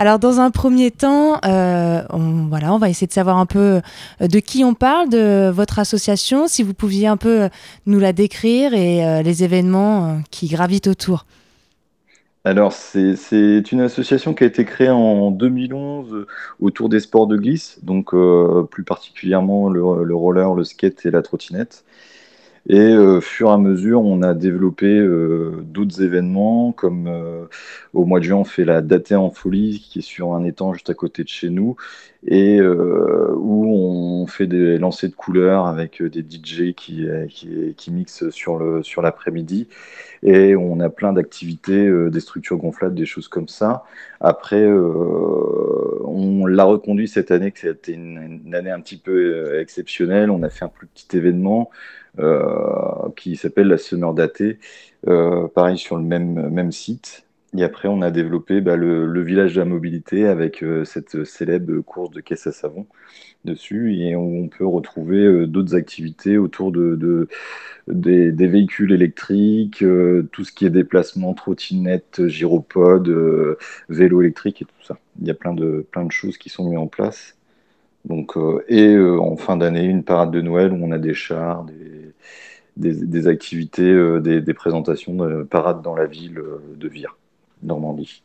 Alors 0.00 0.18
dans 0.18 0.40
un 0.40 0.50
premier 0.50 0.90
temps, 0.90 1.38
euh, 1.44 2.02
on, 2.08 2.46
voilà, 2.46 2.72
on 2.72 2.78
va 2.78 2.88
essayer 2.88 3.06
de 3.06 3.12
savoir 3.12 3.36
un 3.36 3.44
peu 3.44 3.82
euh, 4.22 4.28
de 4.28 4.38
qui 4.38 4.64
on 4.64 4.72
parle, 4.72 5.10
de 5.10 5.50
votre 5.50 5.78
association, 5.78 6.48
si 6.48 6.62
vous 6.62 6.72
pouviez 6.72 7.06
un 7.06 7.18
peu 7.18 7.42
euh, 7.42 7.48
nous 7.84 7.98
la 7.98 8.14
décrire 8.14 8.72
et 8.72 9.22
les 9.22 9.44
événements 9.44 10.22
qui 10.30 10.48
gravitent 10.48 10.86
autour. 10.86 11.26
Alors 12.44 12.72
c'est 12.72 13.60
une 13.72 13.82
association 13.82 14.32
qui 14.32 14.44
a 14.44 14.46
été 14.46 14.64
créée 14.64 14.88
en 14.88 15.30
2011 15.30 16.24
autour 16.60 16.88
des 16.88 17.00
sports 17.00 17.26
de 17.26 17.36
glisse, 17.36 17.78
donc 17.82 18.14
plus 18.70 18.84
particulièrement 18.84 19.68
le, 19.68 20.04
le, 20.04 20.14
roller, 20.14 20.54
le 20.54 20.64
skate 20.64 21.04
et 21.04 21.10
la 21.10 21.20
trottinette. 21.20 21.84
Et 22.68 22.78
euh, 22.78 23.20
fur 23.20 23.48
et 23.48 23.52
à 23.52 23.56
mesure, 23.56 24.02
on 24.02 24.22
a 24.22 24.34
développé 24.34 24.86
euh, 24.86 25.62
d'autres 25.64 26.02
événements, 26.02 26.72
comme 26.72 27.06
euh, 27.08 27.46
au 27.94 28.04
mois 28.04 28.20
de 28.20 28.24
juin, 28.24 28.36
on 28.36 28.44
fait 28.44 28.64
la 28.66 28.82
Daté 28.82 29.16
en 29.16 29.30
folie, 29.30 29.80
qui 29.80 30.00
est 30.00 30.02
sur 30.02 30.34
un 30.34 30.44
étang 30.44 30.74
juste 30.74 30.90
à 30.90 30.94
côté 30.94 31.24
de 31.24 31.28
chez 31.28 31.48
nous, 31.48 31.76
et 32.26 32.60
où 32.60 33.64
on 33.66 34.26
fait 34.26 34.46
des 34.46 34.76
lancers 34.78 35.08
de 35.08 35.14
couleurs 35.14 35.66
avec 35.66 36.02
des 36.02 36.20
DJ 36.20 36.74
qui, 36.74 37.08
mixent 37.90 38.28
sur 38.30 39.02
l'après-midi. 39.02 39.68
Et 40.22 40.54
on 40.54 40.80
a 40.80 40.90
plein 40.90 41.14
d'activités, 41.14 41.90
des 42.10 42.20
structures 42.20 42.58
gonflables, 42.58 42.94
des 42.94 43.06
choses 43.06 43.28
comme 43.28 43.48
ça. 43.48 43.84
Après, 44.20 44.66
on 44.66 46.44
l'a 46.44 46.64
reconduit 46.64 47.08
cette 47.08 47.30
année, 47.30 47.52
que 47.52 47.60
c'était 47.60 47.92
une, 47.92 48.42
une, 48.44 48.54
année 48.54 48.70
un 48.70 48.80
petit 48.80 48.98
peu 48.98 49.58
exceptionnelle. 49.58 50.30
On 50.30 50.42
a 50.42 50.50
fait 50.50 50.66
un 50.66 50.68
plus 50.68 50.88
petit 50.88 51.16
événement. 51.16 51.70
Euh, 52.18 53.08
qui 53.16 53.36
s'appelle 53.36 53.68
la 53.68 53.78
Summer 53.78 54.12
Datée, 54.14 54.58
euh, 55.06 55.46
pareil 55.48 55.78
sur 55.78 55.96
le 55.96 56.02
même, 56.02 56.50
même 56.50 56.72
site. 56.72 57.24
Et 57.56 57.62
après, 57.62 57.88
on 57.88 58.02
a 58.02 58.10
développé 58.10 58.60
bah, 58.60 58.76
le, 58.76 59.22
village 59.22 59.54
de 59.54 59.60
la 59.60 59.64
mobilité 59.64 60.26
avec 60.26 60.62
euh, 60.62 60.84
cette 60.84 61.24
célèbre 61.24 61.80
course 61.82 62.10
de 62.10 62.20
caisse 62.20 62.46
à 62.46 62.52
savon 62.52 62.86
dessus 63.44 63.96
et 63.96 64.16
on, 64.16 64.48
peut 64.48 64.66
retrouver 64.66 65.46
d'autres 65.46 65.74
activités 65.74 66.36
autour 66.36 66.72
de, 66.72 67.28
des, 67.88 68.30
véhicules 68.46 68.92
électriques, 68.92 69.84
tout 70.32 70.44
ce 70.44 70.52
qui 70.52 70.66
est 70.66 70.70
déplacement, 70.70 71.32
trottinette, 71.32 72.26
gyropode, 72.26 73.56
vélo 73.88 74.20
électrique 74.20 74.62
et 74.62 74.64
tout 74.66 74.84
ça. 74.84 74.98
Il 75.20 75.26
y 75.26 75.30
a 75.30 75.34
plein 75.34 75.54
de, 75.54 75.86
plein 75.90 76.04
de 76.04 76.12
choses 76.12 76.36
qui 76.36 76.50
sont 76.50 76.68
mises 76.68 76.78
en 76.78 76.86
place. 76.86 77.36
Donc, 78.04 78.34
et 78.68 78.98
en 78.98 79.36
fin 79.36 79.56
d'année, 79.56 79.84
une 79.84 80.04
parade 80.04 80.30
de 80.32 80.42
Noël 80.42 80.72
où 80.72 80.84
on 80.84 80.90
a 80.90 80.98
des 80.98 81.14
chars, 81.14 81.64
des, 81.64 81.99
des, 82.80 83.28
activités, 83.28 83.90
euh, 83.90 84.20
des, 84.20 84.54
présentations 84.54 85.14
de 85.14 85.42
parades 85.42 85.82
dans 85.82 85.94
la 85.94 86.06
ville 86.06 86.38
euh, 86.38 86.60
de 86.76 86.88
Vire, 86.88 87.16
Normandie. 87.62 88.22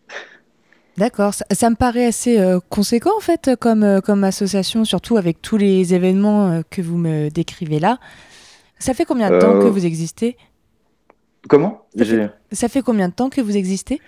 D'accord, 0.97 1.33
ça, 1.33 1.69
me 1.69 1.75
paraît 1.75 2.05
assez 2.05 2.39
euh, 2.39 2.59
conséquent 2.69 3.11
en 3.17 3.19
fait 3.19 3.51
comme, 3.59 4.01
comme 4.01 4.23
association, 4.23 4.85
surtout 4.85 5.17
avec 5.17 5.41
tous 5.41 5.57
les 5.57 5.93
événements 5.93 6.61
que 6.69 6.81
vous 6.81 6.97
me 6.97 7.29
décrivez 7.29 7.79
là. 7.79 7.99
Ça 8.79 8.93
fait 8.93 9.05
combien 9.05 9.29
de 9.29 9.39
temps 9.39 9.59
que 9.59 9.67
vous 9.67 9.85
existez? 9.85 10.37
Comment? 11.47 11.85
Ça 12.51 12.69
fait, 12.69 12.81
combien 12.81 13.09
de 13.09 13.13
temps 13.13 13.29
que 13.29 13.41
vous 13.41 13.55
existez? 13.55 14.01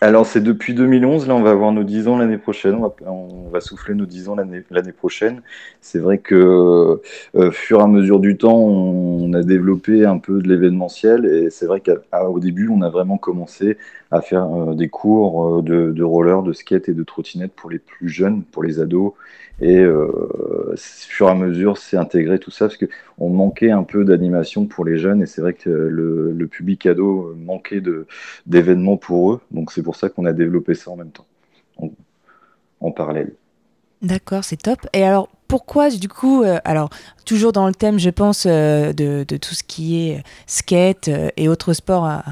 Alors 0.00 0.26
c'est 0.26 0.40
depuis 0.40 0.74
2011, 0.74 1.26
là 1.26 1.34
on 1.34 1.42
va 1.42 1.50
avoir 1.50 1.72
nos 1.72 1.82
10 1.82 2.06
ans 2.06 2.18
l'année 2.18 2.38
prochaine, 2.38 2.76
on 3.04 3.48
va, 3.50 3.60
souffler 3.60 3.94
nos 3.94 4.06
10 4.06 4.28
ans 4.28 4.36
l'année 4.36 4.92
prochaine. 4.92 5.42
C'est 5.80 5.98
vrai 5.98 6.18
que 6.18 7.00
euh, 7.34 7.50
fur 7.50 7.80
et 7.80 7.82
à 7.82 7.88
mesure 7.88 8.20
du 8.20 8.36
temps, 8.36 8.56
on, 8.56 9.32
a 9.32 9.42
développé 9.42 10.06
un 10.06 10.18
peu 10.18 10.40
de 10.40 10.48
l'événementiel 10.48 11.26
et 11.26 11.50
c'est 11.50 11.66
vrai 11.66 11.80
qu'au 11.80 12.38
début, 12.38 12.68
on 12.68 12.80
a 12.82 12.90
vraiment 12.90 13.18
commencé 13.18 13.76
à 14.10 14.20
faire 14.20 14.46
euh, 14.46 14.74
des 14.74 14.88
cours 14.88 15.58
euh, 15.58 15.62
de, 15.62 15.92
de, 15.92 16.02
roller, 16.02 16.42
de 16.42 16.52
skate 16.52 16.88
et 16.88 16.94
de 16.94 17.02
trottinette 17.02 17.52
pour 17.52 17.70
les 17.70 17.78
plus 17.78 18.08
jeunes, 18.08 18.42
pour 18.42 18.62
les 18.62 18.80
ados 18.80 19.12
et 19.60 19.78
euh, 19.78 20.74
fur 20.76 21.26
et 21.26 21.30
à 21.30 21.34
mesure, 21.34 21.78
c'est 21.78 21.96
intégré 21.96 22.38
tout 22.38 22.52
ça 22.52 22.68
parce 22.68 22.78
qu'on 22.78 23.28
manquait 23.28 23.72
un 23.72 23.82
peu 23.82 24.04
d'animation 24.04 24.66
pour 24.66 24.84
les 24.84 24.98
jeunes 24.98 25.20
et 25.20 25.26
c'est 25.26 25.40
vrai 25.40 25.52
que 25.52 25.68
le, 25.68 26.46
public 26.46 26.86
ado 26.86 27.34
manquait 27.36 27.82
d'événements 28.46 28.96
pour 28.96 29.32
eux. 29.32 29.40
Donc 29.50 29.72
c'est 29.72 29.82
pour 29.82 29.96
ça 29.96 30.08
qu'on 30.08 30.24
a 30.24 30.32
développé 30.32 30.74
ça 30.74 30.90
en 30.90 30.96
même 30.96 31.10
temps, 31.10 31.26
en, 32.80 32.90
parallèle. 32.92 33.32
D'accord, 34.00 34.44
c'est 34.44 34.56
top. 34.56 34.86
Et 34.92 35.02
alors, 35.02 35.28
pourquoi 35.48 35.90
du 35.90 36.08
coup, 36.08 36.42
euh, 36.42 36.58
alors 36.64 36.88
toujours 37.26 37.52
dans 37.52 37.66
le 37.66 37.74
thème, 37.74 37.98
je 37.98 38.10
pense, 38.10 38.46
de, 38.46 39.24
tout 39.24 39.54
ce 39.54 39.64
qui 39.64 40.08
est 40.08 40.22
skate 40.46 41.10
et 41.36 41.48
autres 41.48 41.72
sports 41.72 42.22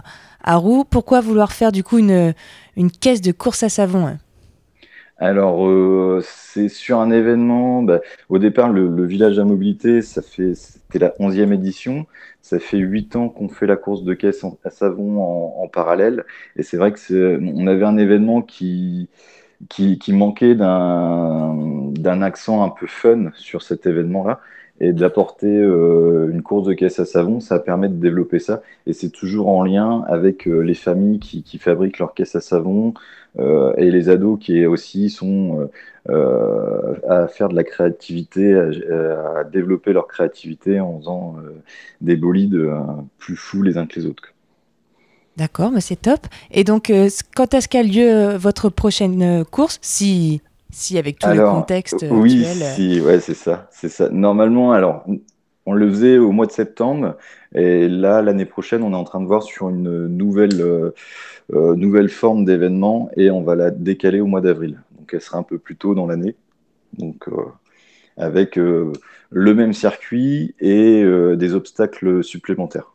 à, 0.46 0.56
roues, 0.56 0.84
pourquoi 0.84 1.20
vouloir 1.20 1.52
faire 1.52 1.72
du 1.72 1.84
coup 1.84 1.98
une, 1.98 2.34
une 2.76 2.90
caisse 2.90 3.20
de 3.20 3.32
course 3.32 3.62
à 3.62 3.68
savon 3.68 4.06
hein? 4.06 4.18
Alors, 5.18 5.66
euh, 5.66 6.20
c'est 6.22 6.68
sur 6.68 7.00
un 7.00 7.10
événement. 7.10 7.82
Bah, 7.82 8.00
au 8.28 8.38
départ, 8.38 8.70
le, 8.70 9.06
village 9.06 9.38
à 9.38 9.44
mobilité, 9.44 10.02
ça 10.02 10.20
fait, 10.20 10.54
c'était 10.54 10.98
la 10.98 11.14
11e 11.18 11.52
édition. 11.54 12.06
Ça 12.42 12.58
fait 12.58 12.76
8 12.78 13.16
ans 13.16 13.28
qu'on 13.30 13.48
fait 13.48 13.66
la 13.66 13.76
course 13.76 14.04
de 14.04 14.14
caisse 14.14 14.44
à 14.64 14.70
savon 14.70 15.22
en, 15.62 15.68
parallèle. 15.68 16.24
Et 16.56 16.62
c'est 16.62 16.76
vrai 16.76 16.92
que 16.92 17.40
on 17.42 17.66
avait 17.66 17.84
un 17.84 17.96
événement 17.96 18.42
qui, 18.42 19.08
qui, 19.68 19.98
qui 19.98 20.12
manquait 20.12 20.54
d'un 20.54 22.22
accent 22.22 22.62
un 22.62 22.68
peu 22.70 22.86
fun 22.86 23.30
sur 23.34 23.62
cet 23.62 23.86
événement-là 23.86 24.40
et 24.80 24.92
d'apporter 24.92 25.58
euh, 25.58 26.28
une 26.30 26.42
course 26.42 26.66
de 26.66 26.74
caisse 26.74 26.98
à 26.98 27.06
savon, 27.06 27.40
ça 27.40 27.58
permet 27.58 27.88
de 27.88 27.94
développer 27.94 28.38
ça. 28.38 28.62
Et 28.86 28.92
c'est 28.92 29.08
toujours 29.08 29.48
en 29.48 29.64
lien 29.64 30.04
avec 30.06 30.46
euh, 30.46 30.60
les 30.60 30.74
familles 30.74 31.18
qui, 31.18 31.58
fabriquent 31.58 31.98
leurs 31.98 32.12
caisses 32.12 32.36
à 32.36 32.40
savon 32.40 32.92
euh, 33.38 33.72
et 33.76 33.90
les 33.90 34.10
ados 34.10 34.38
qui 34.38 34.66
aussi 34.66 35.08
sont 35.08 35.70
à 36.08 37.26
faire 37.26 37.48
de 37.48 37.56
la 37.56 37.64
créativité, 37.64 38.54
à, 38.54 39.42
développer 39.44 39.92
leur 39.92 40.06
créativité 40.06 40.78
en 40.78 40.98
faisant 40.98 41.36
des 42.00 42.16
bolides 42.16 42.70
plus 43.18 43.34
fous 43.34 43.62
les 43.62 43.76
uns 43.76 43.86
que 43.86 43.98
les 43.98 44.06
autres. 44.06 44.22
D'accord, 45.36 45.72
mais 45.72 45.80
c'est 45.80 46.00
top. 46.00 46.20
Et 46.52 46.62
donc, 46.62 46.92
quand 47.34 47.54
est-ce 47.54 47.68
qu'a 47.68 47.82
lieu 47.82 48.36
votre 48.36 48.68
prochaine 48.68 49.44
course 49.50 49.78
Si 49.82 50.42
si 50.70 50.98
avec 50.98 51.18
tout 51.18 51.28
le 51.28 51.44
contexte 51.44 52.04
oui, 52.10 52.44
actuel. 52.44 52.62
Euh, 52.62 52.74
si, 52.74 53.00
ouais, 53.00 53.20
c'est 53.20 53.34
ça, 53.34 53.68
c'est 53.70 53.88
ça. 53.88 54.08
Normalement, 54.08 54.72
alors, 54.72 55.04
on 55.64 55.72
le 55.72 55.88
faisait 55.88 56.18
au 56.18 56.32
mois 56.32 56.46
de 56.46 56.52
septembre, 56.52 57.16
et 57.54 57.88
là, 57.88 58.22
l'année 58.22 58.44
prochaine, 58.44 58.82
on 58.82 58.92
est 58.92 58.96
en 58.96 59.04
train 59.04 59.20
de 59.20 59.26
voir 59.26 59.42
sur 59.42 59.68
une 59.68 60.06
nouvelle, 60.06 60.60
euh, 60.60 60.90
euh, 61.52 61.74
nouvelle 61.76 62.08
forme 62.08 62.44
d'événement, 62.44 63.10
et 63.16 63.30
on 63.30 63.42
va 63.42 63.54
la 63.54 63.70
décaler 63.70 64.20
au 64.20 64.26
mois 64.26 64.40
d'avril. 64.40 64.80
Donc, 64.98 65.10
elle 65.12 65.20
sera 65.20 65.38
un 65.38 65.42
peu 65.42 65.58
plus 65.58 65.76
tôt 65.76 65.94
dans 65.94 66.06
l'année. 66.06 66.36
Donc, 66.98 67.28
avec 68.16 68.56
le 68.56 69.54
même 69.54 69.74
circuit 69.74 70.54
et 70.60 71.04
des 71.36 71.54
obstacles 71.54 72.24
supplémentaires. 72.24 72.94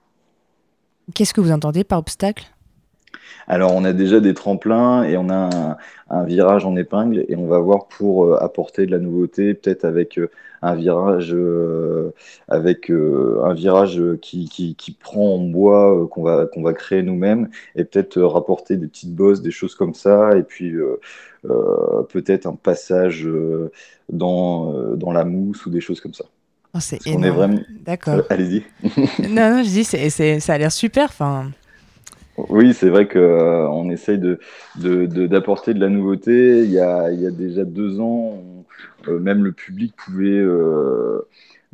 Qu'est-ce 1.13 1.33
que 1.33 1.41
vous 1.41 1.51
entendez 1.51 1.83
par 1.83 1.99
obstacle? 1.99 2.45
Alors, 3.47 3.73
on 3.75 3.83
a 3.83 3.93
déjà 3.93 4.19
des 4.19 4.33
tremplins 4.33 5.03
et 5.03 5.17
on 5.17 5.29
a 5.29 5.77
un, 6.09 6.23
virage 6.23 6.65
en 6.65 6.75
épingle 6.75 7.25
et 7.27 7.35
on 7.35 7.47
va 7.47 7.59
voir 7.59 7.87
pour 7.87 8.25
euh, 8.25 8.37
apporter 8.41 8.85
de 8.85 8.91
la 8.91 8.99
nouveauté, 8.99 9.53
peut-être 9.53 9.85
avec 9.85 10.17
euh, 10.19 10.29
un 10.61 10.75
virage, 10.75 11.33
euh, 11.33 12.13
avec 12.47 12.89
un 12.89 13.53
virage 13.53 14.01
qui, 14.21 14.47
qui, 14.47 14.91
prend 14.93 15.35
en 15.35 15.39
bois 15.39 16.07
qu'on 16.11 16.23
va, 16.23 16.45
qu'on 16.45 16.61
va 16.61 16.73
créer 16.73 17.01
nous-mêmes 17.01 17.49
et 17.75 17.83
peut-être 17.83 18.21
rapporter 18.21 18.77
des 18.77 18.87
petites 18.87 19.15
bosses, 19.15 19.41
des 19.41 19.51
choses 19.51 19.75
comme 19.75 19.95
ça 19.95 20.37
et 20.37 20.43
puis 20.43 20.75
peut-être 22.09 22.45
un 22.45 22.55
passage 22.55 23.27
dans, 24.09 24.95
dans 24.95 25.11
la 25.11 25.25
mousse 25.25 25.65
ou 25.65 25.71
des 25.71 25.81
choses 25.81 25.99
comme 25.99 26.13
ça. 26.13 26.25
Oh, 26.73 26.79
c'est 26.79 27.05
énorme. 27.07 27.35
Vraiment... 27.35 27.59
D'accord. 27.83 28.21
Allez-y. 28.29 28.63
non, 29.27 29.57
non, 29.57 29.63
je 29.63 29.69
dis, 29.69 29.83
c'est, 29.83 30.39
ça 30.39 30.53
a 30.53 30.57
l'air 30.57 30.71
super. 30.71 31.05
Enfin, 31.05 31.51
oui, 32.49 32.73
c'est 32.73 32.89
vrai 32.89 33.07
qu'on 33.07 33.19
euh, 33.19 33.91
essaye 33.91 34.17
de, 34.17 34.39
d'apporter 35.27 35.73
de, 35.73 35.79
la 35.79 35.89
nouveauté. 35.89 36.63
Il 36.63 36.71
y 36.71 36.79
a, 36.79 37.09
déjà 37.31 37.65
deux 37.65 37.99
ans, 37.99 38.43
euh, 39.07 39.19
même 39.19 39.43
le 39.43 39.51
public 39.51 39.93
pouvait, 39.95 40.27
euh, 40.29 41.21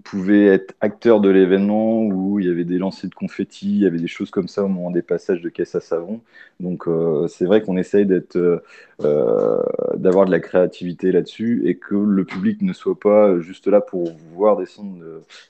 pouvait 0.03 0.45
être 0.45 0.75
acteur 0.81 1.21
de 1.21 1.29
l'événement 1.29 2.03
où 2.03 2.39
il 2.39 2.47
y 2.47 2.49
avait 2.49 2.63
des 2.65 2.77
lancers 2.77 3.09
de 3.09 3.15
confettis, 3.15 3.69
il 3.69 3.79
y 3.79 3.85
avait 3.85 3.99
des 3.99 4.07
choses 4.07 4.31
comme 4.31 4.47
ça 4.47 4.63
au 4.63 4.67
moment 4.67 4.91
des 4.91 5.01
passages 5.01 5.41
de 5.41 5.49
caisse 5.49 5.75
à 5.75 5.79
savon. 5.81 6.21
Donc 6.59 6.85
c'est 7.29 7.45
vrai 7.45 7.61
qu'on 7.61 7.77
essaye 7.77 8.05
d'être, 8.05 8.63
d'avoir 8.99 10.25
de 10.25 10.31
la 10.31 10.39
créativité 10.39 11.11
là-dessus 11.11 11.63
et 11.65 11.75
que 11.75 11.95
le 11.95 12.25
public 12.25 12.61
ne 12.61 12.73
soit 12.73 12.99
pas 12.99 13.39
juste 13.39 13.67
là 13.67 13.81
pour 13.81 14.11
voir 14.33 14.57
descendre 14.57 14.97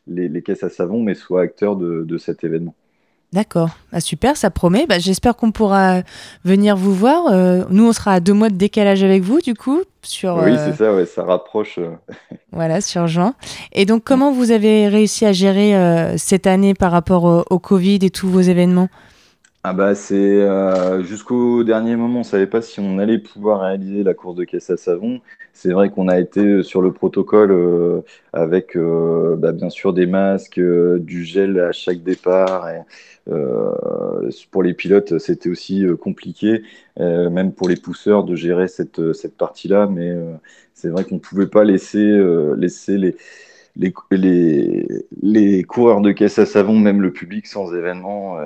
les, 0.07 0.41
caisses 0.41 0.63
à 0.63 0.69
savon, 0.69 1.01
mais 1.03 1.15
soit 1.15 1.41
acteur 1.41 1.75
de, 1.75 2.03
de 2.03 2.17
cet 2.17 2.43
événement. 2.43 2.75
D'accord, 3.33 3.71
ah, 3.91 3.99
super, 3.99 4.37
ça 4.37 4.49
promet. 4.49 4.85
Bah, 4.87 4.99
j'espère 4.99 5.35
qu'on 5.35 5.51
pourra 5.51 6.01
venir 6.45 6.77
vous 6.77 6.93
voir. 6.93 7.27
Euh, 7.27 7.63
nous, 7.69 7.89
on 7.89 7.91
sera 7.91 8.13
à 8.13 8.19
deux 8.21 8.33
mois 8.33 8.49
de 8.49 8.55
décalage 8.55 9.03
avec 9.03 9.21
vous, 9.21 9.41
du 9.41 9.53
coup. 9.53 9.81
Sur, 10.01 10.37
oui, 10.37 10.51
euh, 10.51 10.65
c'est 10.65 10.77
ça, 10.77 10.95
ouais, 10.95 11.05
ça 11.05 11.23
rapproche. 11.23 11.77
Euh. 11.77 11.91
voilà, 12.53 12.79
sur 12.79 13.05
juin. 13.07 13.33
Et 13.73 13.85
donc, 13.85 14.03
comment 14.05 14.31
vous 14.31 14.51
avez 14.51 14.87
réussi 14.87 15.25
à 15.25 15.33
gérer 15.33 15.75
cette 16.17 16.47
année 16.47 16.73
par 16.73 16.91
rapport 16.91 17.45
au, 17.49 17.59
Covid 17.59 17.99
et 18.01 18.09
tous 18.09 18.29
vos 18.29 18.41
événements? 18.41 18.87
Ah 19.63 19.73
bah 19.73 19.95
c'est 19.95 20.47
jusqu'au 21.01 21.65
dernier 21.65 21.97
moment, 21.97 22.19
on 22.21 22.23
savait 22.23 22.47
pas 22.47 22.61
si 22.61 22.79
on 22.79 22.99
allait 22.99 23.17
pouvoir 23.17 23.61
réaliser 23.61 24.01
la 24.03 24.13
course 24.13 24.35
de 24.35 24.45
caisse 24.45 24.69
à 24.69 24.77
savon. 24.77 25.19
C'est 25.51 25.71
vrai 25.73 25.89
qu'on 25.89 26.07
a 26.07 26.17
été 26.19 26.63
sur 26.63 26.81
le 26.81 26.93
protocole 26.93 28.03
avec 28.31 28.77
bah, 28.77 29.51
bien 29.51 29.69
sûr 29.69 29.91
des 29.91 30.05
masques, 30.05 30.61
du 30.61 31.25
gel 31.25 31.59
à 31.59 31.73
chaque 31.73 32.01
départ 32.01 32.69
et, 32.69 32.79
pour 34.51 34.63
les 34.63 34.73
pilotes, 34.73 35.17
c'était 35.19 35.49
aussi 35.49 35.85
euh, 35.85 35.95
compliqué, 35.95 36.63
euh, 36.99 37.29
même 37.29 37.53
pour 37.53 37.69
les 37.69 37.75
pousseurs, 37.75 38.23
de 38.23 38.35
gérer 38.35 38.67
cette, 38.67 39.13
cette 39.13 39.37
partie-là. 39.37 39.87
Mais 39.87 40.15
c'est 40.73 40.89
vrai 40.89 41.03
qu'on 41.03 41.15
ne 41.15 41.19
pouvait 41.19 41.47
pas 41.47 41.63
laisser, 41.63 42.19
laisser 42.57 42.97
les, 42.97 43.15
les, 43.75 43.93
les, 44.11 44.87
les, 45.21 45.63
coureurs 45.63 46.01
de 46.01 46.11
caisse 46.11 46.39
à 46.39 46.45
savon, 46.45 46.77
même 46.79 47.01
le 47.01 47.11
public, 47.11 47.47
sans 47.47 47.73
événement. 47.73 48.37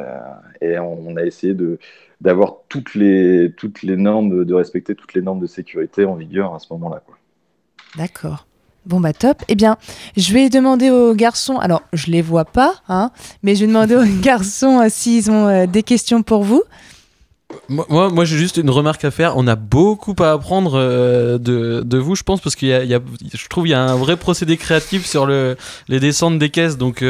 et 0.61 0.79
on, 0.79 1.15
a 1.15 1.23
essayé 1.23 1.53
de 1.53 1.77
d'avoir 2.21 2.57
toutes 2.69 2.93
les, 2.93 3.51
toutes 3.57 3.81
les 3.81 3.97
normes, 3.97 4.45
de 4.45 4.53
respecter 4.53 4.93
toutes 4.93 5.15
les 5.15 5.23
normes 5.23 5.39
de 5.39 5.47
sécurité 5.47 6.05
en 6.05 6.13
vigueur 6.13 6.53
à 6.53 6.59
ce 6.59 6.71
moment-là. 6.71 7.01
D'accord. 7.97 8.45
Bon 8.85 8.99
bah 8.99 9.13
top. 9.13 9.43
Eh 9.47 9.55
bien, 9.55 9.77
je 10.17 10.33
vais 10.33 10.49
demander 10.49 10.89
aux 10.89 11.13
garçons, 11.13 11.57
alors 11.57 11.83
je 11.93 12.07
les 12.07 12.23
vois 12.23 12.45
pas, 12.45 12.73
hein, 12.89 13.11
mais 13.43 13.53
je 13.55 13.61
vais 13.61 13.67
demander 13.67 13.95
aux 13.95 14.21
garçons 14.21 14.79
euh, 14.79 14.87
s'ils 14.89 15.29
ont 15.29 15.47
euh, 15.47 15.65
des 15.67 15.83
questions 15.83 16.23
pour 16.23 16.43
vous. 16.43 16.63
Moi, 17.69 18.09
moi 18.09 18.25
j'ai 18.25 18.37
juste 18.37 18.57
une 18.57 18.71
remarque 18.71 19.05
à 19.05 19.11
faire. 19.11 19.37
On 19.37 19.45
a 19.45 19.55
beaucoup 19.55 20.15
à 20.19 20.31
apprendre 20.31 20.73
euh, 20.75 21.37
de, 21.37 21.83
de, 21.85 21.97
vous, 21.99 22.15
je 22.15 22.23
pense, 22.23 22.41
parce 22.41 22.55
qu'il 22.55 22.69
y, 22.69 22.71
y, 22.71 22.95
a, 22.95 22.99
je 23.33 23.47
trouve, 23.49 23.67
il 23.67 23.71
y 23.71 23.75
a 23.75 23.83
un 23.83 23.97
vrai 23.97 24.17
procédé 24.17 24.57
créatif 24.57 25.05
sur 25.05 25.27
le, 25.27 25.57
les 25.87 25.99
descentes 25.99 26.39
des 26.39 26.49
caisses. 26.49 26.77
Donc, 26.77 27.03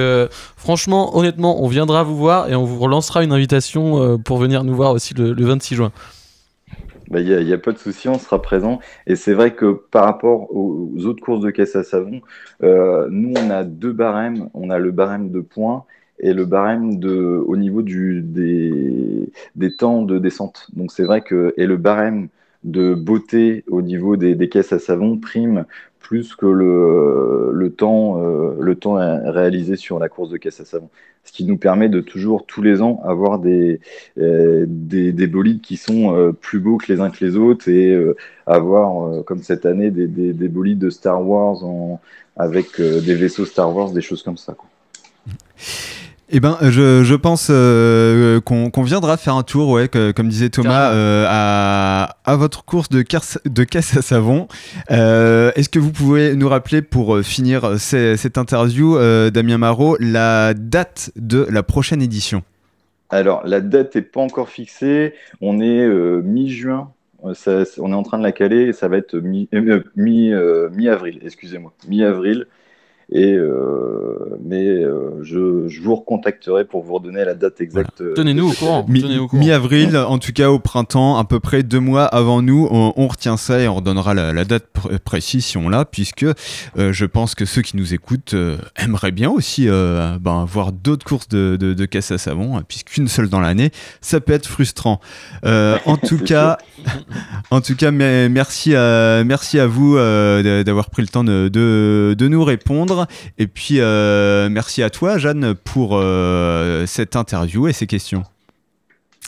franchement, 0.58 1.16
honnêtement, 1.16 1.64
on 1.64 1.68
viendra 1.68 2.04
vous 2.04 2.18
voir 2.18 2.50
et 2.50 2.56
on 2.56 2.66
vous 2.66 2.80
relancera 2.80 3.24
une 3.24 3.32
invitation 3.32 4.18
pour 4.18 4.40
venir 4.40 4.64
nous 4.64 4.76
voir 4.76 4.92
aussi 4.92 5.14
le 5.14 5.46
26 5.46 5.76
juin. 5.76 5.92
Bah, 7.12 7.20
il 7.20 7.46
n'y 7.46 7.54
a, 7.54 7.58
pas 7.58 7.74
de 7.74 7.78
souci, 7.78 8.08
on 8.08 8.18
sera 8.18 8.42
présent. 8.42 8.80
Et 9.06 9.18
c'est 9.18 9.34
vrai 9.34 9.54
que 9.54 9.74
par 9.92 10.06
rapport 10.06 10.56
aux, 10.56 11.06
autres 11.06 11.22
courses 11.22 11.42
de 11.42 11.50
caisse 11.52 11.76
à 11.76 11.84
savon, 11.84 12.22
euh, 12.64 13.08
nous, 13.12 13.34
on 13.38 13.50
a 13.50 13.64
deux 13.66 13.92
barèmes. 13.92 14.50
On 14.54 14.70
a 14.70 14.80
le 14.80 14.92
barème 14.92 15.30
de 15.30 15.42
points 15.42 15.84
et 16.20 16.34
le 16.34 16.46
barème 16.46 17.00
de, 17.00 17.44
au 17.46 17.58
niveau 17.58 17.82
du, 17.82 18.22
des, 18.22 19.30
des 19.56 19.76
temps 19.76 20.04
de 20.04 20.20
descente. 20.20 20.68
Donc 20.74 20.92
c'est 20.94 21.04
vrai 21.04 21.22
que, 21.22 21.54
et 21.58 21.66
le 21.66 21.78
barème 21.78 22.30
de 22.64 22.94
beauté 22.94 23.64
au 23.68 23.82
niveau 23.82 24.18
des, 24.18 24.50
caisses 24.50 24.74
à 24.74 24.80
savon 24.80 25.18
prime 25.18 25.66
plus 26.00 26.36
que 26.36 26.46
le, 26.46 27.70
temps, 27.70 28.22
euh, 28.22 28.56
le 28.60 28.76
temps 28.76 28.96
réalisé 28.96 29.76
sur 29.76 29.98
la 29.98 30.10
course 30.10 30.30
de 30.30 30.38
caisse 30.38 30.60
à 30.60 30.66
savon. 30.66 30.90
Ce 31.24 31.32
qui 31.32 31.46
nous 31.46 31.58
permet 31.58 31.88
de 31.88 32.02
toujours, 32.02 32.46
tous 32.46 32.62
les 32.62 32.82
ans, 32.82 33.02
avoir 33.06 33.40
des, 33.40 33.80
euh, 34.18 34.66
des, 34.68 35.12
des, 35.12 35.28
bolides 35.28 35.62
qui 35.62 35.78
sont 35.78 36.16
euh, 36.16 36.32
plus 36.32 36.60
beaux 36.60 36.78
que 36.78 36.92
les 36.92 37.00
uns 37.00 37.12
que 37.12 37.24
les 37.24 37.38
autres 37.38 37.70
et 37.70 37.96
avoir, 38.46 39.24
comme 39.24 39.44
cette 39.44 39.66
année, 39.66 39.92
des, 39.92 40.08
des, 40.08 40.34
des, 40.34 40.48
bolides 40.48 40.80
de 40.80 40.90
Star 40.90 41.26
Wars 41.26 41.60
avec 42.36 42.82
des 42.82 43.16
vaisseaux 43.16 43.46
Star 43.46 43.76
Wars, 43.76 43.92
des 43.92 44.02
choses 44.02 44.24
comme 44.24 44.38
ça. 44.38 44.56
Eh 46.34 46.40
ben, 46.40 46.58
je, 46.62 47.04
je 47.04 47.16
pense 47.16 47.50
euh, 47.52 48.40
qu'on 48.40 48.84
viendra 48.84 49.18
faire 49.18 49.36
un 49.36 49.44
tour, 49.44 49.68
ouais, 49.68 49.90
comme 49.90 50.30
disait 50.30 50.50
Thomas, 50.50 50.94
euh, 50.94 51.26
à, 51.28 52.16
à, 52.24 52.36
votre 52.38 52.64
course 52.64 52.88
de, 52.88 53.04
de 53.50 53.64
caisse 53.66 53.98
à 53.98 54.02
savon. 54.02 54.48
Euh, 54.92 55.52
Est-ce 55.58 55.68
que 55.68 55.78
vous 55.80 55.92
pouvez 55.92 56.38
nous 56.38 56.48
rappeler, 56.48 56.82
pour 56.82 57.18
euh, 57.18 57.22
finir 57.22 57.78
cette 57.78 58.38
interview, 58.38 58.96
euh, 58.96 59.30
Damien 59.30 59.58
Marot, 59.58 59.98
la 60.00 60.54
date 60.54 61.12
de 61.18 61.46
la 61.50 61.64
prochaine 61.64 62.02
édition? 62.02 62.44
Alors, 63.10 63.42
la 63.46 63.60
date 63.60 63.96
n'est 63.96 64.02
pas 64.02 64.22
encore 64.22 64.48
fixée. 64.48 65.14
On 65.42 65.60
est 65.60 65.86
mi-juin. 66.24 66.92
on 67.22 67.34
est 67.34 67.94
en 67.94 68.04
train 68.04 68.20
de 68.20 68.24
la 68.24 68.32
caler 68.32 68.68
et 68.68 68.74
ça 68.74 68.88
va 68.88 68.96
être 68.96 69.18
mi-avril, 69.18 69.84
mi, 69.98 70.32
mi 70.78 71.20
excusez-moi, 71.26 71.74
mi-avril. 71.90 72.46
Et 73.14 73.34
euh, 73.34 74.38
mais 74.42 74.66
euh, 74.66 75.22
je, 75.22 75.68
je, 75.68 75.82
vous 75.82 75.96
recontacterai 75.96 76.64
pour 76.64 76.82
vous 76.82 76.94
redonner 76.94 77.26
la 77.26 77.34
date 77.34 77.60
exacte. 77.60 78.00
Euh, 78.00 78.14
Tenez-nous 78.14 78.52
au 78.52 78.54
courant. 78.54 78.86
Mi-avril, 78.88 79.98
en 79.98 80.18
tout 80.18 80.32
cas 80.32 80.50
au 80.50 80.60
printemps, 80.60 81.18
à 81.18 81.26
peu 81.26 81.42
près 81.42 81.62
deux 81.62 81.82
mois 81.82 82.06
avant 82.06 82.42
nous, 82.42 82.70
on, 82.72 83.08
retient 83.08 83.36
ça 83.36 83.60
et 83.60 83.68
on 83.68 83.76
redonnera 83.76 84.14
la, 84.14 84.32
la 84.32 84.46
date 84.46 84.68
précise 85.04 85.44
si 85.44 85.58
on 85.58 85.68
l'a, 85.68 85.84
puisque 85.84 86.26
je 86.78 87.06
pense 87.06 87.36
que 87.36 87.44
ceux 87.44 87.62
qui 87.62 87.76
nous 87.76 87.94
écoutent 87.94 88.36
aimeraient 88.78 89.12
bien 89.12 89.30
aussi 89.30 89.68
ben, 89.68 90.46
voir 90.48 90.72
d'autres 90.72 91.06
courses 91.06 91.28
de, 91.28 91.58
de, 91.60 91.74
de, 91.74 91.86
caisse 91.86 92.12
à 92.12 92.18
savon, 92.18 92.56
hein, 92.56 92.64
puisqu'une 92.66 93.10
seule 93.10 93.28
dans 93.28 93.42
l'année, 93.42 93.72
ça 94.00 94.22
peut 94.22 94.34
être 94.34 94.48
frustrant. 94.48 95.02
en 95.44 95.98
tout 96.08 96.20
cas, 96.20 96.58
en 97.52 97.62
tout 97.62 97.76
cas, 97.76 97.92
mais 97.92 98.30
merci 98.30 98.76
à, 98.76 99.24
merci 99.24 99.60
à 99.60 99.68
vous 99.68 99.96
d'avoir 99.96 100.90
pris 100.90 101.02
le 101.02 101.08
temps 101.08 101.24
de, 101.24 101.50
de, 101.52 102.16
de 102.18 102.28
nous 102.28 102.44
répondre. 102.44 103.08
Et 103.38 103.48
puis, 103.48 103.80
euh, 103.80 104.50
merci 104.50 104.84
à 104.84 104.90
toi, 104.90 105.18
Jeanne, 105.18 105.54
pour 105.56 105.92
euh, 105.94 106.86
cette 106.86 107.16
interview 107.16 107.68
et 107.68 107.74
ces 107.74 107.88
questions. 107.88 108.24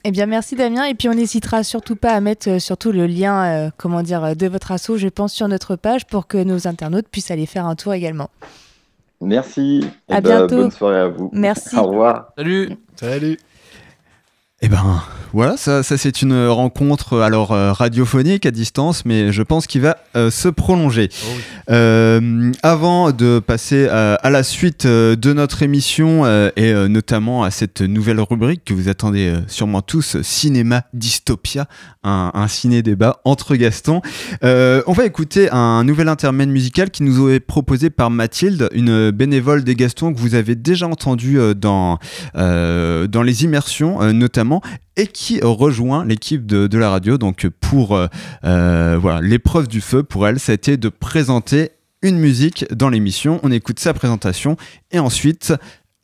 Eh 0.03 0.11
bien, 0.11 0.25
merci 0.25 0.55
Damien. 0.55 0.85
Et 0.85 0.95
puis, 0.95 1.07
on 1.07 1.13
n'hésitera 1.13 1.63
surtout 1.63 1.95
pas 1.95 2.11
à 2.11 2.19
mettre 2.19 2.49
euh, 2.49 2.59
surtout 2.59 2.91
le 2.91 3.07
lien, 3.07 3.71
comment 3.77 4.03
dire, 4.03 4.35
de 4.35 4.47
votre 4.47 4.71
assaut, 4.71 4.97
je 4.97 5.07
pense, 5.07 5.33
sur 5.33 5.47
notre 5.47 5.75
page 5.75 6.05
pour 6.05 6.27
que 6.27 6.37
nos 6.37 6.67
internautes 6.67 7.07
puissent 7.09 7.31
aller 7.31 7.45
faire 7.45 7.65
un 7.65 7.75
tour 7.75 7.93
également. 7.93 8.29
Merci. 9.21 9.85
À 10.09 10.17
eh 10.17 10.21
ben, 10.21 10.39
bientôt. 10.39 10.55
bonne 10.57 10.71
soirée 10.71 10.99
à 10.99 11.07
vous. 11.07 11.29
Merci. 11.31 11.77
Au 11.77 11.83
revoir. 11.83 12.33
Salut. 12.37 12.77
Salut. 12.95 13.37
Eh 14.65 14.69
ben 14.69 15.03
voilà, 15.33 15.57
ça, 15.57 15.81
ça 15.81 15.97
c'est 15.97 16.21
une 16.21 16.45
rencontre 16.45 17.19
alors 17.19 17.53
euh, 17.53 17.73
radiophonique 17.73 18.45
à 18.45 18.51
distance, 18.51 19.03
mais 19.03 19.31
je 19.31 19.41
pense 19.41 19.65
qu'il 19.65 19.81
va 19.81 19.97
euh, 20.15 20.29
se 20.29 20.47
prolonger. 20.47 21.09
Oh 21.11 21.71
euh, 21.71 22.51
avant 22.61 23.11
de 23.11 23.39
passer 23.39 23.87
à 23.87 24.29
la 24.29 24.43
suite 24.43 24.85
de 24.85 25.33
notre 25.33 25.63
émission 25.63 26.25
et 26.55 26.73
notamment 26.87 27.43
à 27.43 27.51
cette 27.51 27.81
nouvelle 27.81 28.19
rubrique 28.19 28.63
que 28.65 28.73
vous 28.73 28.89
attendez 28.89 29.33
sûrement 29.47 29.81
tous, 29.81 30.21
Cinéma 30.21 30.83
Dystopia, 30.93 31.67
un, 32.03 32.31
un 32.33 32.47
ciné-débat 32.47 33.21
entre 33.23 33.55
Gaston, 33.55 34.01
on 34.43 34.93
va 34.93 35.05
écouter 35.05 35.49
un 35.51 35.83
nouvel 35.83 36.09
intermède 36.09 36.49
musical 36.49 36.91
qui 36.91 37.03
nous 37.03 37.29
est 37.29 37.39
proposé 37.39 37.89
par 37.89 38.09
Mathilde, 38.09 38.69
une 38.73 39.11
bénévole 39.11 39.63
des 39.63 39.75
Gastons 39.75 40.13
que 40.13 40.19
vous 40.19 40.35
avez 40.35 40.55
déjà 40.55 40.87
entendu 40.87 41.39
dans, 41.55 41.97
dans 42.35 43.23
les 43.23 43.43
immersions 43.45 44.13
notamment 44.13 44.52
et 44.95 45.07
qui 45.07 45.39
rejoint 45.41 46.05
l'équipe 46.05 46.45
de, 46.45 46.77
la 46.77 46.89
radio. 46.89 47.17
Donc 47.17 47.47
pour 47.59 47.95
euh, 47.95 48.07
euh, 48.43 48.97
voilà 48.99 49.21
l'épreuve 49.21 49.67
du 49.67 49.81
feu 49.81 50.03
pour 50.03 50.27
elle, 50.27 50.39
ça 50.39 50.51
a 50.51 50.55
été 50.55 50.77
de 50.77 50.89
présenter 50.89 51.71
une 52.01 52.19
musique 52.19 52.65
dans 52.73 52.89
l'émission. 52.89 53.39
On 53.43 53.51
écoute 53.51 53.79
sa 53.79 53.93
présentation 53.93 54.57
et 54.91 54.99
ensuite 54.99 55.53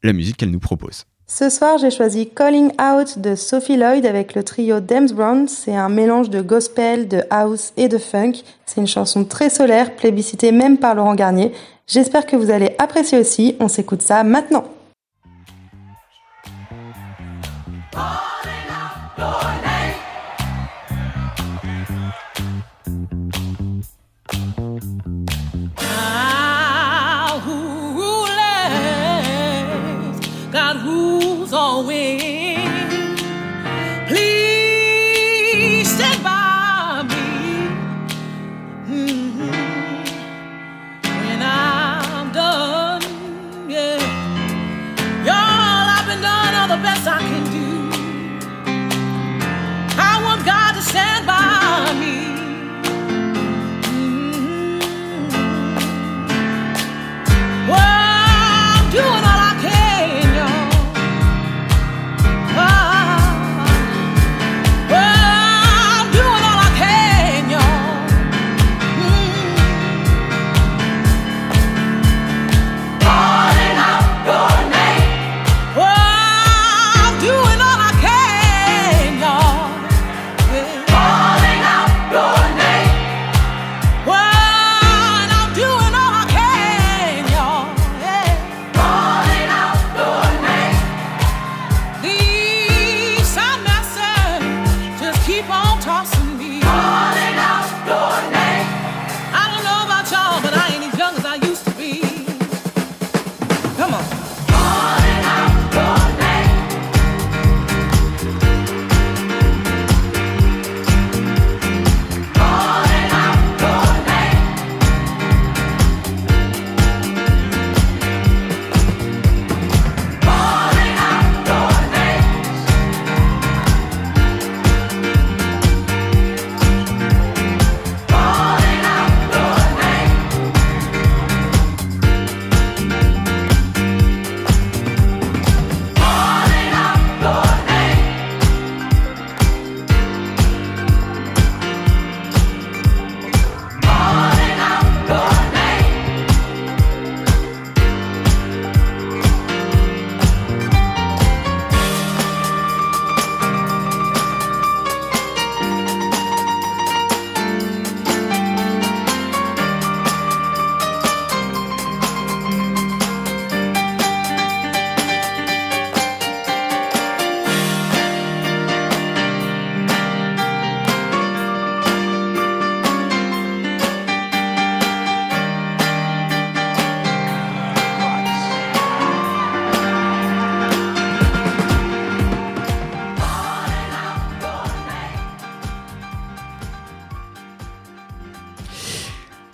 la 0.03 0.13
musique 0.13 0.37
qu'elle 0.37 0.51
nous 0.51 0.59
propose. 0.59 1.05
Ce 1.31 1.49
soir, 1.51 1.77
j'ai 1.77 1.91
choisi 1.91 2.27
Calling 2.27 2.71
Out 2.81 3.19
de 3.19 3.35
Sophie 3.35 3.77
Lloyd 3.77 4.03
avec 4.07 4.33
le 4.33 4.43
trio 4.43 4.79
Dems 4.79 5.11
Brown. 5.11 5.47
C'est 5.47 5.75
un 5.75 5.87
mélange 5.87 6.31
de 6.31 6.41
gospel, 6.41 7.07
de 7.07 7.21
house 7.29 7.71
et 7.77 7.87
de 7.87 7.99
funk. 7.99 8.33
C'est 8.65 8.81
une 8.81 8.87
chanson 8.87 9.23
très 9.25 9.51
solaire, 9.51 9.95
plébiscitée 9.95 10.51
même 10.51 10.79
par 10.79 10.95
Laurent 10.95 11.13
Garnier. 11.13 11.51
J'espère 11.85 12.25
que 12.25 12.35
vous 12.35 12.49
allez 12.49 12.75
apprécier 12.79 13.19
aussi. 13.19 13.55
On 13.59 13.67
s'écoute 13.67 14.01
ça 14.01 14.23
maintenant. 14.23 14.65
Lord. 19.20 19.68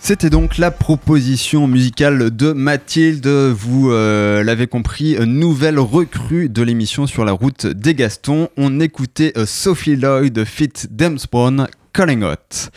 C'était 0.06 0.30
donc 0.30 0.56
la 0.56 0.70
proposition 0.70 1.66
musicale 1.66 2.30
de 2.30 2.52
Mathilde. 2.52 3.26
Vous 3.26 3.90
euh, 3.90 4.44
l'avez 4.44 4.68
compris, 4.68 5.16
nouvelle 5.26 5.80
recrue 5.80 6.48
de 6.48 6.62
l'émission 6.62 7.08
sur 7.08 7.24
la 7.24 7.32
route 7.32 7.66
des 7.66 7.96
Gastons. 7.96 8.48
On 8.56 8.78
écoutait 8.78 9.32
euh, 9.36 9.46
Sophie 9.46 9.96
Lloyd 9.96 10.44
Fit 10.44 10.70
Demspawn 10.92 11.66
Calling 11.92 12.22
Out. 12.22 12.70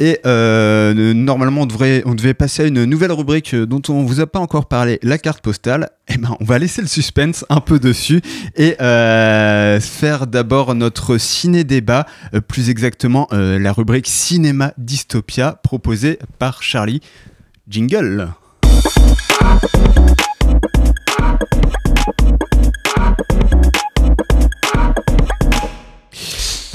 Et 0.00 0.18
euh, 0.24 1.12
normalement, 1.12 1.62
on, 1.62 1.66
devrait, 1.66 2.02
on 2.06 2.14
devait 2.14 2.32
passer 2.32 2.64
à 2.64 2.66
une 2.66 2.84
nouvelle 2.86 3.12
rubrique 3.12 3.54
dont 3.54 3.82
on 3.90 4.02
vous 4.02 4.20
a 4.20 4.26
pas 4.26 4.38
encore 4.38 4.66
parlé, 4.66 4.98
la 5.02 5.18
carte 5.18 5.42
postale. 5.42 5.90
Eh 6.08 6.16
ben, 6.16 6.36
on 6.40 6.44
va 6.44 6.58
laisser 6.58 6.80
le 6.80 6.88
suspense 6.88 7.44
un 7.50 7.60
peu 7.60 7.78
dessus 7.78 8.22
et 8.56 8.80
euh, 8.80 9.78
faire 9.78 10.26
d'abord 10.26 10.74
notre 10.74 11.18
ciné-débat, 11.18 12.06
euh, 12.34 12.40
plus 12.40 12.70
exactement 12.70 13.28
la 13.30 13.72
rubrique 13.72 14.08
Cinéma 14.08 14.72
Dystopia 14.78 15.60
proposée 15.62 16.18
par 16.38 16.62
Charlie. 16.62 17.00
Jingle. 17.68 18.30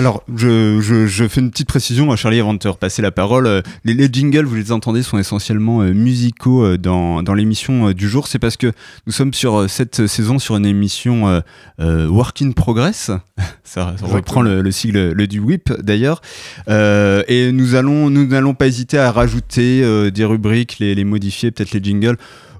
Alors, 0.06 0.22
je, 0.36 1.28
fais 1.28 1.42
une 1.42 1.50
petite 1.50 1.68
précision 1.68 2.12
à 2.12 2.16
Charlie 2.16 2.40
avant 2.40 2.54
de 2.54 2.60
te 2.60 2.68
repasser 2.68 3.02
la 3.02 3.10
parole. 3.10 3.48
Euh, 3.48 3.64
les, 3.86 4.08
jingles, 4.14 4.46
vous 4.46 4.54
les 4.54 4.72
entendez, 4.72 5.02
sont 5.02 5.18
essentiellement 5.18 5.82
euh, 5.82 5.94
musicaux 5.94 6.64
euh, 6.64 6.78
dans, 6.78 7.34
l'émission 7.34 7.90
du 7.90 8.08
jour. 8.08 8.28
C'est 8.28 8.38
parce 8.38 8.56
que 8.56 8.72
nous 9.08 9.12
sommes 9.12 9.34
sur 9.34 9.68
cette 9.68 10.06
saison 10.06 10.38
sur 10.38 10.58
une 10.58 10.68
émission 10.68 11.42
Work 11.80 12.44
in 12.44 12.52
Progress. 12.52 13.10
ça, 13.64 13.96
reprend 14.04 14.44
le, 14.44 14.70
sigle 14.70 15.14
le 15.14 15.26
du 15.26 15.40
WIP 15.40 15.74
d'ailleurs. 15.82 16.22
et 16.68 17.52
nous 17.52 17.74
allons, 17.74 18.12
nous 18.12 18.28
n'allons 18.28 18.54
pas 18.54 18.68
hésiter 18.68 19.00
à 19.00 19.12
rajouter 19.12 20.12
des 20.12 20.26
rubriques, 20.26 20.78
les, 20.78 21.04
modifier, 21.04 21.50
peut-être 21.50 21.72
les 21.72 21.84
jingles, 21.84 22.18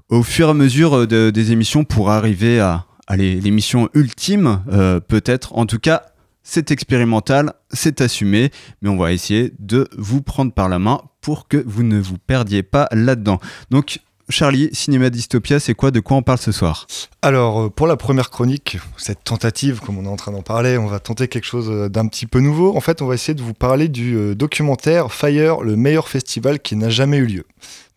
au 0.08 0.24
fur 0.24 0.48
et 0.48 0.50
à 0.50 0.54
mesure 0.54 1.06
des 1.06 1.52
émissions 1.52 1.84
pour 1.84 2.10
arriver 2.10 2.58
à, 2.58 2.86
à 3.06 3.16
l'émission 3.16 3.88
ultime, 3.94 4.62
peut-être. 5.06 5.56
En 5.56 5.66
tout 5.66 5.78
cas, 5.78 6.02
c'est 6.46 6.70
expérimental, 6.70 7.52
c'est 7.72 8.00
assumé, 8.00 8.52
mais 8.80 8.88
on 8.88 8.96
va 8.96 9.12
essayer 9.12 9.52
de 9.58 9.88
vous 9.98 10.22
prendre 10.22 10.52
par 10.52 10.68
la 10.68 10.78
main 10.78 11.02
pour 11.20 11.48
que 11.48 11.62
vous 11.66 11.82
ne 11.82 11.98
vous 11.98 12.18
perdiez 12.18 12.62
pas 12.62 12.88
là-dedans. 12.92 13.40
Donc, 13.70 13.98
Charlie, 14.28 14.70
Cinéma 14.72 15.10
Dystopia, 15.10 15.58
c'est 15.58 15.74
quoi 15.74 15.90
De 15.90 15.98
quoi 15.98 16.16
on 16.16 16.22
parle 16.22 16.38
ce 16.38 16.52
soir? 16.52 16.86
Alors, 17.20 17.62
euh, 17.62 17.68
pour 17.68 17.88
la 17.88 17.96
première 17.96 18.30
chronique, 18.30 18.78
cette 18.96 19.24
tentative, 19.24 19.80
comme 19.80 19.98
on 19.98 20.04
est 20.04 20.08
en 20.08 20.16
train 20.16 20.30
d'en 20.30 20.42
parler, 20.42 20.78
on 20.78 20.86
va 20.86 21.00
tenter 21.00 21.26
quelque 21.26 21.44
chose 21.44 21.68
euh, 21.68 21.88
d'un 21.88 22.06
petit 22.06 22.26
peu 22.26 22.38
nouveau. 22.38 22.76
En 22.76 22.80
fait, 22.80 23.02
on 23.02 23.06
va 23.06 23.14
essayer 23.14 23.34
de 23.34 23.42
vous 23.42 23.54
parler 23.54 23.88
du 23.88 24.16
euh, 24.16 24.34
documentaire 24.36 25.12
Fire, 25.12 25.62
le 25.62 25.74
meilleur 25.74 26.08
festival 26.08 26.60
qui 26.60 26.76
n'a 26.76 26.90
jamais 26.90 27.18
eu 27.18 27.26
lieu. 27.26 27.44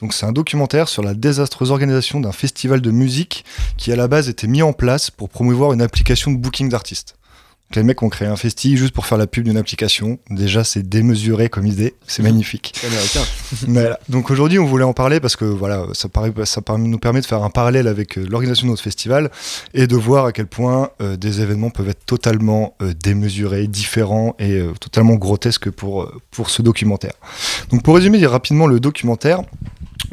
Donc, 0.01 0.13
c'est 0.13 0.25
un 0.25 0.31
documentaire 0.31 0.87
sur 0.87 1.03
la 1.03 1.13
désastreuse 1.13 1.69
organisation 1.69 2.19
d'un 2.19 2.31
festival 2.31 2.81
de 2.81 2.91
musique 2.91 3.45
qui, 3.77 3.91
à 3.91 3.95
la 3.95 4.07
base, 4.07 4.27
était 4.27 4.47
mis 4.47 4.63
en 4.63 4.73
place 4.73 5.11
pour 5.11 5.29
promouvoir 5.29 5.73
une 5.73 5.81
application 5.81 6.31
de 6.31 6.37
booking 6.37 6.69
d'artistes. 6.69 7.15
Les 7.75 7.83
mecs 7.83 8.01
ont 8.01 8.09
créé 8.09 8.27
un 8.27 8.35
festi 8.35 8.77
juste 8.77 8.93
pour 8.93 9.05
faire 9.05 9.17
la 9.17 9.27
pub 9.27 9.43
d'une 9.43 9.57
application. 9.57 10.17
Déjà, 10.31 10.63
c'est 10.63 10.87
démesuré 10.87 11.49
comme 11.49 11.67
idée. 11.67 11.93
C'est 12.07 12.23
magnifique. 12.23 12.73
voilà. 13.67 13.99
Donc 14.09 14.31
aujourd'hui, 14.31 14.57
on 14.57 14.65
voulait 14.65 14.83
en 14.83 14.93
parler 14.93 15.19
parce 15.19 15.35
que 15.35 15.45
voilà, 15.45 15.85
ça, 15.93 16.09
paraît, 16.09 16.33
ça 16.45 16.61
nous 16.77 16.97
permet 16.97 17.21
de 17.21 17.25
faire 17.25 17.43
un 17.43 17.51
parallèle 17.51 17.87
avec 17.87 18.17
euh, 18.17 18.25
l'organisation 18.27 18.65
de 18.65 18.71
notre 18.71 18.81
festival 18.81 19.29
et 19.75 19.85
de 19.85 19.95
voir 19.95 20.25
à 20.25 20.31
quel 20.31 20.47
point 20.47 20.89
euh, 21.01 21.15
des 21.15 21.41
événements 21.41 21.69
peuvent 21.69 21.89
être 21.89 22.05
totalement 22.05 22.75
euh, 22.81 22.93
démesurés, 23.03 23.67
différents 23.67 24.35
et 24.39 24.61
totalement 24.79 25.15
grotesques 25.15 25.69
pour, 25.69 26.11
pour 26.31 26.49
ce 26.49 26.61
documentaire. 26.61 27.13
Donc 27.69 27.83
pour 27.83 27.95
résumer 27.95 28.25
rapidement 28.25 28.65
le 28.65 28.79
documentaire, 28.79 29.41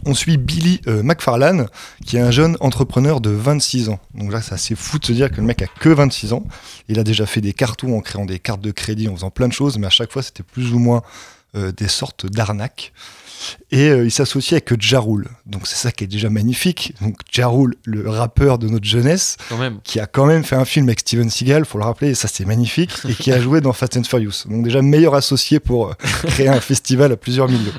on 0.05 0.15
suit 0.15 0.37
Billy 0.37 0.81
euh, 0.87 1.03
McFarlane, 1.03 1.69
qui 2.05 2.17
est 2.17 2.21
un 2.21 2.31
jeune 2.31 2.57
entrepreneur 2.61 3.21
de 3.21 3.31
26 3.31 3.89
ans. 3.89 3.99
Donc 4.15 4.33
là, 4.33 4.41
c'est 4.43 4.55
assez 4.55 4.75
fou 4.75 4.99
de 4.99 5.05
se 5.05 5.13
dire 5.13 5.31
que 5.31 5.37
le 5.37 5.43
mec 5.47 5.63
a 5.63 5.67
que 5.67 5.89
26 5.89 6.33
ans. 6.33 6.45
Il 6.89 6.99
a 6.99 7.05
déjà 7.05 7.27
fait 7.27 7.41
des 7.41 7.53
cartons 7.53 7.97
en 7.97 8.01
créant 8.01 8.27
des 8.27 8.39
cartes 8.39 8.61
de 8.61 8.71
crédit, 8.71 9.09
en 9.09 9.15
faisant 9.15 9.31
plein 9.31 9.49
de 9.49 9.53
choses, 9.53 9.79
mais 9.79 9.87
à 9.87 9.91
chaque 9.91 10.13
fois, 10.13 10.23
c'était 10.23 10.43
plus 10.43 10.73
ou 10.73 10.79
moins 10.79 11.03
euh, 11.57 11.73
des 11.73 11.89
sortes 11.89 12.27
d'arnaques. 12.27 12.93
Et 13.71 13.89
euh, 13.89 14.05
il 14.05 14.11
s'associe 14.11 14.53
avec 14.53 14.81
Jarul. 14.81 15.29
Donc 15.47 15.67
c'est 15.67 15.77
ça 15.77 15.93
qui 15.93 16.05
est 16.05 16.07
déjà 16.07 16.31
magnifique. 16.31 16.95
Donc 17.01 17.17
Jarul, 17.31 17.77
le 17.85 18.09
rappeur 18.09 18.59
de 18.59 18.69
notre 18.69 18.85
jeunesse, 18.85 19.37
qui 19.85 20.01
a 20.01 20.07
quand 20.07 20.27
même 20.27 20.45
fait 20.45 20.57
un 20.57 20.65
film 20.65 20.89
avec 20.89 21.01
Steven 21.01 21.31
Seagal, 21.31 21.65
faut 21.65 21.79
le 21.79 21.85
rappeler, 21.85 22.11
et 22.11 22.15
ça 22.15 22.29
c'est 22.29 22.45
magnifique, 22.45 22.93
et 23.09 23.15
qui 23.15 23.33
a 23.33 23.41
joué 23.41 23.61
dans 23.61 23.73
Fast 23.73 23.97
and 23.97 24.05
Furious. 24.05 24.47
Donc 24.47 24.65
déjà 24.65 24.83
meilleur 24.83 25.15
associé 25.15 25.61
pour 25.61 25.95
créer 25.97 26.49
un 26.49 26.61
festival 26.61 27.13
à 27.13 27.17
plusieurs 27.17 27.49
millions. 27.49 27.73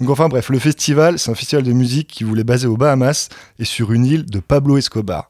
Donc 0.00 0.10
enfin 0.10 0.28
bref, 0.28 0.48
le 0.48 0.58
festival, 0.58 1.18
c'est 1.18 1.30
un 1.30 1.34
festival 1.34 1.64
de 1.64 1.72
musique 1.72 2.08
qui 2.08 2.24
voulait 2.24 2.44
baser 2.44 2.66
aux 2.66 2.76
Bahamas 2.76 3.28
et 3.58 3.64
sur 3.64 3.92
une 3.92 4.04
île 4.04 4.26
de 4.26 4.40
Pablo 4.40 4.76
Escobar. 4.76 5.28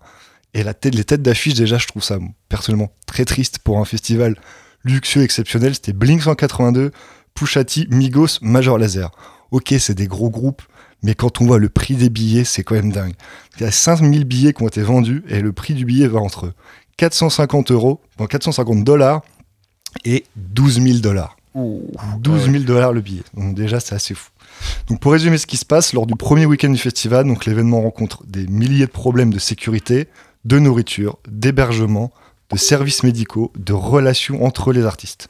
Et 0.55 0.63
la 0.63 0.73
tête, 0.73 0.95
les 0.95 1.05
têtes 1.05 1.23
d'affiche, 1.23 1.55
déjà, 1.55 1.79
je 1.79 1.87
trouve 1.87 2.03
ça 2.03 2.19
personnellement 2.49 2.91
très 3.07 3.25
triste 3.25 3.59
pour 3.59 3.79
un 3.79 3.85
festival 3.85 4.37
luxueux, 4.85 5.23
exceptionnel. 5.23 5.75
C'était 5.75 5.93
Blink 5.93 6.23
182, 6.23 6.93
Pushati, 7.35 7.89
Migos, 7.91 8.39
Major 8.41 8.79
Laser. 8.79 9.11
Ok, 9.51 9.75
c'est 9.79 9.95
des 9.95 10.07
gros 10.07 10.31
groupes, 10.31 10.63
mais 11.03 11.15
quand 11.15 11.41
on 11.41 11.47
voit 11.47 11.59
le 11.59 11.69
prix 11.69 11.97
des 11.97 12.09
billets, 12.09 12.45
c'est 12.45 12.63
quand 12.63 12.75
même 12.75 12.93
dingue. 12.93 13.15
Il 13.57 13.63
y 13.63 13.67
a 13.67 13.71
5000 13.71 14.25
billets 14.25 14.53
qui 14.53 14.63
ont 14.63 14.69
été 14.69 14.83
vendus 14.83 15.23
et 15.29 15.41
le 15.41 15.53
prix 15.53 15.75
du 15.75 15.85
billet 15.85 16.09
va 16.09 16.21
entre 16.21 16.53
450 16.97 17.71
euros, 17.73 18.01
450 18.29 18.85
dollars 18.85 19.23
et 20.05 20.25
12 20.37 20.83
000 20.83 20.99
dollars. 20.99 21.37
12 22.19 22.51
000 22.51 22.65
dollars 22.65 22.93
le 22.93 23.01
billet. 23.01 23.23
Donc 23.35 23.55
déjà, 23.55 23.81
c'est 23.81 23.95
assez 23.95 24.15
fou. 24.15 24.31
Pour 25.01 25.13
résumer 25.13 25.39
ce 25.39 25.47
qui 25.47 25.57
se 25.57 25.65
passe, 25.65 25.93
lors 25.93 26.07
du 26.07 26.15
premier 26.15 26.47
week-end 26.47 26.71
du 26.71 26.79
festival, 26.79 27.27
l'événement 27.47 27.83
rencontre 27.83 28.23
des 28.27 28.47
milliers 28.47 28.87
de 28.87 28.91
problèmes 28.91 29.33
de 29.33 29.39
sécurité, 29.39 30.09
de 30.45 30.59
nourriture, 30.59 31.19
d'hébergement, 31.29 32.13
de 32.51 32.59
services 32.59 33.03
médicaux, 33.03 33.53
de 33.57 33.73
relations 33.73 34.45
entre 34.45 34.73
les 34.73 34.85
artistes. 34.85 35.29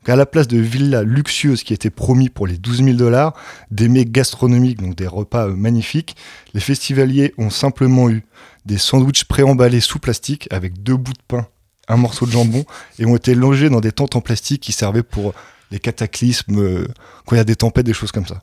Donc 0.00 0.10
à 0.10 0.16
la 0.16 0.26
place 0.26 0.48
de 0.48 0.58
villas 0.58 1.04
luxueuses 1.04 1.62
qui 1.62 1.72
étaient 1.72 1.90
promis 1.90 2.28
pour 2.28 2.46
les 2.46 2.58
12 2.58 2.84
000 2.84 2.96
dollars, 2.96 3.34
des 3.70 3.88
mets 3.88 4.04
gastronomiques, 4.04 4.82
donc 4.82 4.94
des 4.94 5.06
repas 5.06 5.48
euh, 5.48 5.54
magnifiques, 5.54 6.16
les 6.52 6.60
festivaliers 6.60 7.32
ont 7.38 7.50
simplement 7.50 8.10
eu 8.10 8.24
des 8.66 8.78
sandwichs 8.78 9.24
préemballés 9.24 9.80
sous 9.80 9.98
plastique 9.98 10.46
avec 10.50 10.82
deux 10.82 10.96
bouts 10.96 11.12
de 11.12 11.22
pain, 11.26 11.46
un 11.88 11.96
morceau 11.96 12.26
de 12.26 12.32
jambon, 12.32 12.64
et 12.98 13.06
ont 13.06 13.16
été 13.16 13.34
logés 13.34 13.70
dans 13.70 13.80
des 13.80 13.92
tentes 13.92 14.16
en 14.16 14.20
plastique 14.20 14.62
qui 14.62 14.72
servaient 14.72 15.02
pour 15.02 15.32
les 15.70 15.78
cataclysmes, 15.78 16.58
euh, 16.58 16.86
quand 17.24 17.36
il 17.36 17.38
y 17.38 17.42
a 17.42 17.44
des 17.44 17.56
tempêtes, 17.56 17.86
des 17.86 17.94
choses 17.94 18.12
comme 18.12 18.26
ça. 18.26 18.42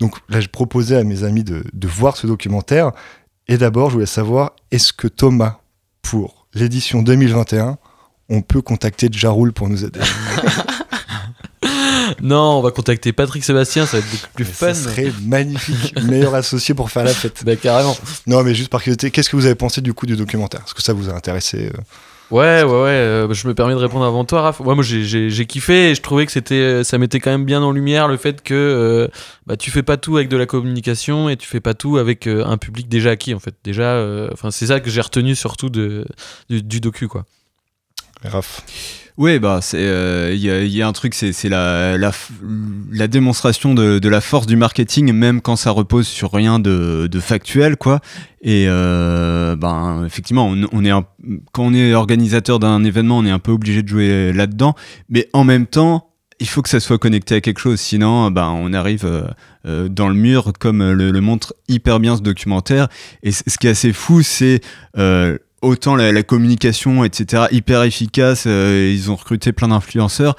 Donc 0.00 0.16
là, 0.28 0.40
je 0.40 0.48
proposais 0.48 0.96
à 0.96 1.04
mes 1.04 1.24
amis 1.24 1.44
de, 1.44 1.64
voir 1.84 2.16
ce 2.16 2.26
documentaire. 2.26 2.92
Et 3.48 3.58
d'abord, 3.58 3.90
je 3.90 3.94
voulais 3.94 4.06
savoir, 4.06 4.52
est-ce 4.70 4.92
que 4.92 5.08
Thomas, 5.08 5.58
pour 6.02 6.46
l'édition 6.54 7.02
2021, 7.02 7.78
on 8.30 8.42
peut 8.42 8.62
contacter 8.62 9.08
Jaroul 9.12 9.52
pour 9.52 9.68
nous 9.68 9.84
aider? 9.84 10.00
Non, 12.22 12.58
on 12.58 12.62
va 12.62 12.70
contacter 12.70 13.12
Patrick 13.12 13.44
Sébastien, 13.44 13.86
ça 13.86 13.98
va 13.98 14.06
être 14.06 14.10
beaucoup 14.10 14.32
plus 14.34 14.44
fun. 14.44 14.72
Ça 14.72 14.90
serait 14.90 15.12
magnifique, 15.22 15.94
meilleur 16.04 16.34
associé 16.34 16.74
pour 16.74 16.90
faire 16.90 17.04
la 17.04 17.12
fête. 17.12 17.42
Bah, 17.44 17.56
carrément. 17.56 17.96
Non, 18.26 18.42
mais 18.42 18.54
juste 18.54 18.70
par 18.70 18.82
curiosité, 18.82 19.10
qu'est-ce 19.10 19.28
que 19.28 19.36
vous 19.36 19.46
avez 19.46 19.54
pensé 19.54 19.80
du 19.80 19.94
coup 19.94 20.06
du 20.06 20.16
documentaire? 20.16 20.60
Est-ce 20.66 20.74
que 20.74 20.82
ça 20.82 20.92
vous 20.92 21.10
a 21.10 21.14
intéressé 21.14 21.70
euh 21.74 21.80
Ouais, 22.30 22.62
ouais, 22.62 22.70
ouais. 22.70 22.88
Euh, 22.88 23.32
je 23.34 23.46
me 23.46 23.54
permets 23.54 23.74
de 23.74 23.78
répondre 23.78 24.04
avant 24.04 24.24
toi, 24.24 24.42
Raph. 24.42 24.60
moi, 24.60 24.74
j'ai 24.82 25.46
kiffé 25.46 25.90
et 25.90 25.94
je 25.94 26.00
trouvais 26.00 26.24
que 26.26 26.32
c'était, 26.32 26.54
euh, 26.54 26.84
ça 26.84 26.98
mettait 26.98 27.20
quand 27.20 27.30
même 27.30 27.44
bien 27.44 27.62
en 27.62 27.70
lumière 27.70 28.08
le 28.08 28.16
fait 28.16 28.42
que 28.42 28.54
euh, 28.54 29.08
bah, 29.46 29.56
tu 29.56 29.70
fais 29.70 29.82
pas 29.82 29.96
tout 29.96 30.16
avec 30.16 30.28
de 30.28 30.36
la 30.36 30.46
communication 30.46 31.28
et 31.28 31.36
tu 31.36 31.46
fais 31.46 31.60
pas 31.60 31.74
tout 31.74 31.98
avec 31.98 32.26
un 32.26 32.56
public 32.56 32.88
déjà 32.88 33.10
acquis, 33.10 33.34
en 33.34 33.40
fait. 33.40 33.54
Déjà, 33.62 34.04
enfin, 34.32 34.50
c'est 34.50 34.66
ça 34.66 34.80
que 34.80 34.90
j'ai 34.90 35.00
retenu 35.00 35.34
surtout 35.34 35.70
de, 35.70 36.06
du, 36.48 36.62
du 36.62 36.80
docu, 36.80 37.08
quoi. 37.08 37.24
Raph. 38.22 38.62
Oui, 39.16 39.38
bah, 39.38 39.60
il 39.72 39.78
euh, 39.78 40.34
y, 40.34 40.82
a 40.82 40.88
un 40.88 40.92
truc, 40.92 41.14
c'est, 41.14 41.48
la, 41.48 41.96
la, 41.96 43.06
démonstration 43.06 43.72
de, 43.72 44.08
la 44.08 44.20
force 44.20 44.46
du 44.46 44.56
marketing, 44.56 45.12
même 45.12 45.40
quand 45.40 45.54
ça 45.54 45.70
repose 45.70 46.08
sur 46.08 46.32
rien 46.32 46.58
de, 46.58 47.08
factuel, 47.20 47.76
quoi. 47.76 48.00
Et 48.42 48.66
euh, 48.68 49.54
ben, 49.54 50.04
effectivement, 50.04 50.52
on, 50.72 50.84
est 50.84 50.90
quand 51.52 51.64
on 51.64 51.74
est 51.74 51.94
organisateur 51.94 52.58
d'un 52.58 52.82
événement, 52.82 53.18
on 53.18 53.24
est 53.24 53.30
un 53.30 53.38
peu 53.38 53.52
obligé 53.52 53.84
de 53.84 53.88
jouer 53.88 54.32
là-dedans, 54.32 54.74
mais 55.08 55.28
en 55.32 55.44
même 55.44 55.66
temps, 55.66 56.10
il 56.40 56.48
faut 56.48 56.62
que 56.62 56.68
ça 56.68 56.80
soit 56.80 56.98
connecté 56.98 57.36
à 57.36 57.40
quelque 57.40 57.60
chose, 57.60 57.78
sinon 57.78 58.32
ben, 58.32 58.48
on 58.48 58.72
arrive 58.72 59.06
euh, 59.64 59.88
dans 59.88 60.08
le 60.08 60.14
mur, 60.16 60.52
comme 60.58 60.90
le, 60.90 61.20
montre 61.20 61.54
hyper 61.68 62.00
bien 62.00 62.16
ce 62.16 62.22
documentaire. 62.22 62.88
Et 63.22 63.30
ce 63.30 63.58
qui 63.60 63.68
est 63.68 63.70
assez 63.70 63.92
fou, 63.92 64.22
c'est 64.22 64.60
autant 65.64 65.96
la, 65.96 66.22
communication, 66.22 67.04
etc., 67.04 67.44
hyper 67.50 67.82
efficace. 67.82 68.44
Euh, 68.46 68.92
ils 68.94 69.10
ont 69.10 69.16
recruté 69.16 69.52
plein 69.52 69.68
d'influenceurs. 69.68 70.36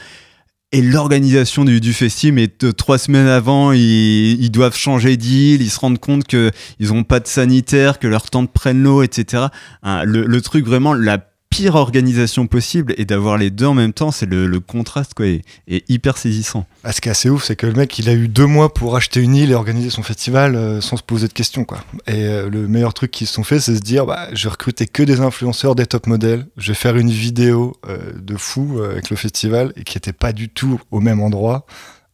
Et 0.71 0.81
l'organisation 0.81 1.63
du, 1.63 1.93
festival, 1.93 2.35
mais 2.35 2.47
trois 2.73 2.97
semaines 2.97 3.27
avant, 3.27 3.71
ils, 3.71 4.49
doivent 4.49 4.75
changer 4.75 5.15
d'île, 5.15 5.61
ils 5.61 5.69
se 5.69 5.79
rendent 5.79 5.99
compte 5.99 6.25
qu'ils 6.25 6.51
n'ont 6.81 7.03
pas 7.03 7.21
de 7.21 7.27
sanitaire, 7.27 7.97
que 7.97 8.07
leur 8.07 8.29
tente 8.29 8.51
prenne 8.51 8.83
l'eau, 8.83 9.01
etc. 9.01 9.45
Hein, 9.83 10.03
le, 10.03 10.41
truc 10.41 10.65
vraiment, 10.65 10.93
la 10.93 11.19
pire 11.49 11.75
organisation 11.75 12.47
possible 12.47 12.93
et 12.97 13.05
d'avoir 13.05 13.37
les 13.37 13.49
deux 13.49 13.65
en 13.65 13.73
même 13.73 13.93
temps, 13.93 14.11
c'est 14.11 14.25
le, 14.25 14.59
contraste 14.59 15.13
quoi, 15.13 15.25
est, 15.25 15.43
hyper 15.89 16.17
saisissant. 16.17 16.65
Ah, 16.83 16.91
ce 16.91 16.99
qui 16.99 17.07
est 17.07 17.11
assez 17.11 17.29
ouf, 17.29 17.45
c'est 17.45 17.55
que 17.55 17.65
le 17.65 17.73
mec, 17.73 17.97
il 17.97 18.09
a 18.09 18.13
eu 18.13 18.27
deux 18.27 18.45
mois 18.45 18.73
pour 18.73 18.95
acheter 18.95 19.21
une 19.21 19.35
île 19.35 19.51
et 19.51 19.55
organiser 19.55 19.89
son 19.89 20.03
festival 20.03 20.55
euh, 20.55 20.81
sans 20.81 20.97
se 20.97 21.03
poser 21.03 21.27
de 21.27 21.33
questions. 21.33 21.65
Et 22.07 22.25
euh, 22.25 22.49
le 22.49 22.67
meilleur 22.67 22.93
truc 22.93 23.11
qu'ils 23.11 23.27
se 23.27 23.33
sont 23.33 23.43
fait, 23.43 23.59
c'est 23.59 23.75
se 23.75 23.81
dire, 23.81 24.05
bah, 24.05 24.27
je 24.33 24.43
vais 24.43 24.51
recruter 24.51 24.85
que 24.85 25.03
des 25.03 25.21
influenceurs, 25.21 25.75
des 25.75 25.85
top 25.85 26.07
modèles, 26.07 26.45
je 26.57 26.71
vais 26.71 26.75
faire 26.75 26.97
une 26.97 27.11
vidéo 27.11 27.77
euh, 27.87 27.97
de 28.19 28.35
fou 28.35 28.81
avec 28.81 29.09
le 29.09 29.15
festival 29.15 29.71
et 29.77 29.83
qui 29.83 29.95
n'était 29.97 30.13
pas 30.13 30.33
du 30.33 30.49
tout 30.49 30.79
au 30.91 30.99
même 30.99 31.21
endroit, 31.21 31.65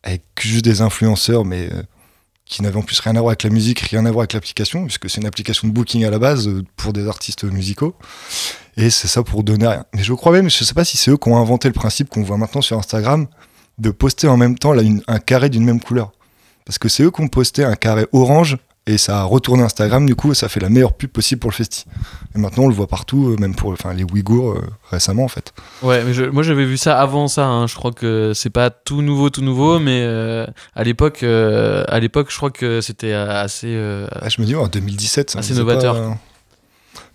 avec 0.03 0.23
juste 0.39 0.65
des 0.65 0.81
influenceurs, 0.81 1.45
mais 1.45 1.69
qui 2.51 2.61
n'avait 2.61 2.77
en 2.77 2.81
plus 2.81 2.99
rien 2.99 3.15
à 3.15 3.19
voir 3.19 3.29
avec 3.29 3.43
la 3.43 3.49
musique, 3.49 3.79
rien 3.79 4.05
à 4.05 4.11
voir 4.11 4.23
avec 4.23 4.33
l'application, 4.33 4.83
puisque 4.83 5.09
c'est 5.09 5.21
une 5.21 5.25
application 5.25 5.69
de 5.69 5.73
booking 5.73 6.03
à 6.03 6.09
la 6.09 6.19
base 6.19 6.49
euh, 6.49 6.63
pour 6.75 6.91
des 6.91 7.07
artistes 7.07 7.45
musicaux. 7.45 7.95
Et 8.75 8.89
c'est 8.89 9.07
ça 9.07 9.23
pour 9.23 9.43
donner 9.43 9.67
rien. 9.67 9.85
Mais 9.95 10.03
je 10.03 10.13
crois 10.13 10.33
même, 10.33 10.49
je 10.49 10.63
sais 10.65 10.73
pas 10.73 10.83
si 10.83 10.97
c'est 10.97 11.11
eux 11.11 11.17
qui 11.17 11.29
ont 11.29 11.37
inventé 11.37 11.69
le 11.69 11.73
principe 11.73 12.09
qu'on 12.09 12.23
voit 12.23 12.37
maintenant 12.37 12.61
sur 12.61 12.77
Instagram, 12.77 13.27
de 13.77 13.89
poster 13.89 14.27
en 14.27 14.35
même 14.35 14.57
temps 14.57 14.73
un 15.07 15.19
carré 15.19 15.49
d'une 15.49 15.63
même 15.63 15.79
couleur. 15.79 16.11
Parce 16.65 16.77
que 16.77 16.89
c'est 16.89 17.03
eux 17.03 17.11
qui 17.11 17.21
ont 17.21 17.29
posté 17.29 17.63
un 17.63 17.75
carré 17.75 18.05
orange 18.11 18.57
et 18.87 18.97
ça 18.97 19.19
a 19.19 19.23
retourné 19.23 19.63
Instagram 19.63 20.05
du 20.07 20.15
coup 20.15 20.31
et 20.31 20.35
ça 20.35 20.49
fait 20.49 20.59
la 20.59 20.69
meilleure 20.69 20.93
pub 20.93 21.11
possible 21.11 21.39
pour 21.39 21.51
le 21.51 21.55
festi. 21.55 21.85
Et 22.35 22.39
maintenant 22.39 22.63
on 22.63 22.67
le 22.67 22.73
voit 22.73 22.87
partout, 22.87 23.29
euh, 23.29 23.35
même 23.39 23.55
pour 23.55 23.71
enfin, 23.71 23.93
les 23.93 24.03
Ouïghours 24.03 24.53
euh, 24.53 24.61
récemment 24.89 25.23
en 25.23 25.27
fait. 25.27 25.53
Ouais, 25.83 26.03
mais 26.03 26.29
moi 26.31 26.41
j'avais 26.41 26.65
vu 26.65 26.77
ça 26.77 26.99
avant 26.99 27.27
ça. 27.27 27.45
Hein. 27.45 27.67
Je 27.67 27.75
crois 27.75 27.91
que 27.91 28.31
c'est 28.33 28.49
pas 28.49 28.71
tout 28.71 29.01
nouveau, 29.01 29.29
tout 29.29 29.43
nouveau, 29.43 29.79
mais 29.79 30.01
euh, 30.03 30.47
à 30.75 30.83
l'époque, 30.83 31.23
à 31.23 31.99
l'époque, 31.99 32.27
je 32.31 32.37
crois 32.37 32.51
que 32.51 32.81
c'était 32.81 33.13
assez. 33.13 33.75
Ah, 34.11 34.29
je 34.29 34.41
me 34.41 34.47
dis 34.47 34.55
en 34.55 34.67
2017, 34.67 35.35
assez 35.37 35.53
novateur. 35.53 36.17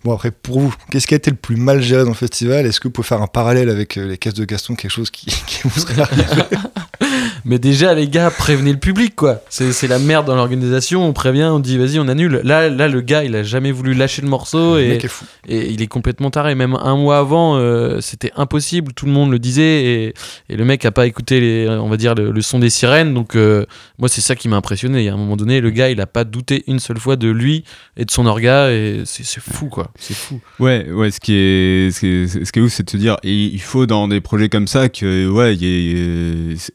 Bon 0.03 0.13
après 0.13 0.31
pour 0.31 0.59
vous, 0.59 0.75
qu'est-ce 0.91 1.07
qui 1.07 1.13
a 1.13 1.17
été 1.17 1.31
le 1.31 1.37
plus 1.37 1.55
mal 1.55 1.81
géré 1.81 2.03
dans 2.03 2.09
le 2.09 2.15
festival? 2.15 2.65
Est-ce 2.65 2.79
que 2.79 2.87
vous 2.87 2.91
pouvez 2.91 3.07
faire 3.07 3.21
un 3.21 3.27
parallèle 3.27 3.69
avec 3.69 3.95
les 3.95 4.17
caisses 4.17 4.33
de 4.33 4.45
Gaston, 4.45 4.75
quelque 4.75 4.91
chose 4.91 5.11
qui, 5.11 5.25
qui 5.47 5.61
vous 5.63 5.79
serait 5.79 6.01
arrivé? 6.01 6.23
Mais 7.45 7.59
déjà, 7.59 7.93
les 7.93 8.09
gars, 8.09 8.29
prévenez 8.29 8.73
le 8.73 8.77
public, 8.77 9.15
quoi. 9.15 9.41
C'est 9.49 9.87
la 9.87 9.99
merde 9.99 10.25
dans 10.27 10.35
l'organisation. 10.35 11.07
On 11.07 11.13
prévient, 11.13 11.45
on 11.45 11.59
dit, 11.59 11.77
vas-y, 11.77 11.97
on 11.97 12.09
annule. 12.09 12.41
Là, 12.43 12.69
là, 12.69 12.87
le 12.89 12.99
gars, 12.99 13.23
il 13.23 13.35
a 13.35 13.43
jamais 13.43 13.71
voulu 13.71 13.93
lâcher 13.93 14.21
le 14.21 14.27
morceau 14.27 14.77
et, 14.77 14.99
et 15.47 15.71
il 15.71 15.81
est 15.81 15.87
complètement 15.87 16.29
taré. 16.29 16.55
Même 16.55 16.75
un 16.75 16.95
mois 16.97 17.19
avant, 17.19 17.55
euh, 17.55 18.01
c'était 18.01 18.31
impossible. 18.35 18.93
Tout 18.93 19.05
le 19.05 19.13
monde 19.13 19.31
le 19.31 19.39
disait 19.39 19.63
et, 19.63 20.13
et, 20.49 20.57
le 20.57 20.65
mec 20.65 20.83
a 20.85 20.91
pas 20.91 21.07
écouté, 21.07 21.39
les, 21.39 21.69
on 21.69 21.87
va 21.87 21.97
dire, 21.97 22.15
le, 22.15 22.41
son 22.41 22.59
des 22.59 22.69
sirènes. 22.69 23.13
Donc, 23.13 23.35
euh, 23.35 23.65
moi, 23.97 24.09
c'est 24.09 24.21
ça 24.21 24.35
qui 24.35 24.49
m'a 24.49 24.57
impressionné. 24.57 25.05
Et 25.05 25.09
à 25.09 25.13
un 25.13 25.17
moment 25.17 25.37
donné, 25.37 25.61
le 25.61 25.69
gars, 25.69 25.89
il 25.89 26.01
a 26.01 26.07
pas 26.07 26.25
douté 26.25 26.63
une 26.67 26.79
seule 26.79 26.99
fois 26.99 27.15
de 27.15 27.29
lui 27.29 27.63
et 27.95 28.05
de 28.05 28.11
son 28.11 28.25
orga. 28.25 28.71
Et 28.71 29.03
c'est 29.05 29.39
fou, 29.39 29.67
quoi. 29.67 29.86
C'est 29.95 30.13
fou. 30.13 30.39
Ouais, 30.59 30.89
ouais. 30.89 31.11
Ce 31.11 31.19
qui 31.19 31.33
est, 31.33 31.91
ce 31.91 31.99
qui 31.99 32.45
ce 32.45 32.51
qui 32.51 32.59
est 32.59 32.61
ouf, 32.61 32.71
c'est 32.71 32.83
de 32.83 32.89
se 32.89 32.97
dire, 32.97 33.17
il 33.23 33.61
faut 33.61 33.85
dans 33.85 34.07
des 34.07 34.21
projets 34.21 34.49
comme 34.49 34.67
ça 34.67 34.89
que, 34.89 35.29
ouais, 35.29 35.57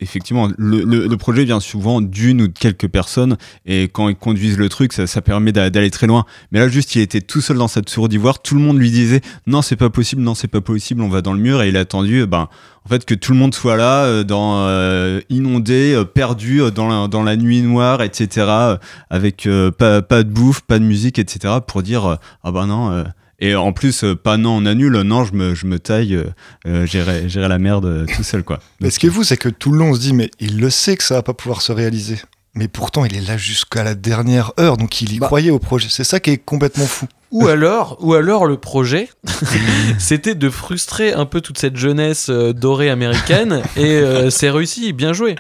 effectivement, 0.01 0.49
le, 0.57 1.17
projet 1.17 1.45
vient 1.45 1.61
souvent 1.61 2.01
d'une 2.01 2.43
ou 2.43 2.49
de 2.49 2.59
quelques 2.59 2.89
personnes, 2.89 3.37
et 3.67 3.85
quand 3.85 4.09
ils 4.09 4.17
conduisent 4.17 4.59
le 4.59 4.69
truc, 4.69 4.93
ça, 4.93 5.23
permet 5.23 5.53
d'aller 5.53 5.91
très 5.91 6.07
loin. 6.07 6.25
Mais 6.51 6.59
là, 6.59 6.69
juste, 6.69 6.95
il 6.95 7.01
était 7.01 7.21
tout 7.21 7.41
seul 7.41 7.59
dans 7.59 7.69
cette 7.69 7.87
tour 7.87 8.09
d'ivoire, 8.09 8.41
tout 8.41 8.55
le 8.55 8.61
monde 8.61 8.79
lui 8.79 8.91
disait 8.91 9.21
non, 9.47 9.63
c'est 9.63 9.77
pas 9.77 9.91
possible, 9.91 10.23
non, 10.23 10.35
c'est 10.35 10.49
pas 10.49 10.61
possible, 10.61 11.03
on 11.03 11.09
va 11.09 11.23
dans 11.23 11.33
le 11.33 11.41
mur, 11.41 11.63
et 11.63 11.69
il 11.69 11.77
a 11.77 11.81
attendu, 11.81 12.27
ben, 12.27 12.49
en 12.85 12.89
fait, 12.89 13.05
que 13.05 13.15
tout 13.15 13.33
le 13.33 13.39
monde 13.39 13.55
soit 13.55 13.77
là, 13.77 14.05
euh, 14.05 14.25
euh, 14.29 15.21
inondé, 15.29 15.95
euh, 15.95 16.05
perdu 16.05 16.61
dans 16.75 16.89
la, 16.89 17.07
dans 17.07 17.23
la 17.23 17.37
nuit 17.37 17.63
noire, 17.63 18.03
etc., 18.03 18.77
avec 19.09 19.49
pas, 19.79 20.03
pas 20.03 20.23
de 20.25 20.31
bouffe, 20.31 20.63
pas 20.63 20.79
de 20.79 20.85
musique, 20.85 21.19
etc., 21.19 21.55
pour 21.67 21.83
dire 21.83 22.19
ah 22.43 22.53
ben 22.53 22.67
non 22.67 23.02
et 23.43 23.57
en 23.57 23.73
plus, 23.73 24.05
euh, 24.05 24.15
pas 24.15 24.37
non, 24.37 24.59
on 24.59 24.67
annule, 24.67 25.01
non, 25.01 25.25
je 25.25 25.35
me, 25.35 25.53
je 25.57 25.67
me 25.67 25.81
taille, 25.81 26.15
euh, 26.15 26.27
euh 26.65 26.87
gérer, 26.87 27.27
la 27.29 27.59
merde 27.59 27.87
euh, 27.87 28.07
tout 28.07 28.23
seul, 28.23 28.45
quoi. 28.45 28.61
Mais 28.81 28.89
ce 28.89 29.01
qui 29.01 29.09
est 29.09 29.11
fou, 29.11 29.25
c'est 29.25 29.37
que 29.37 29.49
tout 29.49 29.73
le 29.73 29.79
long, 29.79 29.91
on 29.91 29.95
se 29.95 30.01
dit, 30.01 30.13
mais 30.13 30.31
il 30.39 30.61
le 30.61 30.71
sait 30.71 30.97
que 30.97 31.03
ça 31.03 31.15
va 31.15 31.23
pas 31.23 31.35
pouvoir 31.35 31.61
se 31.61 31.73
réaliser. 31.73 32.21
Mais 32.55 32.69
pourtant, 32.69 33.05
il 33.05 33.17
est 33.17 33.27
là 33.27 33.37
jusqu'à 33.37 33.83
la 33.83 33.97
dernière 33.97 34.53
heure, 34.61 34.77
donc 34.77 35.03
il 35.03 35.13
y 35.13 35.19
bah. 35.19 35.27
croyait 35.27 35.51
au 35.51 35.59
projet. 35.59 35.89
C'est 35.91 36.05
ça 36.05 36.21
qui 36.21 36.31
est 36.31 36.39
complètement 36.39 36.87
fou. 36.87 37.07
Ou 37.33 37.49
alors, 37.49 37.97
ou 38.01 38.15
alors 38.15 38.47
le 38.47 38.59
projet, 38.59 39.09
c'était 39.99 40.37
de 40.37 40.49
frustrer 40.49 41.13
un 41.13 41.27
peu 41.27 41.41
toute 41.41 41.59
cette 41.59 41.77
jeunesse 41.77 42.31
dorée 42.31 42.91
américaine, 42.91 43.63
et 43.77 44.03
c'est 44.31 44.51
réussi, 44.51 44.93
bien 44.93 45.15
joué. 45.15 45.35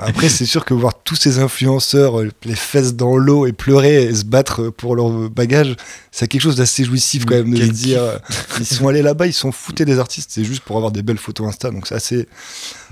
Après, 0.00 0.28
c'est 0.28 0.46
sûr 0.46 0.64
que 0.64 0.74
voir 0.74 0.94
tous 1.02 1.16
ces 1.16 1.38
influenceurs, 1.38 2.20
euh, 2.20 2.30
les 2.44 2.54
fesses 2.54 2.94
dans 2.94 3.16
l'eau 3.16 3.46
et 3.46 3.52
pleurer 3.52 4.04
et 4.04 4.14
se 4.14 4.24
battre 4.24 4.70
pour 4.70 4.94
leur 4.94 5.10
bagage, 5.30 5.74
c'est 6.10 6.28
quelque 6.28 6.42
chose 6.42 6.56
d'assez 6.56 6.84
jouissif 6.84 7.24
quand 7.24 7.34
même 7.34 7.52
de 7.52 7.64
se 7.64 7.70
dire. 7.70 8.02
Euh, 8.02 8.16
ils 8.60 8.66
sont 8.66 8.88
allés 8.88 9.02
là-bas, 9.02 9.26
ils 9.26 9.32
sont 9.32 9.52
foutés 9.52 9.84
des 9.84 9.98
artistes, 9.98 10.30
c'est 10.32 10.44
juste 10.44 10.62
pour 10.62 10.76
avoir 10.76 10.92
des 10.92 11.02
belles 11.02 11.18
photos 11.18 11.48
Insta. 11.48 11.70
Donc 11.70 11.86
c'est 11.86 11.94
assez, 11.94 12.28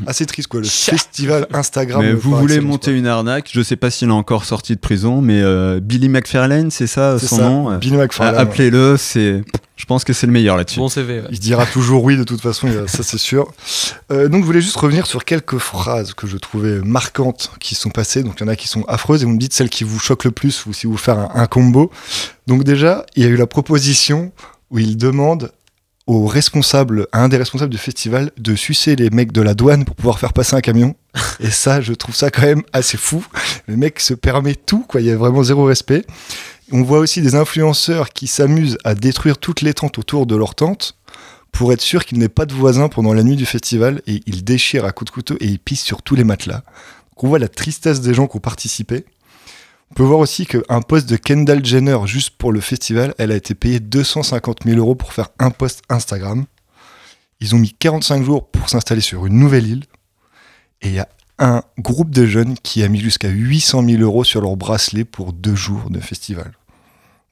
assez 0.06 0.26
triste 0.26 0.48
quoi. 0.48 0.60
Le 0.60 0.66
festival 0.66 1.46
Instagram. 1.52 2.02
Mais 2.02 2.12
vous 2.12 2.36
voulez 2.36 2.60
monter 2.60 2.92
une 2.92 3.06
arnaque 3.06 3.50
Je 3.52 3.62
sais 3.62 3.76
pas 3.76 3.90
s'il 3.90 4.08
est 4.08 4.12
encore 4.12 4.44
sorti 4.44 4.74
de 4.74 4.80
prison, 4.80 5.20
mais 5.20 5.40
euh, 5.40 5.80
Billy 5.80 6.08
McFarlane, 6.08 6.70
c'est 6.70 6.86
ça 6.86 7.18
son 7.18 7.38
nom? 7.38 7.78
Billy 7.78 7.96
McFarlane. 7.96 8.40
Appelez-le, 8.40 8.96
c'est. 8.96 9.42
Je 9.76 9.84
pense 9.84 10.04
que 10.04 10.14
c'est 10.14 10.26
le 10.26 10.32
meilleur 10.32 10.56
là-dessus. 10.56 10.78
Bon 10.78 10.88
CV. 10.88 11.22
Il 11.30 11.38
dira 11.38 11.66
toujours 11.66 12.02
oui 12.02 12.16
de 12.16 12.24
toute 12.24 12.40
façon, 12.40 12.66
ça 12.86 13.02
c'est 13.02 13.18
sûr. 13.18 13.52
Euh, 14.10 14.28
donc 14.28 14.40
je 14.40 14.46
voulais 14.46 14.62
juste 14.62 14.76
revenir 14.76 15.06
sur 15.06 15.24
quelques 15.24 15.58
phrases 15.58 16.14
que 16.14 16.26
je 16.26 16.38
trouvais 16.38 16.80
marquantes 16.80 17.50
qui 17.60 17.74
sont 17.74 17.90
passées. 17.90 18.22
Donc 18.22 18.36
il 18.40 18.44
y 18.44 18.46
en 18.46 18.48
a 18.48 18.56
qui 18.56 18.68
sont 18.68 18.84
affreuses 18.84 19.22
et 19.22 19.26
vous 19.26 19.32
me 19.32 19.38
dites 19.38 19.52
celles 19.52 19.68
qui 19.68 19.84
vous 19.84 19.98
choquent 19.98 20.24
le 20.24 20.30
plus 20.30 20.64
ou 20.64 20.72
si 20.72 20.86
vous 20.86 20.96
faire 20.96 21.28
un, 21.34 21.46
combo. 21.46 21.90
Donc 22.46 22.64
déjà, 22.64 23.04
il 23.16 23.22
y 23.22 23.26
a 23.26 23.28
eu 23.28 23.36
la 23.36 23.46
proposition 23.46 24.32
où 24.70 24.78
il 24.78 24.96
demande 24.96 25.52
au 26.06 26.26
responsable, 26.26 27.08
à 27.12 27.22
un 27.22 27.28
des 27.28 27.36
responsables 27.36 27.70
du 27.70 27.78
festival, 27.78 28.30
de 28.38 28.54
sucer 28.54 28.96
les 28.96 29.10
mecs 29.10 29.32
de 29.32 29.42
la 29.42 29.54
douane 29.54 29.84
pour 29.84 29.96
pouvoir 29.96 30.18
faire 30.18 30.32
passer 30.32 30.54
un 30.54 30.60
camion. 30.60 30.94
Et 31.40 31.50
ça, 31.50 31.80
je 31.80 31.92
trouve 31.92 32.14
ça 32.14 32.30
quand 32.30 32.42
même 32.42 32.62
assez 32.72 32.96
fou. 32.96 33.24
Le 33.66 33.76
mec 33.76 34.00
se 34.00 34.14
permet 34.14 34.54
tout, 34.54 34.84
quoi. 34.88 35.00
Il 35.00 35.06
y 35.06 35.10
a 35.10 35.16
vraiment 35.16 35.42
zéro 35.42 35.64
respect. 35.64 36.04
On 36.72 36.82
voit 36.82 36.98
aussi 36.98 37.22
des 37.22 37.36
influenceurs 37.36 38.10
qui 38.10 38.26
s'amusent 38.26 38.78
à 38.82 38.96
détruire 38.96 39.38
toutes 39.38 39.60
les 39.60 39.72
tentes 39.72 39.98
autour 39.98 40.26
de 40.26 40.34
leur 40.34 40.56
tente 40.56 40.98
pour 41.52 41.72
être 41.72 41.80
sûr 41.80 42.04
qu'il 42.04 42.18
n'y 42.18 42.24
ait 42.24 42.28
pas 42.28 42.44
de 42.44 42.54
voisins 42.54 42.88
pendant 42.88 43.14
la 43.14 43.22
nuit 43.22 43.36
du 43.36 43.46
festival 43.46 44.02
et 44.08 44.20
ils 44.26 44.42
déchirent 44.42 44.84
à 44.84 44.90
coups 44.90 45.10
de 45.10 45.14
couteau 45.14 45.36
et 45.40 45.46
ils 45.46 45.60
pissent 45.60 45.84
sur 45.84 46.02
tous 46.02 46.16
les 46.16 46.24
matelas. 46.24 46.62
on 47.16 47.28
voit 47.28 47.38
la 47.38 47.48
tristesse 47.48 48.00
des 48.00 48.14
gens 48.14 48.26
qui 48.26 48.36
ont 48.36 48.40
participé. 48.40 49.04
On 49.92 49.94
peut 49.94 50.02
voir 50.02 50.18
aussi 50.18 50.44
qu'un 50.44 50.82
poste 50.82 51.08
de 51.08 51.16
Kendall 51.16 51.64
Jenner 51.64 51.98
juste 52.06 52.30
pour 52.30 52.50
le 52.50 52.60
festival, 52.60 53.14
elle 53.18 53.30
a 53.30 53.36
été 53.36 53.54
payée 53.54 53.78
250 53.78 54.64
000 54.64 54.76
euros 54.78 54.96
pour 54.96 55.12
faire 55.12 55.28
un 55.38 55.50
post 55.50 55.82
Instagram. 55.88 56.46
Ils 57.40 57.54
ont 57.54 57.58
mis 57.58 57.72
45 57.72 58.24
jours 58.24 58.50
pour 58.50 58.68
s'installer 58.68 59.00
sur 59.00 59.24
une 59.26 59.38
nouvelle 59.38 59.68
île. 59.68 59.84
Et 60.82 60.88
il 60.88 60.94
y 60.94 60.98
a 60.98 61.08
un 61.38 61.62
groupe 61.78 62.10
de 62.10 62.26
jeunes 62.26 62.56
qui 62.62 62.82
a 62.82 62.88
mis 62.88 63.00
jusqu'à 63.00 63.28
800 63.28 63.84
000 63.84 64.02
euros 64.02 64.24
sur 64.24 64.40
leur 64.40 64.56
bracelet 64.56 65.04
pour 65.04 65.32
deux 65.32 65.54
jours 65.54 65.90
de 65.90 66.00
festival. 66.00 66.52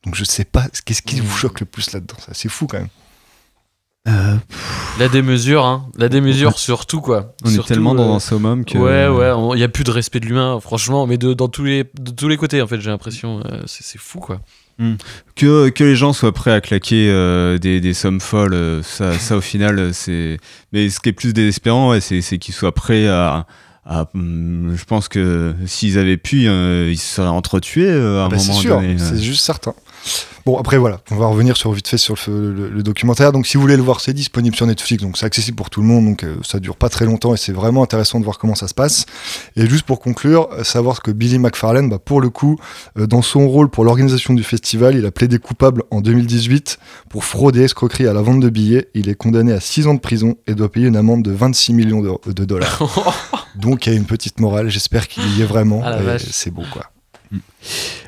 Donc 0.04 0.14
je 0.14 0.24
sais 0.24 0.44
pas, 0.44 0.66
qu'est-ce 0.84 1.02
qui 1.02 1.20
vous 1.20 1.36
choque 1.36 1.60
le 1.60 1.66
plus 1.66 1.92
là-dedans 1.92 2.16
C'est 2.32 2.50
fou 2.50 2.66
quand 2.66 2.78
même. 2.78 2.88
Euh, 4.06 4.36
la 4.98 5.08
démesure, 5.08 5.64
hein. 5.64 5.88
La 5.96 6.10
démesure 6.10 6.58
surtout 6.58 7.00
quoi. 7.00 7.34
On 7.42 7.50
est 7.50 7.66
tellement 7.66 7.94
dans 7.94 8.14
un 8.14 8.20
summum 8.20 8.66
que. 8.66 8.76
Ouais, 8.76 9.08
ouais, 9.08 9.54
il 9.54 9.56
n'y 9.56 9.62
a 9.62 9.68
plus 9.68 9.84
de 9.84 9.90
respect 9.90 10.20
de 10.20 10.26
l'humain, 10.26 10.60
franchement, 10.60 11.06
mais 11.06 11.16
de, 11.16 11.32
dans 11.32 11.48
tous 11.48 11.64
les, 11.64 11.84
de 11.98 12.10
tous 12.10 12.28
les 12.28 12.36
côtés 12.36 12.60
en 12.60 12.66
fait, 12.66 12.80
j'ai 12.82 12.90
l'impression. 12.90 13.40
Euh, 13.46 13.62
c'est 13.64 13.98
fou 13.98 14.20
quoi. 14.20 14.42
Hmm. 14.76 14.96
Que, 15.36 15.70
que, 15.70 15.84
les 15.84 15.96
gens 15.96 16.12
soient 16.12 16.32
prêts 16.32 16.50
à 16.50 16.60
claquer 16.60 17.08
euh, 17.08 17.58
des, 17.58 17.80
des, 17.80 17.94
sommes 17.94 18.20
folles, 18.20 18.82
ça, 18.82 19.18
ça 19.18 19.38
au 19.38 19.40
final, 19.40 19.94
c'est. 19.94 20.36
Mais 20.72 20.90
ce 20.90 21.00
qui 21.00 21.08
est 21.08 21.12
plus 21.12 21.32
désespérant, 21.32 21.98
c'est 22.00 22.38
qu'ils 22.38 22.54
soient 22.54 22.74
prêts 22.74 23.08
à, 23.08 23.46
ah, 23.86 24.06
hmm, 24.14 24.74
je 24.76 24.84
pense 24.84 25.08
que 25.08 25.54
s'ils 25.66 25.98
avaient 25.98 26.16
pu, 26.16 26.48
euh, 26.48 26.90
ils 26.90 26.98
se 26.98 27.16
seraient 27.16 27.28
entretués 27.28 27.90
euh, 27.90 28.22
à 28.22 28.24
un 28.24 28.28
bah, 28.28 28.36
moment 28.36 28.62
donné. 28.62 28.96
C'est 28.98 29.18
juste 29.18 29.44
certain. 29.44 29.74
Bon, 30.46 30.58
après, 30.58 30.76
voilà, 30.76 31.00
on 31.10 31.16
va 31.16 31.26
revenir 31.26 31.56
sur 31.56 31.72
vite 31.72 31.88
fait 31.88 31.96
sur 31.96 32.16
le, 32.26 32.82
documentaire. 32.82 33.32
Donc, 33.32 33.46
si 33.46 33.56
vous 33.56 33.62
voulez 33.62 33.78
le 33.78 33.82
voir, 33.82 34.00
c'est 34.00 34.12
disponible 34.12 34.54
sur 34.54 34.66
Netflix, 34.66 35.02
donc 35.02 35.16
c'est 35.16 35.24
accessible 35.24 35.56
pour 35.56 35.70
tout 35.70 35.80
le 35.80 35.86
monde, 35.86 36.04
donc 36.04 36.22
euh, 36.22 36.36
ça 36.42 36.60
dure 36.60 36.76
pas 36.76 36.90
très 36.90 37.06
longtemps 37.06 37.32
et 37.32 37.38
c'est 37.38 37.52
vraiment 37.52 37.82
intéressant 37.82 38.18
de 38.20 38.24
voir 38.24 38.38
comment 38.38 38.54
ça 38.54 38.68
se 38.68 38.74
passe. 38.74 39.06
Et 39.56 39.66
juste 39.66 39.84
pour 39.84 40.00
conclure, 40.00 40.50
euh, 40.52 40.62
savoir 40.62 41.00
que 41.00 41.10
Billy 41.10 41.38
McFarlane, 41.38 41.88
bah, 41.88 41.98
pour 41.98 42.20
le 42.20 42.28
coup, 42.28 42.58
euh, 42.98 43.06
dans 43.06 43.22
son 43.22 43.48
rôle 43.48 43.70
pour 43.70 43.84
l'organisation 43.84 44.34
du 44.34 44.44
festival, 44.44 44.96
il 44.96 45.06
a 45.06 45.10
plaidé 45.10 45.38
coupable 45.38 45.82
en 45.90 46.02
2018 46.02 46.78
pour 47.08 47.24
fraude 47.24 47.56
et 47.56 47.62
escroquerie 47.62 48.06
à 48.06 48.12
la 48.12 48.20
vente 48.20 48.40
de 48.40 48.50
billets. 48.50 48.90
Il 48.92 49.08
est 49.08 49.14
condamné 49.14 49.52
à 49.52 49.60
6 49.60 49.86
ans 49.86 49.94
de 49.94 50.00
prison 50.00 50.36
et 50.46 50.54
doit 50.54 50.70
payer 50.70 50.88
une 50.88 50.96
amende 50.96 51.22
de 51.22 51.32
26 51.32 51.72
millions 51.72 52.02
de, 52.02 52.44
dollars. 52.44 53.46
donc, 53.54 53.86
il 53.86 53.94
y 53.94 53.96
a 53.96 53.98
une 53.98 54.04
petite 54.04 54.40
morale, 54.40 54.68
j'espère 54.68 55.08
qu'il 55.08 55.38
y 55.38 55.40
est 55.40 55.46
vraiment. 55.46 55.80
Ah 55.82 55.96
c'est 56.18 56.50
beau, 56.50 56.64
quoi. 56.70 56.90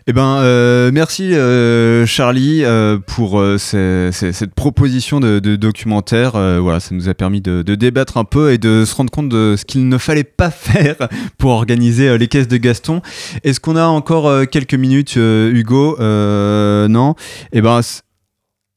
Eh 0.08 0.12
ben, 0.12 0.38
euh, 0.38 0.92
merci 0.92 1.34
euh, 1.34 2.06
Charlie 2.06 2.64
euh, 2.64 2.98
pour 2.98 3.42
cette 3.58 4.54
proposition 4.54 5.18
de, 5.18 5.56
documentaire. 5.56 6.32
voilà, 6.32 6.78
ça 6.78 6.94
nous 6.94 7.08
a 7.08 7.14
permis 7.14 7.40
de, 7.40 7.62
débattre 7.74 8.16
un 8.16 8.24
peu 8.24 8.52
et 8.52 8.58
de 8.58 8.84
se 8.84 8.94
rendre 8.94 9.10
compte 9.10 9.28
de 9.28 9.56
ce 9.56 9.64
qu'il 9.64 9.88
ne 9.88 9.98
fallait 9.98 10.24
pas 10.24 10.50
faire 10.52 10.96
pour 11.38 11.50
organiser 11.50 12.16
les 12.18 12.28
caisses 12.28 12.48
de 12.48 12.56
Gaston. 12.56 13.02
Est-ce 13.42 13.58
qu'on 13.58 13.76
a 13.76 13.86
encore 13.86 14.48
quelques 14.48 14.74
minutes, 14.74 15.16
Hugo? 15.16 15.96
Non? 15.98 17.14
Eh 17.52 17.60
ben, 17.60 17.80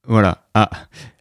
voilà. 0.07 0.39
Ah, 0.55 0.71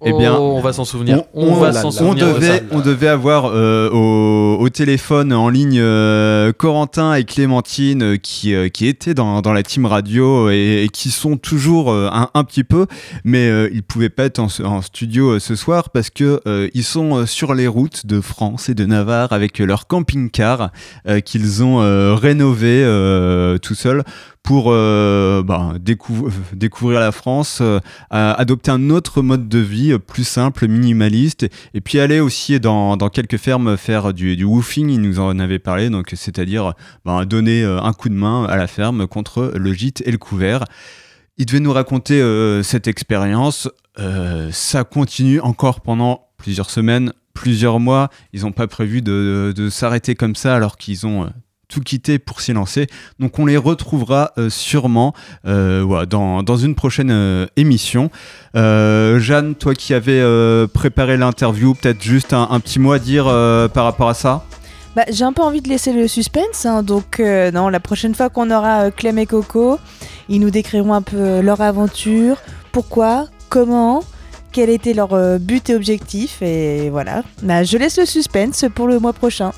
eh 0.05 0.13
bien, 0.13 0.37
oh, 0.39 0.55
on 0.57 0.61
va 0.61 0.73
s'en 0.73 0.85
souvenir. 0.85 1.25
On, 1.35 1.55
va 1.55 1.73
s'en 1.73 1.91
souvenir. 1.91 2.33
Devait, 2.33 2.63
on 2.71 2.81
devait 2.81 3.09
avoir 3.09 3.47
euh, 3.47 3.91
au, 3.91 4.69
téléphone 4.69 5.33
en 5.33 5.49
ligne 5.49 5.81
euh, 5.81 6.53
Corentin 6.53 7.15
et 7.15 7.25
Clémentine 7.25 8.03
euh, 8.03 8.17
qui, 8.17 8.55
qui 8.71 8.87
étaient 8.87 9.15
dans, 9.15 9.43
dans, 9.43 9.53
la 9.53 9.65
team 9.65 9.87
radio 9.87 10.51
et, 10.51 10.89
qui 10.93 11.11
sont 11.11 11.37
toujours 11.37 11.93
un, 11.93 12.31
un, 12.33 12.45
petit 12.45 12.63
peu, 12.63 12.87
mais 13.25 13.69
ils 13.73 13.83
pouvaient 13.83 14.09
pas 14.09 14.25
être 14.25 14.39
en, 14.39 14.83
studio 14.83 15.41
ce 15.41 15.57
soir 15.57 15.91
parce 15.91 16.11
que 16.11 16.41
ils 16.75 16.85
sont 16.85 17.27
sur 17.27 17.55
les 17.55 17.67
routes 17.67 18.07
de 18.07 18.21
France 18.21 18.69
et 18.69 18.75
de 18.75 18.85
Navarre 18.85 19.33
avec 19.33 19.59
leur 19.59 19.87
camping-car 19.87 20.71
qu'ils 21.25 21.65
ont 21.65 22.15
rénové 22.15 22.85
tout 23.61 23.75
seuls 23.75 24.05
pour 24.43 24.71
bah, 24.71 25.75
découvrir 25.83 27.01
la 27.01 27.13
France, 27.13 27.63
adopter 28.11 28.71
un 28.71 28.91
autre 28.91 29.23
mode 29.23 29.49
de 29.49 29.59
vie 29.59 29.88
plus 29.97 30.25
simple, 30.25 30.69
minimaliste, 30.69 31.47
et 31.75 31.81
puis 31.81 32.01
aller 32.01 32.21
aussi 32.21 32.61
dans, 32.61 32.97
quelques 33.09 33.39
fermes 33.39 33.77
faire 33.77 34.13
du, 34.13 34.37
du, 34.37 34.45
woofing, 34.45 34.91
il 34.91 35.01
nous 35.01 35.21
en 35.21 35.39
avait 35.39 35.59
parlé, 35.59 35.91
donc 35.91 36.13
c'est-à-dire 36.15 36.75
ben, 37.05 37.25
donner 37.25 37.63
euh, 37.63 37.81
un 37.81 37.93
coup 37.93 38.09
de 38.09 38.15
main 38.15 38.45
à 38.45 38.57
la 38.57 38.67
ferme 38.67 39.07
contre 39.07 39.53
le 39.55 39.73
gîte 39.73 40.03
et 40.07 40.11
le 40.11 40.19
couvert. 40.19 40.65
Il 41.37 41.47
devait 41.47 41.61
nous 41.61 41.73
raconter 41.73 42.21
euh, 42.21 42.63
cette 42.63 42.89
expérience. 42.89 43.69
Euh, 43.99 44.51
ça 44.53 44.85
continue 44.85 45.41
encore 45.41 45.81
pendant 45.81 46.29
plusieurs 46.37 46.71
semaines, 46.71 47.13
plusieurs 47.33 47.81
mois. 47.81 48.11
Ils 48.33 48.43
n'ont 48.43 48.53
pas 48.53 48.67
prévu 48.67 49.03
de, 49.03 49.53
de 49.57 49.71
s'arrêter 49.71 50.15
comme 50.15 50.35
ça 50.35 50.55
alors 50.55 50.77
qu'ils 50.77 51.07
ont 51.07 51.31
tout 51.69 51.81
quitter 51.81 52.19
pour 52.19 52.41
s'y 52.41 52.53
lancer. 52.53 52.87
Donc 53.19 53.39
on 53.39 53.47
les 53.47 53.57
retrouvera 53.57 54.33
euh, 54.39 54.51
sûrement 54.51 55.15
euh, 55.47 56.07
dans, 56.07 56.43
dans, 56.43 56.57
une 56.57 56.75
prochaine 56.75 57.11
euh, 57.11 57.47
émission. 57.57 58.11
Jeanne, 58.55 59.55
toi 59.55 59.75
qui 59.75 59.95
avais 59.95 60.23
préparé 60.73 61.17
l'interview, 61.17 61.75
peut-être 61.75 62.03
juste 62.03 62.33
un, 62.33 62.59
petit 62.61 62.79
mot 62.79 62.93
à 62.93 62.99
dire 62.99 63.25
par 63.73 63.85
rapport 63.85 64.09
à 64.09 64.15
ça? 64.15 64.45
Bah, 64.97 65.05
J'ai 65.11 65.25
un 65.25 65.33
peu 65.33 65.43
envie 65.43 65.61
de 65.61 65.69
laisser 65.69 65.93
le 65.93 66.09
suspense. 66.09 66.67
Hein. 66.67 66.83
donc 66.83 67.21
non, 67.21 67.69
la 67.69 67.81
prochaine 67.81 68.15
fois 68.15 68.31
qu'on 68.31 68.51
aura 68.51 68.91
Clem 68.91 69.19
et 69.19 69.27
Coco, 69.27 69.79
ils 70.29 70.41
nous 70.41 70.51
décriront 70.51 70.95
un 70.95 71.03
peu 71.03 71.41
leur 71.41 71.61
aventure, 71.61 72.39
pourquoi, 72.73 73.27
comment 73.49 74.03
quel 74.51 74.71
était 74.71 74.95
leur 74.95 75.39
but 75.39 75.71
et 75.71 75.77
objectif 75.77 76.43
et 76.43 76.89
voilà. 76.91 77.23
Bah, 77.43 77.63
je 77.63 77.77
laisse 77.77 77.99
le 77.99 78.07
suspense 78.07 78.65
pour 78.75 78.89
le 78.89 78.99
mois 78.99 79.13
prochain. 79.13 79.53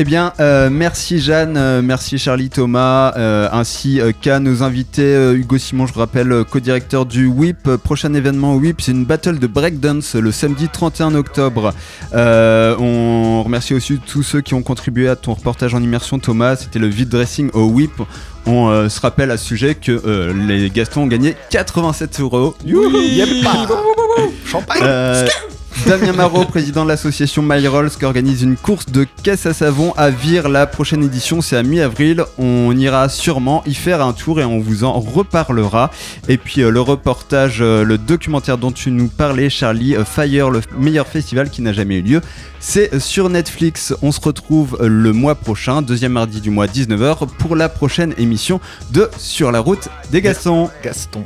Eh 0.00 0.04
bien, 0.04 0.32
euh, 0.38 0.70
merci 0.70 1.18
Jeanne, 1.18 1.56
euh, 1.56 1.82
merci 1.82 2.18
Charlie 2.18 2.50
Thomas, 2.50 3.14
euh, 3.16 3.48
ainsi 3.50 4.00
qu'à 4.20 4.38
nos 4.38 4.62
invités 4.62 5.32
Hugo 5.34 5.58
Simon, 5.58 5.88
je 5.88 5.92
vous 5.92 5.98
rappelle, 5.98 6.44
co-directeur 6.48 7.04
du 7.04 7.26
WIP. 7.26 7.74
Prochain 7.82 8.14
événement 8.14 8.54
WIP, 8.54 8.80
c'est 8.80 8.92
une 8.92 9.04
battle 9.04 9.40
de 9.40 9.48
breakdance 9.48 10.14
le 10.14 10.30
samedi 10.30 10.68
31 10.68 11.16
octobre. 11.16 11.74
on 12.12 13.42
remercie 13.42 13.74
aussi 13.74 13.98
tous 13.98 14.22
ceux 14.22 14.40
qui 14.40 14.54
ont 14.54 14.62
contribué 14.62 15.08
à 15.08 15.16
ton 15.16 15.34
reportage 15.34 15.74
en 15.74 15.82
immersion, 15.82 16.20
Thomas. 16.20 16.54
C'était 16.54 16.78
le 16.78 16.86
vide 16.86 17.08
dressing 17.08 17.50
au 17.52 17.64
WIP. 17.64 18.00
On 18.46 18.88
se 18.88 19.00
rappelle 19.00 19.32
à 19.32 19.36
ce 19.36 19.46
sujet 19.46 19.74
que 19.74 20.32
les 20.46 20.70
Gastons 20.70 21.02
ont 21.02 21.06
gagné 21.08 21.34
87 21.50 22.20
euros. 22.20 22.54
Champagne 24.46 25.26
Damien 25.86 26.12
Marot, 26.12 26.44
président 26.44 26.84
de 26.84 26.88
l'association 26.88 27.42
My 27.42 27.66
Rolls, 27.66 27.90
qui 27.90 28.04
organise 28.04 28.42
une 28.42 28.56
course 28.56 28.86
de 28.86 29.06
caisse 29.22 29.46
à 29.46 29.54
savon 29.54 29.94
à 29.96 30.10
Vire. 30.10 30.48
La 30.48 30.66
prochaine 30.66 31.02
édition, 31.02 31.40
c'est 31.40 31.56
à 31.56 31.62
mi-avril. 31.62 32.24
On 32.38 32.76
ira 32.76 33.08
sûrement 33.08 33.62
y 33.66 33.74
faire 33.74 34.02
un 34.02 34.12
tour 34.12 34.40
et 34.40 34.44
on 34.44 34.58
vous 34.58 34.84
en 34.84 35.00
reparlera. 35.00 35.90
Et 36.28 36.36
puis 36.36 36.62
euh, 36.62 36.70
le 36.70 36.80
reportage, 36.80 37.58
euh, 37.60 37.84
le 37.84 37.96
documentaire 37.96 38.58
dont 38.58 38.72
tu 38.72 38.90
nous 38.90 39.08
parlais, 39.08 39.48
Charlie, 39.48 39.96
euh, 39.96 40.04
Fire, 40.04 40.50
le 40.50 40.60
meilleur 40.76 41.06
festival 41.06 41.48
qui 41.48 41.62
n'a 41.62 41.72
jamais 41.72 41.96
eu 41.96 42.02
lieu. 42.02 42.20
C'est 42.60 42.98
sur 42.98 43.30
Netflix. 43.30 43.94
On 44.02 44.12
se 44.12 44.20
retrouve 44.20 44.76
le 44.80 45.12
mois 45.12 45.36
prochain, 45.36 45.80
deuxième 45.80 46.12
mardi 46.12 46.40
du 46.40 46.50
mois 46.50 46.66
19h, 46.66 47.28
pour 47.38 47.56
la 47.56 47.68
prochaine 47.68 48.14
émission 48.18 48.60
de 48.90 49.08
Sur 49.16 49.52
la 49.52 49.60
route 49.60 49.88
des 50.10 50.20
Gastons. 50.20 50.70
Gaston. 50.82 51.24